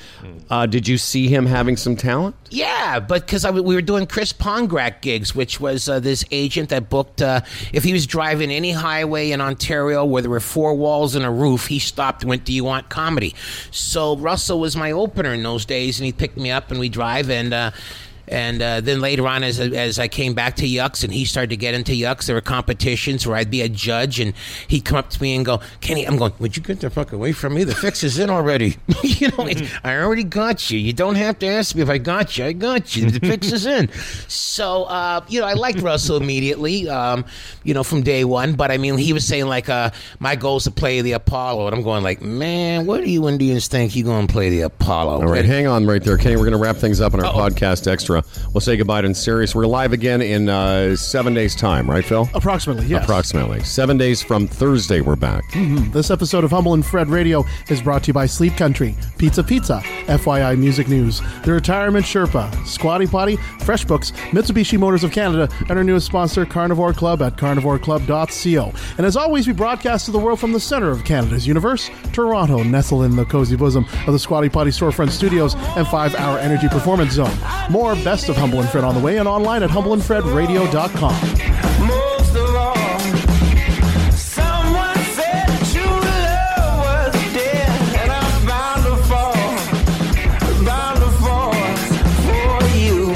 Uh, 0.49 0.65
did 0.65 0.87
you 0.87 0.97
see 0.97 1.27
him 1.27 1.45
having 1.45 1.75
some 1.75 1.95
talent? 1.95 2.35
Yeah, 2.49 2.99
but 2.99 3.25
because 3.25 3.45
we 3.51 3.75
were 3.75 3.81
doing 3.81 4.07
Chris 4.07 4.31
Pongrak 4.31 5.01
gigs, 5.01 5.35
which 5.35 5.59
was 5.59 5.89
uh, 5.89 5.99
this 5.99 6.23
agent 6.31 6.69
that 6.69 6.89
booked 6.89 7.21
uh, 7.21 7.41
if 7.73 7.83
he 7.83 7.93
was 7.93 8.07
driving 8.07 8.51
any 8.51 8.71
highway 8.71 9.31
in 9.31 9.41
Ontario 9.41 10.05
where 10.05 10.21
there 10.21 10.31
were 10.31 10.39
four 10.39 10.73
walls 10.75 11.15
and 11.15 11.25
a 11.25 11.31
roof, 11.31 11.67
he 11.67 11.79
stopped 11.79 12.23
and 12.23 12.29
went, 12.29 12.45
"Do 12.45 12.53
you 12.53 12.63
want 12.63 12.89
comedy?" 12.89 13.35
So 13.71 14.15
Russell 14.17 14.59
was 14.59 14.77
my 14.77 14.91
opener 14.91 15.33
in 15.33 15.43
those 15.43 15.65
days, 15.65 15.99
and 15.99 16.05
he 16.05 16.11
picked 16.13 16.37
me 16.37 16.51
up 16.51 16.71
and 16.71 16.79
we 16.79 16.89
drive 16.89 17.29
and. 17.29 17.73
And 18.27 18.61
uh, 18.61 18.81
then 18.81 18.99
later 18.99 19.27
on, 19.27 19.43
as 19.43 19.59
as 19.59 19.99
I 19.99 20.07
came 20.07 20.33
back 20.33 20.57
to 20.57 20.67
Yucks 20.67 21.03
and 21.03 21.13
he 21.13 21.23
started 21.23 21.49
to 21.51 21.57
get 21.57 21.73
into 21.73 21.93
Yucks, 21.93 22.25
there 22.25 22.35
were 22.35 22.41
competitions 22.41 23.25
where 23.25 23.37
I'd 23.37 23.49
be 23.49 23.61
a 23.61 23.69
judge 23.69 24.19
and 24.19 24.33
he'd 24.67 24.83
come 24.83 24.97
up 24.97 25.09
to 25.11 25.21
me 25.21 25.35
and 25.35 25.45
go, 25.45 25.61
"Kenny," 25.79 26.05
I'm 26.05 26.17
going, 26.17 26.33
"Would 26.39 26.57
you 26.57 26.63
get 26.63 26.81
the 26.81 26.89
fuck 26.89 27.13
away 27.13 27.31
from 27.31 27.53
me? 27.53 27.63
The 27.63 27.75
fix 27.75 28.03
is 28.03 28.19
in 28.19 28.29
already. 28.29 28.77
you 29.03 29.29
know, 29.29 29.45
it's, 29.45 29.61
I 29.83 29.97
already 29.97 30.23
got 30.23 30.69
you. 30.69 30.77
You 30.77 30.91
don't 30.91 31.15
have 31.15 31.39
to 31.39 31.47
ask 31.47 31.75
me 31.75 31.81
if 31.81 31.89
I 31.89 31.97
got 31.99 32.37
you. 32.37 32.45
I 32.45 32.53
got 32.53 32.95
you. 32.95 33.09
The 33.09 33.25
fix 33.25 33.51
is 33.51 33.65
in." 33.65 33.89
So, 34.57 34.85
uh, 34.85 35.23
you 35.27 35.39
know, 35.39 35.45
I 35.45 35.53
liked 35.53 35.81
Russell 35.81 36.17
immediately, 36.17 36.89
um, 36.89 37.25
you 37.63 37.73
know, 37.75 37.83
from 37.83 38.01
day 38.01 38.23
one. 38.23 38.53
But 38.53 38.71
I 38.71 38.77
mean, 38.77 38.97
he 38.97 39.13
was 39.13 39.25
saying 39.25 39.45
like, 39.45 39.69
uh, 39.69 39.91
"My 40.19 40.35
goal 40.35 40.57
is 40.57 40.63
to 40.63 40.71
play 40.71 41.01
the 41.01 41.11
Apollo," 41.11 41.67
and 41.67 41.75
I'm 41.75 41.83
going 41.83 42.03
like, 42.03 42.21
"Man, 42.21 42.85
what 42.87 43.03
do 43.03 43.09
you 43.09 43.27
Indians 43.27 43.67
think 43.67 43.95
you're 43.95 44.05
going 44.05 44.25
to 44.27 44.33
play 44.33 44.49
the 44.49 44.61
Apollo?" 44.61 45.21
All 45.21 45.27
right, 45.27 45.45
hang 45.45 45.67
on 45.67 45.85
right 45.85 46.03
there, 46.03 46.17
Kenny. 46.17 46.35
We're 46.35 46.43
going 46.43 46.51
to 46.53 46.57
wrap 46.57 46.77
things 46.77 46.99
up 47.01 47.13
on 47.13 47.23
our 47.23 47.31
podcast 47.31 47.87
extra. 47.91 48.16
We'll 48.53 48.61
say 48.61 48.77
goodbye 48.77 49.01
to 49.01 49.13
Sirius. 49.15 49.55
We're 49.55 49.65
live 49.65 49.93
again 49.93 50.21
in 50.21 50.49
uh, 50.49 50.95
seven 50.95 51.33
days' 51.33 51.55
time, 51.55 51.89
right, 51.89 52.03
Phil? 52.03 52.29
Approximately, 52.33 52.85
yes. 52.85 53.03
Approximately 53.03 53.63
seven 53.63 53.97
days 53.97 54.21
from 54.21 54.47
Thursday. 54.47 55.01
We're 55.01 55.15
back. 55.15 55.43
This 55.91 56.11
episode 56.11 56.43
of 56.43 56.51
Humble 56.51 56.73
and 56.73 56.85
Fred 56.85 57.09
Radio 57.09 57.43
is 57.69 57.81
brought 57.81 58.03
to 58.03 58.07
you 58.07 58.13
by 58.13 58.25
Sleep 58.25 58.55
Country, 58.55 58.95
Pizza 59.17 59.43
Pizza, 59.43 59.81
FYI 60.05 60.57
Music 60.57 60.87
News, 60.87 61.21
The 61.43 61.51
Retirement 61.53 62.05
Sherpa, 62.05 62.53
Squatty 62.67 63.07
Potty, 63.07 63.37
FreshBooks, 63.37 64.11
Mitsubishi 64.31 64.77
Motors 64.77 65.03
of 65.03 65.11
Canada, 65.11 65.49
and 65.69 65.71
our 65.71 65.83
newest 65.83 66.05
sponsor, 66.05 66.45
Carnivore 66.45 66.93
Club 66.93 67.21
at 67.21 67.37
carnivoreclub.co. 67.37 68.73
And 68.97 69.05
as 69.05 69.15
always, 69.15 69.47
we 69.47 69.53
broadcast 69.53 70.05
to 70.05 70.11
the 70.11 70.19
world 70.19 70.39
from 70.39 70.53
the 70.53 70.59
center 70.59 70.89
of 70.89 71.03
Canada's 71.03 71.47
universe, 71.47 71.89
Toronto, 72.13 72.63
nestled 72.63 73.05
in 73.05 73.15
the 73.15 73.25
cozy 73.25 73.55
bosom 73.55 73.85
of 74.05 74.13
the 74.13 74.19
Squatty 74.19 74.49
Potty 74.49 74.71
Storefront 74.71 75.11
Studios 75.11 75.55
and 75.75 75.87
5 75.87 76.15
Hour 76.15 76.39
Energy 76.39 76.67
Performance 76.69 77.13
Zone. 77.13 77.35
More 77.69 77.95
Best 78.07 78.29
of 78.29 78.37
Humble 78.37 78.61
and 78.61 78.69
Fred 78.69 78.85
on 78.85 78.95
the 78.95 79.01
way 79.01 79.17
and 79.17 79.27
online 79.27 79.63
at 79.63 79.69
humbleandfredradio.com. 79.69 81.11
Most 81.85 82.35
of 82.37 82.55
all, 82.55 82.99
someone 84.11 84.95
said 84.95 85.45
true 85.73 85.83
love 85.83 86.79
was 86.79 87.33
dead, 87.33 87.69
and 87.99 88.09
I'm 88.09 88.45
bound 88.47 88.85
to 88.85 88.95
fall, 89.09 89.33
bound 90.63 90.99
to 91.01 91.09
fall 91.19 91.51
for 92.23 92.63
you. 92.77 93.11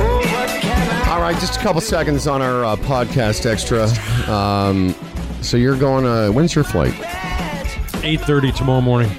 Oh, 0.00 0.22
what 0.32 0.48
can 0.62 0.88
I? 0.88 1.10
All 1.10 1.20
right, 1.20 1.38
just 1.40 1.56
a 1.56 1.60
couple 1.60 1.82
seconds 1.82 2.26
on 2.26 2.40
our 2.40 2.64
uh, 2.64 2.76
podcast 2.76 3.44
extra. 3.44 3.84
Um, 4.34 4.94
so 5.42 5.58
you're 5.58 5.76
going. 5.76 6.06
Uh, 6.06 6.30
when's 6.30 6.54
your 6.54 6.64
flight? 6.64 6.94
8.30 6.94 8.56
tomorrow 8.56 8.80
morning. 8.80 9.10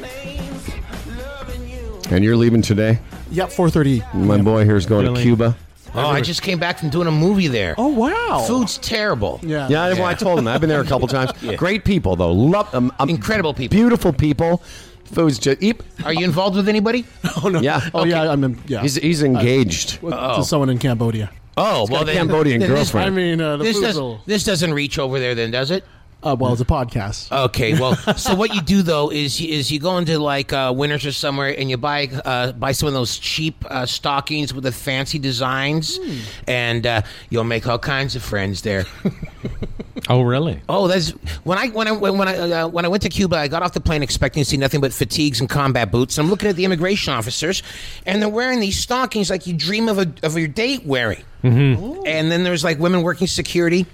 And 2.10 2.24
you're 2.24 2.36
leaving 2.36 2.64
today. 2.64 2.98
Yep, 3.32 3.50
4.30. 3.50 4.14
My 4.14 4.42
boy 4.42 4.66
here's 4.66 4.86
going 4.86 5.06
Really? 5.06 5.18
to 5.18 5.24
Cuba. 5.24 5.58
Oh, 5.94 6.08
I 6.08 6.22
just 6.22 6.42
came 6.42 6.58
back 6.60 6.80
from 6.80 6.90
doing 6.90 7.08
a 7.08 7.12
movie 7.12 7.48
there. 7.48 7.76
Oh, 7.78 7.88
wow. 7.90 8.46
Food's 8.48 8.78
terrible. 8.78 9.40
Yeah. 9.44 9.68
Yeah, 9.68 9.94
well, 9.94 10.06
I 10.06 10.14
told 10.14 10.40
him. 10.40 10.48
I've 10.48 10.62
been 10.62 10.70
there 10.70 10.80
a 10.82 10.86
couple 10.86 11.08
times. 11.20 11.32
Great 11.58 11.84
people, 11.84 12.16
though. 12.16 12.32
Love 12.32 12.74
um, 12.74 12.94
um, 13.00 13.10
Incredible 13.10 13.54
people. 13.54 13.76
Beautiful 13.78 14.14
people. 14.14 14.64
Food's 15.06 15.38
just. 15.38 15.62
Eep. 15.62 15.84
Are 16.06 16.14
you 16.14 16.24
involved 16.24 16.56
with 16.56 16.70
anybody? 16.70 17.06
Oh, 17.44 17.50
no. 17.50 17.60
Yeah. 17.60 17.90
Oh, 17.94 18.06
yeah, 18.06 18.32
I'm 18.32 18.44
in, 18.44 18.60
yeah. 18.68 18.82
He's, 18.82 18.96
he's 18.96 19.24
engaged. 19.24 20.02
With- 20.02 20.14
to 20.14 20.44
someone 20.44 20.70
in 20.70 20.78
Cambodia. 20.78 21.30
Oh, 21.58 21.86
got 21.88 22.08
a 22.08 22.14
Cambodian 22.14 22.60
this- 22.62 22.70
girlfriend. 22.70 23.08
I 23.08 23.10
mean, 23.10 23.42
uh, 23.42 23.58
the 23.58 23.64
This, 23.66 23.76
food's 23.78 23.88
does, 23.88 23.98
a- 23.98 24.20
this 24.26 24.44
doesn't 24.46 24.74
reach 24.74 24.98
over 25.00 25.20
there, 25.20 25.36
then, 25.36 25.52
does 25.52 25.72
it? 25.72 25.84
Uh, 26.24 26.36
well, 26.40 26.52
it's 26.52 26.62
a 26.62 26.66
podcast. 26.66 27.32
Okay, 27.46 27.80
well, 27.80 27.96
so 28.18 28.36
what 28.36 28.54
you 28.54 28.62
do 28.62 28.82
though 28.82 29.12
is 29.12 29.42
is 29.42 29.72
you 29.72 29.80
go 29.80 29.98
into 29.98 30.20
like 30.20 30.54
uh, 30.54 30.74
Winners 30.76 31.06
or 31.06 31.12
somewhere 31.12 31.56
and 31.58 31.70
you 31.70 31.78
buy 31.78 32.08
uh, 32.26 32.52
buy 32.52 32.72
some 32.72 32.88
of 32.88 32.94
those 32.94 33.18
cheap 33.18 33.66
uh, 33.70 33.86
stockings 33.86 34.54
with 34.54 34.64
the 34.64 34.72
fancy 34.72 35.20
designs, 35.20 36.00
and 36.48 36.86
uh, 36.86 37.02
you'll 37.30 37.44
make 37.44 37.68
all 37.68 37.80
kinds 37.80 38.16
of 38.16 38.24
friends 38.24 38.62
there. 38.62 38.86
Oh, 40.10 40.22
really? 40.22 40.62
Oh, 40.68 40.88
that's 40.88 41.10
when 41.44 41.58
I 41.58 41.68
when 41.68 41.88
I 41.88 41.92
when 41.92 42.18
when 42.18 42.28
I 42.28 42.38
uh, 42.38 42.68
when 42.68 42.86
I 42.86 42.88
went 42.88 43.04
to 43.04 43.10
Cuba. 43.10 43.38
I 43.38 43.48
got 43.48 43.62
off 43.62 43.74
the 43.74 43.82
plane 43.82 44.02
expecting 44.02 44.44
to 44.44 44.50
see 44.50 44.58
nothing 44.58 44.82
but 44.82 44.94
fatigues 44.94 45.40
and 45.40 45.50
combat 45.50 45.92
boots. 45.92 46.18
And 46.18 46.26
I'm 46.26 46.32
looking 46.32 46.50
at 46.50 46.56
the 46.56 46.66
immigration 46.66 47.14
officers, 47.14 47.62
and 48.06 48.22
they're 48.22 48.30
wearing 48.30 48.60
these 48.60 48.80
stockings 48.80 49.30
like 49.30 49.46
you 49.48 49.54
dream 49.54 49.88
of 49.88 50.00
a 50.00 50.12
of 50.24 50.38
your 50.38 50.48
date 50.48 50.86
wearing. 50.86 51.24
Mm-hmm. 51.44 52.06
And 52.06 52.32
then 52.32 52.44
there's 52.44 52.64
like 52.64 52.80
women 52.80 53.04
working 53.04 53.28
security. 53.28 53.86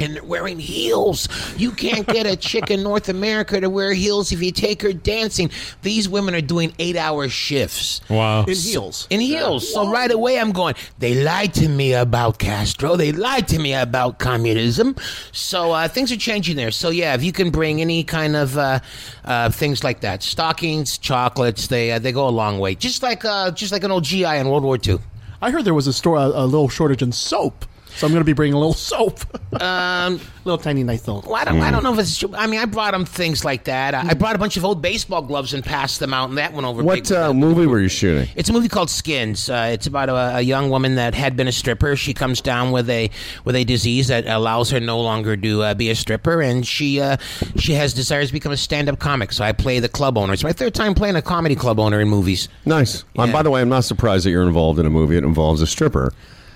And 0.00 0.16
they're 0.16 0.24
wearing 0.24 0.58
heels. 0.58 1.28
You 1.56 1.70
can't 1.70 2.06
get 2.06 2.26
a 2.26 2.36
chick 2.36 2.70
in 2.70 2.82
North 2.82 3.08
America 3.08 3.60
to 3.60 3.70
wear 3.70 3.92
heels 3.92 4.32
if 4.32 4.42
you 4.42 4.50
take 4.52 4.82
her 4.82 4.92
dancing. 4.92 5.50
These 5.82 6.08
women 6.08 6.34
are 6.34 6.40
doing 6.40 6.72
eight 6.78 6.96
hour 6.96 7.28
shifts 7.28 8.00
Wow. 8.10 8.40
In 8.44 8.54
heels. 8.56 9.06
in 9.10 9.20
heels. 9.20 9.72
So 9.72 9.88
right 9.90 10.10
away, 10.10 10.38
I'm 10.40 10.52
going. 10.52 10.74
They 10.98 11.22
lied 11.22 11.54
to 11.54 11.68
me 11.68 11.92
about 11.94 12.38
Castro. 12.38 12.96
They 12.96 13.12
lied 13.12 13.48
to 13.48 13.58
me 13.58 13.72
about 13.74 14.18
communism. 14.18 14.96
So 15.32 15.72
uh, 15.72 15.88
things 15.88 16.10
are 16.12 16.16
changing 16.16 16.56
there. 16.56 16.70
So 16.70 16.90
yeah, 16.90 17.14
if 17.14 17.22
you 17.22 17.32
can 17.32 17.50
bring 17.50 17.80
any 17.80 18.04
kind 18.04 18.36
of 18.36 18.58
uh, 18.58 18.80
uh, 19.24 19.50
things 19.50 19.84
like 19.84 20.00
that, 20.00 20.22
stockings, 20.22 20.98
chocolates, 20.98 21.68
they 21.68 21.92
uh, 21.92 21.98
they 21.98 22.12
go 22.12 22.28
a 22.28 22.30
long 22.30 22.58
way. 22.58 22.74
Just 22.74 23.02
like 23.02 23.24
uh, 23.24 23.50
just 23.52 23.72
like 23.72 23.84
an 23.84 23.90
old 23.90 24.04
GI 24.04 24.24
in 24.24 24.48
World 24.48 24.64
War 24.64 24.78
II. 24.84 24.98
I 25.40 25.50
heard 25.50 25.64
there 25.64 25.74
was 25.74 25.86
a 25.86 25.92
store, 25.92 26.16
a, 26.16 26.26
a 26.26 26.46
little 26.46 26.68
shortage 26.68 27.02
in 27.02 27.12
soap. 27.12 27.64
So 27.96 28.06
I'm 28.06 28.12
going 28.12 28.20
to 28.20 28.24
be 28.24 28.32
bringing 28.32 28.54
a 28.54 28.58
little 28.58 28.74
soap, 28.74 29.20
Um, 29.62 30.20
little 30.44 30.58
tiny 30.58 30.82
nice 30.82 31.06
little. 31.06 31.22
well, 31.22 31.36
I 31.36 31.44
don't, 31.44 31.60
I 31.60 31.70
don't 31.70 31.82
know 31.82 31.92
if 31.94 32.00
it's. 32.00 32.24
I 32.34 32.46
mean, 32.46 32.60
I 32.60 32.64
brought 32.64 32.92
him 32.92 33.04
things 33.04 33.44
like 33.44 33.64
that. 33.64 33.94
I, 33.94 34.08
I 34.10 34.14
brought 34.14 34.34
a 34.34 34.38
bunch 34.38 34.56
of 34.56 34.64
old 34.64 34.82
baseball 34.82 35.22
gloves 35.22 35.54
and 35.54 35.64
passed 35.64 36.00
them 36.00 36.12
out, 36.12 36.28
and 36.28 36.38
that 36.38 36.52
went 36.52 36.66
over. 36.66 36.82
big 36.82 36.86
What 36.86 36.98
with 37.00 37.12
uh, 37.12 37.32
movie 37.32 37.66
were 37.66 37.80
you 37.80 37.88
shooting? 37.88 38.28
It's 38.36 38.48
a 38.48 38.52
movie 38.52 38.68
called 38.68 38.90
Skins. 38.90 39.48
Uh, 39.48 39.70
it's 39.72 39.86
about 39.86 40.08
a, 40.08 40.36
a 40.38 40.40
young 40.40 40.70
woman 40.70 40.96
that 40.96 41.14
had 41.14 41.36
been 41.36 41.48
a 41.48 41.52
stripper. 41.52 41.94
She 41.96 42.14
comes 42.14 42.40
down 42.40 42.72
with 42.72 42.90
a 42.90 43.10
with 43.44 43.54
a 43.54 43.64
disease 43.64 44.08
that 44.08 44.26
allows 44.26 44.70
her 44.70 44.80
no 44.80 45.00
longer 45.00 45.36
to 45.36 45.62
uh, 45.62 45.74
be 45.74 45.90
a 45.90 45.94
stripper, 45.94 46.42
and 46.42 46.66
she 46.66 47.00
uh, 47.00 47.16
she 47.56 47.74
has 47.74 47.94
desires 47.94 48.28
to 48.28 48.32
become 48.32 48.52
a 48.52 48.56
stand 48.56 48.88
up 48.88 48.98
comic. 48.98 49.32
So 49.32 49.44
I 49.44 49.52
play 49.52 49.78
the 49.78 49.88
club 49.88 50.18
owner. 50.18 50.32
It's 50.32 50.44
my 50.44 50.52
third 50.52 50.74
time 50.74 50.94
playing 50.94 51.16
a 51.16 51.22
comedy 51.22 51.54
club 51.54 51.78
owner 51.78 52.00
in 52.00 52.08
movies. 52.08 52.48
Nice. 52.66 53.04
Um, 53.16 53.30
by 53.30 53.42
the 53.42 53.50
way, 53.50 53.60
I'm 53.60 53.68
not 53.68 53.84
surprised 53.84 54.26
that 54.26 54.30
you're 54.30 54.42
involved 54.46 54.78
in 54.80 54.86
a 54.86 54.90
movie 54.90 55.14
that 55.14 55.24
involves 55.24 55.62
a 55.62 55.66
stripper. 55.66 56.12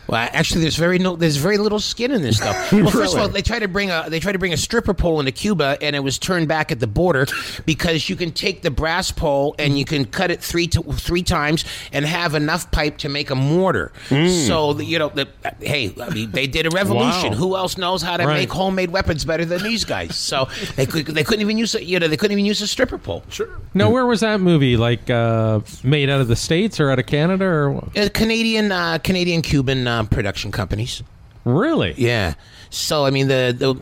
Well, 0.09 0.29
actually, 0.33 0.63
there's 0.63 0.77
very 0.77 0.99
no, 0.99 1.17
there's 1.17 1.37
very 1.37 1.59
little 1.59 1.81
skin 1.81 2.11
in 2.13 2.23
this 2.23 2.39
stuff. 2.39 2.73
Well, 2.79 2.91
first 2.91 3.15
of 3.15 3.21
all, 3.21 3.29
they 3.29 3.43
try 3.43 3.59
to 3.59 3.69
bring 3.69 3.91
a 3.91 4.07
they 4.09 4.21
try 4.21 4.33
to 4.33 4.39
bring 4.39 4.53
a 4.53 4.57
stripper 4.57 4.95
pole 4.95 5.21
into 5.21 5.33
Cuba, 5.33 5.77
and 5.83 5.95
it 5.95 6.01
was 6.01 6.19
turned 6.19 6.49
back 6.49 6.73
at 6.73 6.81
the 6.81 6.87
border 6.87 7.27
because 7.67 8.09
you 8.09 8.17
can 8.17 8.31
take 8.33 8.63
the 8.63 8.71
brass 8.71 9.11
pole 9.11 9.55
and 9.59 9.79
you 9.79 9.85
can 9.85 10.05
cut 10.05 10.31
it 10.31 10.41
three 10.43 10.67
to, 10.69 10.83
three 10.83 11.23
times 11.23 11.65
and 11.93 12.05
have 12.07 12.35
enough 12.35 12.71
pipe 12.71 12.99
to 12.99 13.09
make 13.09 13.31
a 13.31 13.35
mortar. 13.35 13.93
So 14.09 14.79
you 14.81 14.99
know, 14.99 15.09
the, 15.11 15.29
hey, 15.61 15.95
I 16.01 16.11
mean, 16.11 16.31
they 16.31 16.47
did 16.47 16.67
a 16.67 16.71
revolution. 16.71 17.33
Wow. 17.33 17.37
Who 17.39 17.57
else 17.57 17.77
knows 17.77 18.01
how 18.03 18.17
to 18.17 18.27
Right. 18.27 18.35
make 18.41 18.51
homemade 18.51 18.91
weapons 18.91 19.25
better 19.25 19.45
than 19.45 19.63
these 19.63 19.85
guys? 19.85 20.17
So 20.17 20.49
they 20.77 20.87
could 20.87 21.07
they 21.07 21.25
couldn't 21.25 21.43
even 21.43 21.59
use 21.59 21.75
a, 21.75 21.85
you 21.85 21.99
know 21.99 22.09
they 22.09 22.17
couldn't 22.17 22.33
even 22.33 22.47
use 22.47 22.61
a 22.63 22.67
stripper 22.67 22.99
pole. 22.99 23.23
Sure. 23.29 23.49
Now, 23.75 23.91
where 23.91 24.07
was 24.07 24.21
that 24.21 24.41
movie? 24.41 24.77
Like 24.77 25.11
uh, 25.11 25.61
made 25.83 26.09
out 26.11 26.21
of 26.21 26.29
the 26.29 26.37
states 26.37 26.81
or 26.81 26.91
out 26.91 26.99
of 26.99 27.07
Canada 27.07 27.45
or 27.45 27.73
what? 27.73 27.97
Uh, 27.99 28.09
Canadian 28.11 28.73
uh, 28.73 28.99
Canadian 28.99 29.43
Cuban 29.43 29.87
uh, 29.87 29.98
production 30.07 30.53
companies. 30.53 31.03
really? 31.45 31.95
Yeah. 31.97 32.35
So 32.71 33.05
I 33.05 33.11
mean 33.11 33.29
the 33.29 33.55
the 33.57 33.81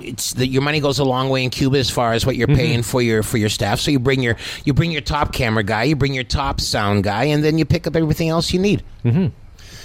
it's 0.00 0.32
the, 0.34 0.46
your 0.46 0.62
money 0.62 0.80
goes 0.80 0.98
a 0.98 1.04
long 1.04 1.28
way 1.28 1.44
in 1.44 1.50
Cuba 1.50 1.78
as 1.78 1.90
far 1.90 2.12
as 2.12 2.24
what 2.24 2.36
you're 2.36 2.48
paying 2.48 2.82
for 2.82 3.02
your 3.02 3.22
for 3.22 3.36
your 3.36 3.48
staff. 3.48 3.80
So 3.80 3.90
you 3.90 3.98
bring 3.98 4.22
your 4.22 4.36
you 4.64 4.72
bring 4.72 4.90
your 4.90 5.02
top 5.02 5.32
camera 5.32 5.62
guy, 5.62 5.84
you 5.84 5.96
bring 5.96 6.14
your 6.14 6.24
top 6.24 6.60
sound 6.60 7.04
guy, 7.04 7.24
and 7.24 7.44
then 7.44 7.58
you 7.58 7.64
pick 7.64 7.86
up 7.86 7.96
everything 7.96 8.28
else 8.28 8.52
you 8.52 8.60
need. 8.60 8.82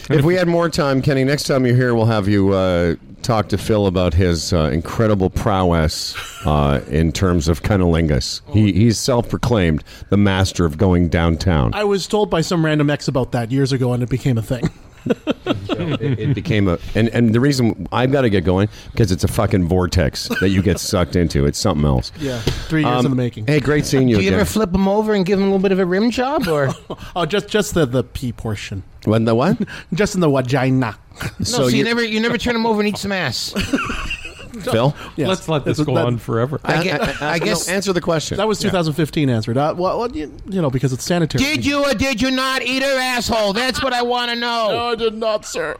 If 0.07 0.24
we 0.24 0.36
had 0.36 0.47
more 0.47 0.70
time, 0.70 1.01
Kenny, 1.01 1.24
next 1.24 1.43
time 1.43 1.66
you're 1.66 1.76
here, 1.76 1.95
we'll 1.95 2.05
have 2.05 2.28
you 2.28 2.53
uh, 2.53 2.95
talk 3.24 3.49
to 3.49 3.57
Phil 3.57 3.88
about 3.88 4.13
his 4.13 4.53
uh, 4.53 4.70
incredible 4.72 5.32
prowess 5.32 6.16
uh, 6.45 6.84
in 6.89 7.11
terms 7.11 7.47
of 7.47 7.63
cunnilingus. 7.63 8.41
He, 8.53 8.72
he's 8.72 8.99
self-proclaimed 8.99 9.84
the 10.11 10.18
master 10.18 10.63
of 10.63 10.78
going 10.78 11.09
downtown. 11.09 11.74
I 11.74 11.86
was 11.86 12.05
told 12.05 12.30
by 12.30 12.41
some 12.41 12.63
random 12.63 12.91
ex 12.91 13.07
about 13.07 13.32
that 13.32 13.51
years 13.51 13.72
ago, 13.72 13.93
and 13.93 14.03
it 14.03 14.09
became 14.09 14.38
a 14.38 14.43
thing. 14.43 14.70
it, 15.06 16.20
it 16.20 16.34
became 16.36 16.68
a 16.68 16.78
and, 16.95 17.10
and 17.10 17.34
the 17.34 17.39
reason 17.39 17.88
I've 17.91 18.12
got 18.12 18.22
to 18.22 18.30
get 18.30 18.43
going 18.43 18.70
because 18.91 19.12
it's 19.12 19.24
a 19.24 19.28
fucking 19.28 19.66
vortex 19.68 20.28
that 20.39 20.49
you 20.49 20.62
get 20.62 20.80
sucked 20.80 21.16
into. 21.16 21.45
It's 21.45 21.60
something 21.60 21.86
else. 21.86 22.12
Yeah, 22.20 22.39
three 22.41 22.84
years 22.84 22.99
Um, 22.99 23.06
in 23.06 23.12
the 23.12 23.16
making. 23.18 23.47
Hey, 23.47 23.60
great 23.60 23.86
seeing 23.86 24.08
you 24.08 24.18
Do 24.18 24.22
you 24.24 24.30
again. 24.30 24.39
ever 24.39 24.49
flip 24.49 24.72
them 24.72 24.88
over 24.88 25.14
and 25.14 25.26
give 25.26 25.38
them 25.39 25.47
a 25.47 25.51
little 25.51 25.62
bit 25.62 25.72
of 25.72 25.80
a 25.80 25.86
rim 25.86 26.12
job, 26.12 26.47
or 26.47 26.70
Oh, 27.16 27.26
just 27.26 27.47
just 27.47 27.74
the 27.74 27.86
the 27.86 28.03
pee 28.03 28.32
portion, 28.32 28.84
when 29.06 29.26
the 29.26 29.36
what? 29.36 29.58
just 29.93 30.16
in 30.16 30.22
the 30.22 30.30
vagina. 30.30 30.97
no? 31.39 31.45
So, 31.45 31.68
you, 31.68 31.84
never 31.84 32.03
you 32.03 32.20
never 32.20 32.38
turn 32.38 32.53
them 32.53 32.66
over 32.66 32.82
and 32.82 32.89
eat 32.89 32.97
some 32.97 33.12
ass. 33.12 33.53
Phil. 34.72 34.95
Yes. 35.16 35.28
Let's 35.28 35.47
let 35.49 35.66
this 35.66 35.78
That's- 35.78 35.86
go 35.86 35.95
that- 35.95 36.06
on 36.06 36.18
forever. 36.18 36.60
I, 36.64 36.84
get, 36.84 37.01
A- 37.01 37.26
a- 37.26 37.28
I 37.30 37.38
no, 37.39 37.45
guess. 37.45 37.68
answer 37.70 37.93
the 37.93 38.01
question. 38.01 38.38
That 38.38 38.47
was 38.47 38.60
2015 38.60 39.30
answered. 39.30 39.58
Uh, 39.58 39.74
well, 39.78 39.99
well, 39.99 40.12
you, 40.12 40.32
you 40.49 40.62
know, 40.62 40.70
because 40.70 40.93
it's 40.93 41.03
sanitary. 41.03 41.43
Did 41.43 41.66
you 41.66 41.84
or 41.86 41.93
did 41.93 42.22
you 42.22 42.32
not 42.32 42.62
eat 42.64 42.84
her 42.84 42.97
asshole? 42.99 43.53
That's 43.53 43.82
what 43.84 43.93
I 43.93 44.01
want 44.01 44.32
to 44.32 44.36
know. 44.36 44.45
No, 44.76 44.88
I 44.91 44.95
did 44.95 45.14
not, 45.16 45.45
sir. 45.45 45.78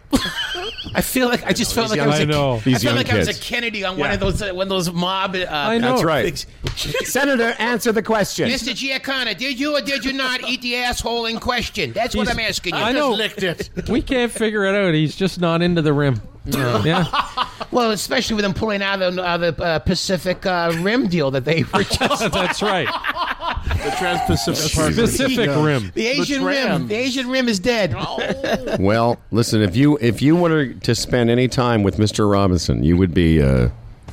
I 0.94 1.02
feel 1.02 1.28
like 1.28 1.46
I 1.46 1.54
just 1.54 1.74
felt 1.74 1.90
like 1.90 2.00
I 2.00 2.08
was. 2.08 2.20
I 2.20 2.24
a, 2.24 2.26
know. 2.26 2.56
I 2.56 2.60
These 2.60 2.74
felt 2.84 2.84
young 2.84 2.96
like 2.96 3.12
I 3.12 3.18
was 3.18 3.28
a. 3.28 3.34
Kennedy 3.40 3.84
on 3.84 3.98
one 3.98 4.12
of 4.12 4.20
those 4.20 4.42
uh, 4.42 4.54
one 4.54 4.64
of 4.64 4.70
those 4.70 4.92
mob. 4.92 5.36
Uh, 5.36 5.46
I 5.50 5.78
know. 5.78 5.92
That's 5.92 6.04
right. 6.04 6.46
Senator, 6.76 7.54
answer 7.60 7.92
the 7.92 8.02
question. 8.04 8.50
Mr. 8.50 8.72
Giancana, 8.74 9.38
did 9.38 9.60
you 9.60 9.76
or 9.78 9.82
did 9.82 10.06
you 10.06 10.14
not 10.14 10.42
eat 10.50 10.62
the 10.62 10.76
asshole 10.78 11.26
in 11.26 11.40
question? 11.40 11.92
That's 11.94 12.16
what 12.16 12.28
He's- 12.28 12.38
I'm 12.38 12.44
asking 12.46 12.76
you. 12.76 12.82
I 12.82 12.92
know. 12.92 13.12
licked 13.12 13.44
it. 13.44 13.70
We 13.90 14.02
can't 14.02 14.32
figure 14.32 14.66
it 14.66 14.76
out. 14.76 14.94
He's 14.94 15.16
just 15.16 15.40
not 15.40 15.62
into 15.62 15.82
the 15.82 15.94
rim. 15.94 16.22
Yeah. 16.46 17.06
Well, 17.72 17.92
especially 17.92 18.36
with 18.38 18.44
them 18.44 18.54
pulling 18.54 18.82
out 18.82 19.02
of 19.02 19.16
the, 19.16 19.22
uh, 19.24 19.38
the 19.38 19.62
uh, 19.64 19.80
Pacific 19.80 20.46
uh, 20.46 20.72
Rim 20.80 21.08
deal 21.08 21.30
that 21.32 21.44
they 21.44 21.64
were 21.74 21.84
just. 21.84 22.32
That's 22.32 22.62
right. 22.62 22.88
The 22.88 23.94
Trans-Pacific 23.98 24.74
Partnership. 24.74 25.06
Pacific 25.06 25.48
Yeah. 25.48 25.66
Rim. 25.66 25.92
The 25.94 26.08
Asian 26.08 26.42
Trans. 26.44 26.80
Rim. 26.82 26.88
The 26.88 26.96
Asian 26.96 27.28
Rim 27.30 27.50
is 27.50 27.60
dead. 27.60 27.94
Well, 28.80 29.20
listen, 29.32 29.62
if 29.62 29.76
you 29.76 29.98
if 30.00 30.22
you 30.22 30.38
were 30.38 30.68
to 30.68 30.96
spend 30.96 31.30
any 31.30 31.50
time 31.50 31.84
with 31.84 31.98
Mr. 31.98 32.32
Robinson, 32.32 32.82
you 32.84 32.96
would 32.96 33.14
be 33.14 33.42
uh, 33.42 33.70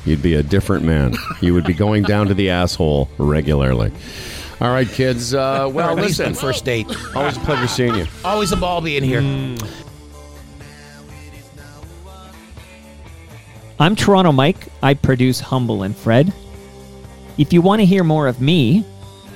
you'd 0.06 0.22
be 0.22 0.34
a 0.34 0.42
different 0.42 0.84
man. 0.84 1.14
You 1.40 1.54
would 1.54 1.64
be 1.64 1.74
going 1.74 2.02
down 2.02 2.26
to 2.28 2.34
the 2.34 2.50
asshole 2.50 3.08
regularly. 3.18 3.92
All 4.60 4.70
right, 4.72 4.88
kids. 4.88 5.34
Uh, 5.34 5.70
well, 5.72 5.88
Or 5.88 5.92
at 5.92 6.04
least 6.04 6.18
listen. 6.18 6.34
first 6.34 6.64
date. 6.64 6.86
Always 7.14 7.36
a 7.36 7.40
pleasure 7.40 7.68
seeing 7.68 7.94
you. 7.94 8.06
Always 8.24 8.50
a 8.50 8.56
ball 8.56 8.80
being 8.80 9.04
here. 9.04 9.20
I'm 13.82 13.96
Toronto 13.96 14.30
Mike. 14.30 14.68
I 14.80 14.94
produce 14.94 15.40
Humble 15.40 15.82
and 15.82 15.96
Fred. 15.96 16.32
If 17.36 17.52
you 17.52 17.60
want 17.60 17.80
to 17.80 17.84
hear 17.84 18.04
more 18.04 18.28
of 18.28 18.40
me, 18.40 18.84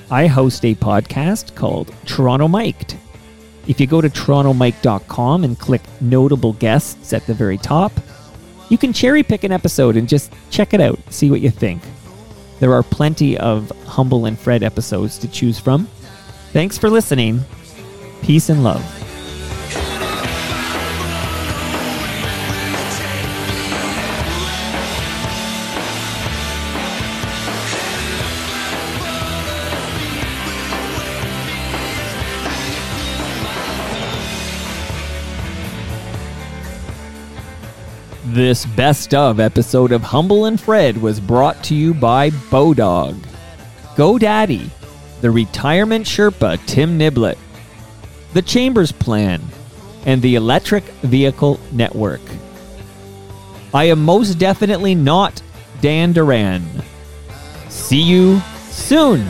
I 0.09 0.27
host 0.27 0.63
a 0.63 0.73
podcast 0.75 1.53
called 1.53 1.93
Toronto 2.05 2.47
Miked. 2.47 2.95
If 3.67 3.81
you 3.81 3.87
go 3.87 3.99
to 3.99 4.07
torontomike.com 4.07 5.43
and 5.43 5.59
click 5.59 5.81
notable 5.99 6.53
guests 6.53 7.11
at 7.11 7.27
the 7.27 7.33
very 7.33 7.57
top, 7.57 7.91
you 8.69 8.77
can 8.77 8.93
cherry 8.93 9.21
pick 9.21 9.43
an 9.43 9.51
episode 9.51 9.97
and 9.97 10.07
just 10.07 10.31
check 10.49 10.73
it 10.73 10.79
out, 10.79 10.97
see 11.09 11.29
what 11.29 11.41
you 11.41 11.49
think. 11.49 11.83
There 12.61 12.73
are 12.73 12.83
plenty 12.83 13.37
of 13.37 13.69
Humble 13.85 14.27
and 14.27 14.39
Fred 14.39 14.63
episodes 14.63 15.17
to 15.17 15.27
choose 15.27 15.59
from. 15.59 15.87
Thanks 16.53 16.77
for 16.77 16.89
listening. 16.89 17.41
Peace 18.21 18.47
and 18.47 18.63
love. 18.63 18.96
This 38.37 38.67
best 38.67 39.15
of 39.15 39.39
episode 39.39 39.91
of 39.91 40.03
Humble 40.03 40.45
and 40.45 40.61
Fred 40.61 41.01
was 41.01 41.19
brought 41.19 41.63
to 41.63 41.73
you 41.73 41.95
by 41.95 42.29
Bodog, 42.29 43.15
GoDaddy, 43.95 44.69
the 45.21 45.31
retirement 45.31 46.05
Sherpa 46.05 46.63
Tim 46.67 46.99
Niblett, 46.99 47.39
the 48.33 48.43
Chambers 48.43 48.91
Plan, 48.91 49.41
and 50.05 50.21
the 50.21 50.35
Electric 50.35 50.83
Vehicle 51.01 51.59
Network. 51.71 52.21
I 53.73 53.85
am 53.85 54.05
most 54.05 54.35
definitely 54.35 54.93
not 54.93 55.41
Dan 55.81 56.13
Duran. 56.13 56.63
See 57.69 58.03
you 58.03 58.39
soon. 58.69 59.25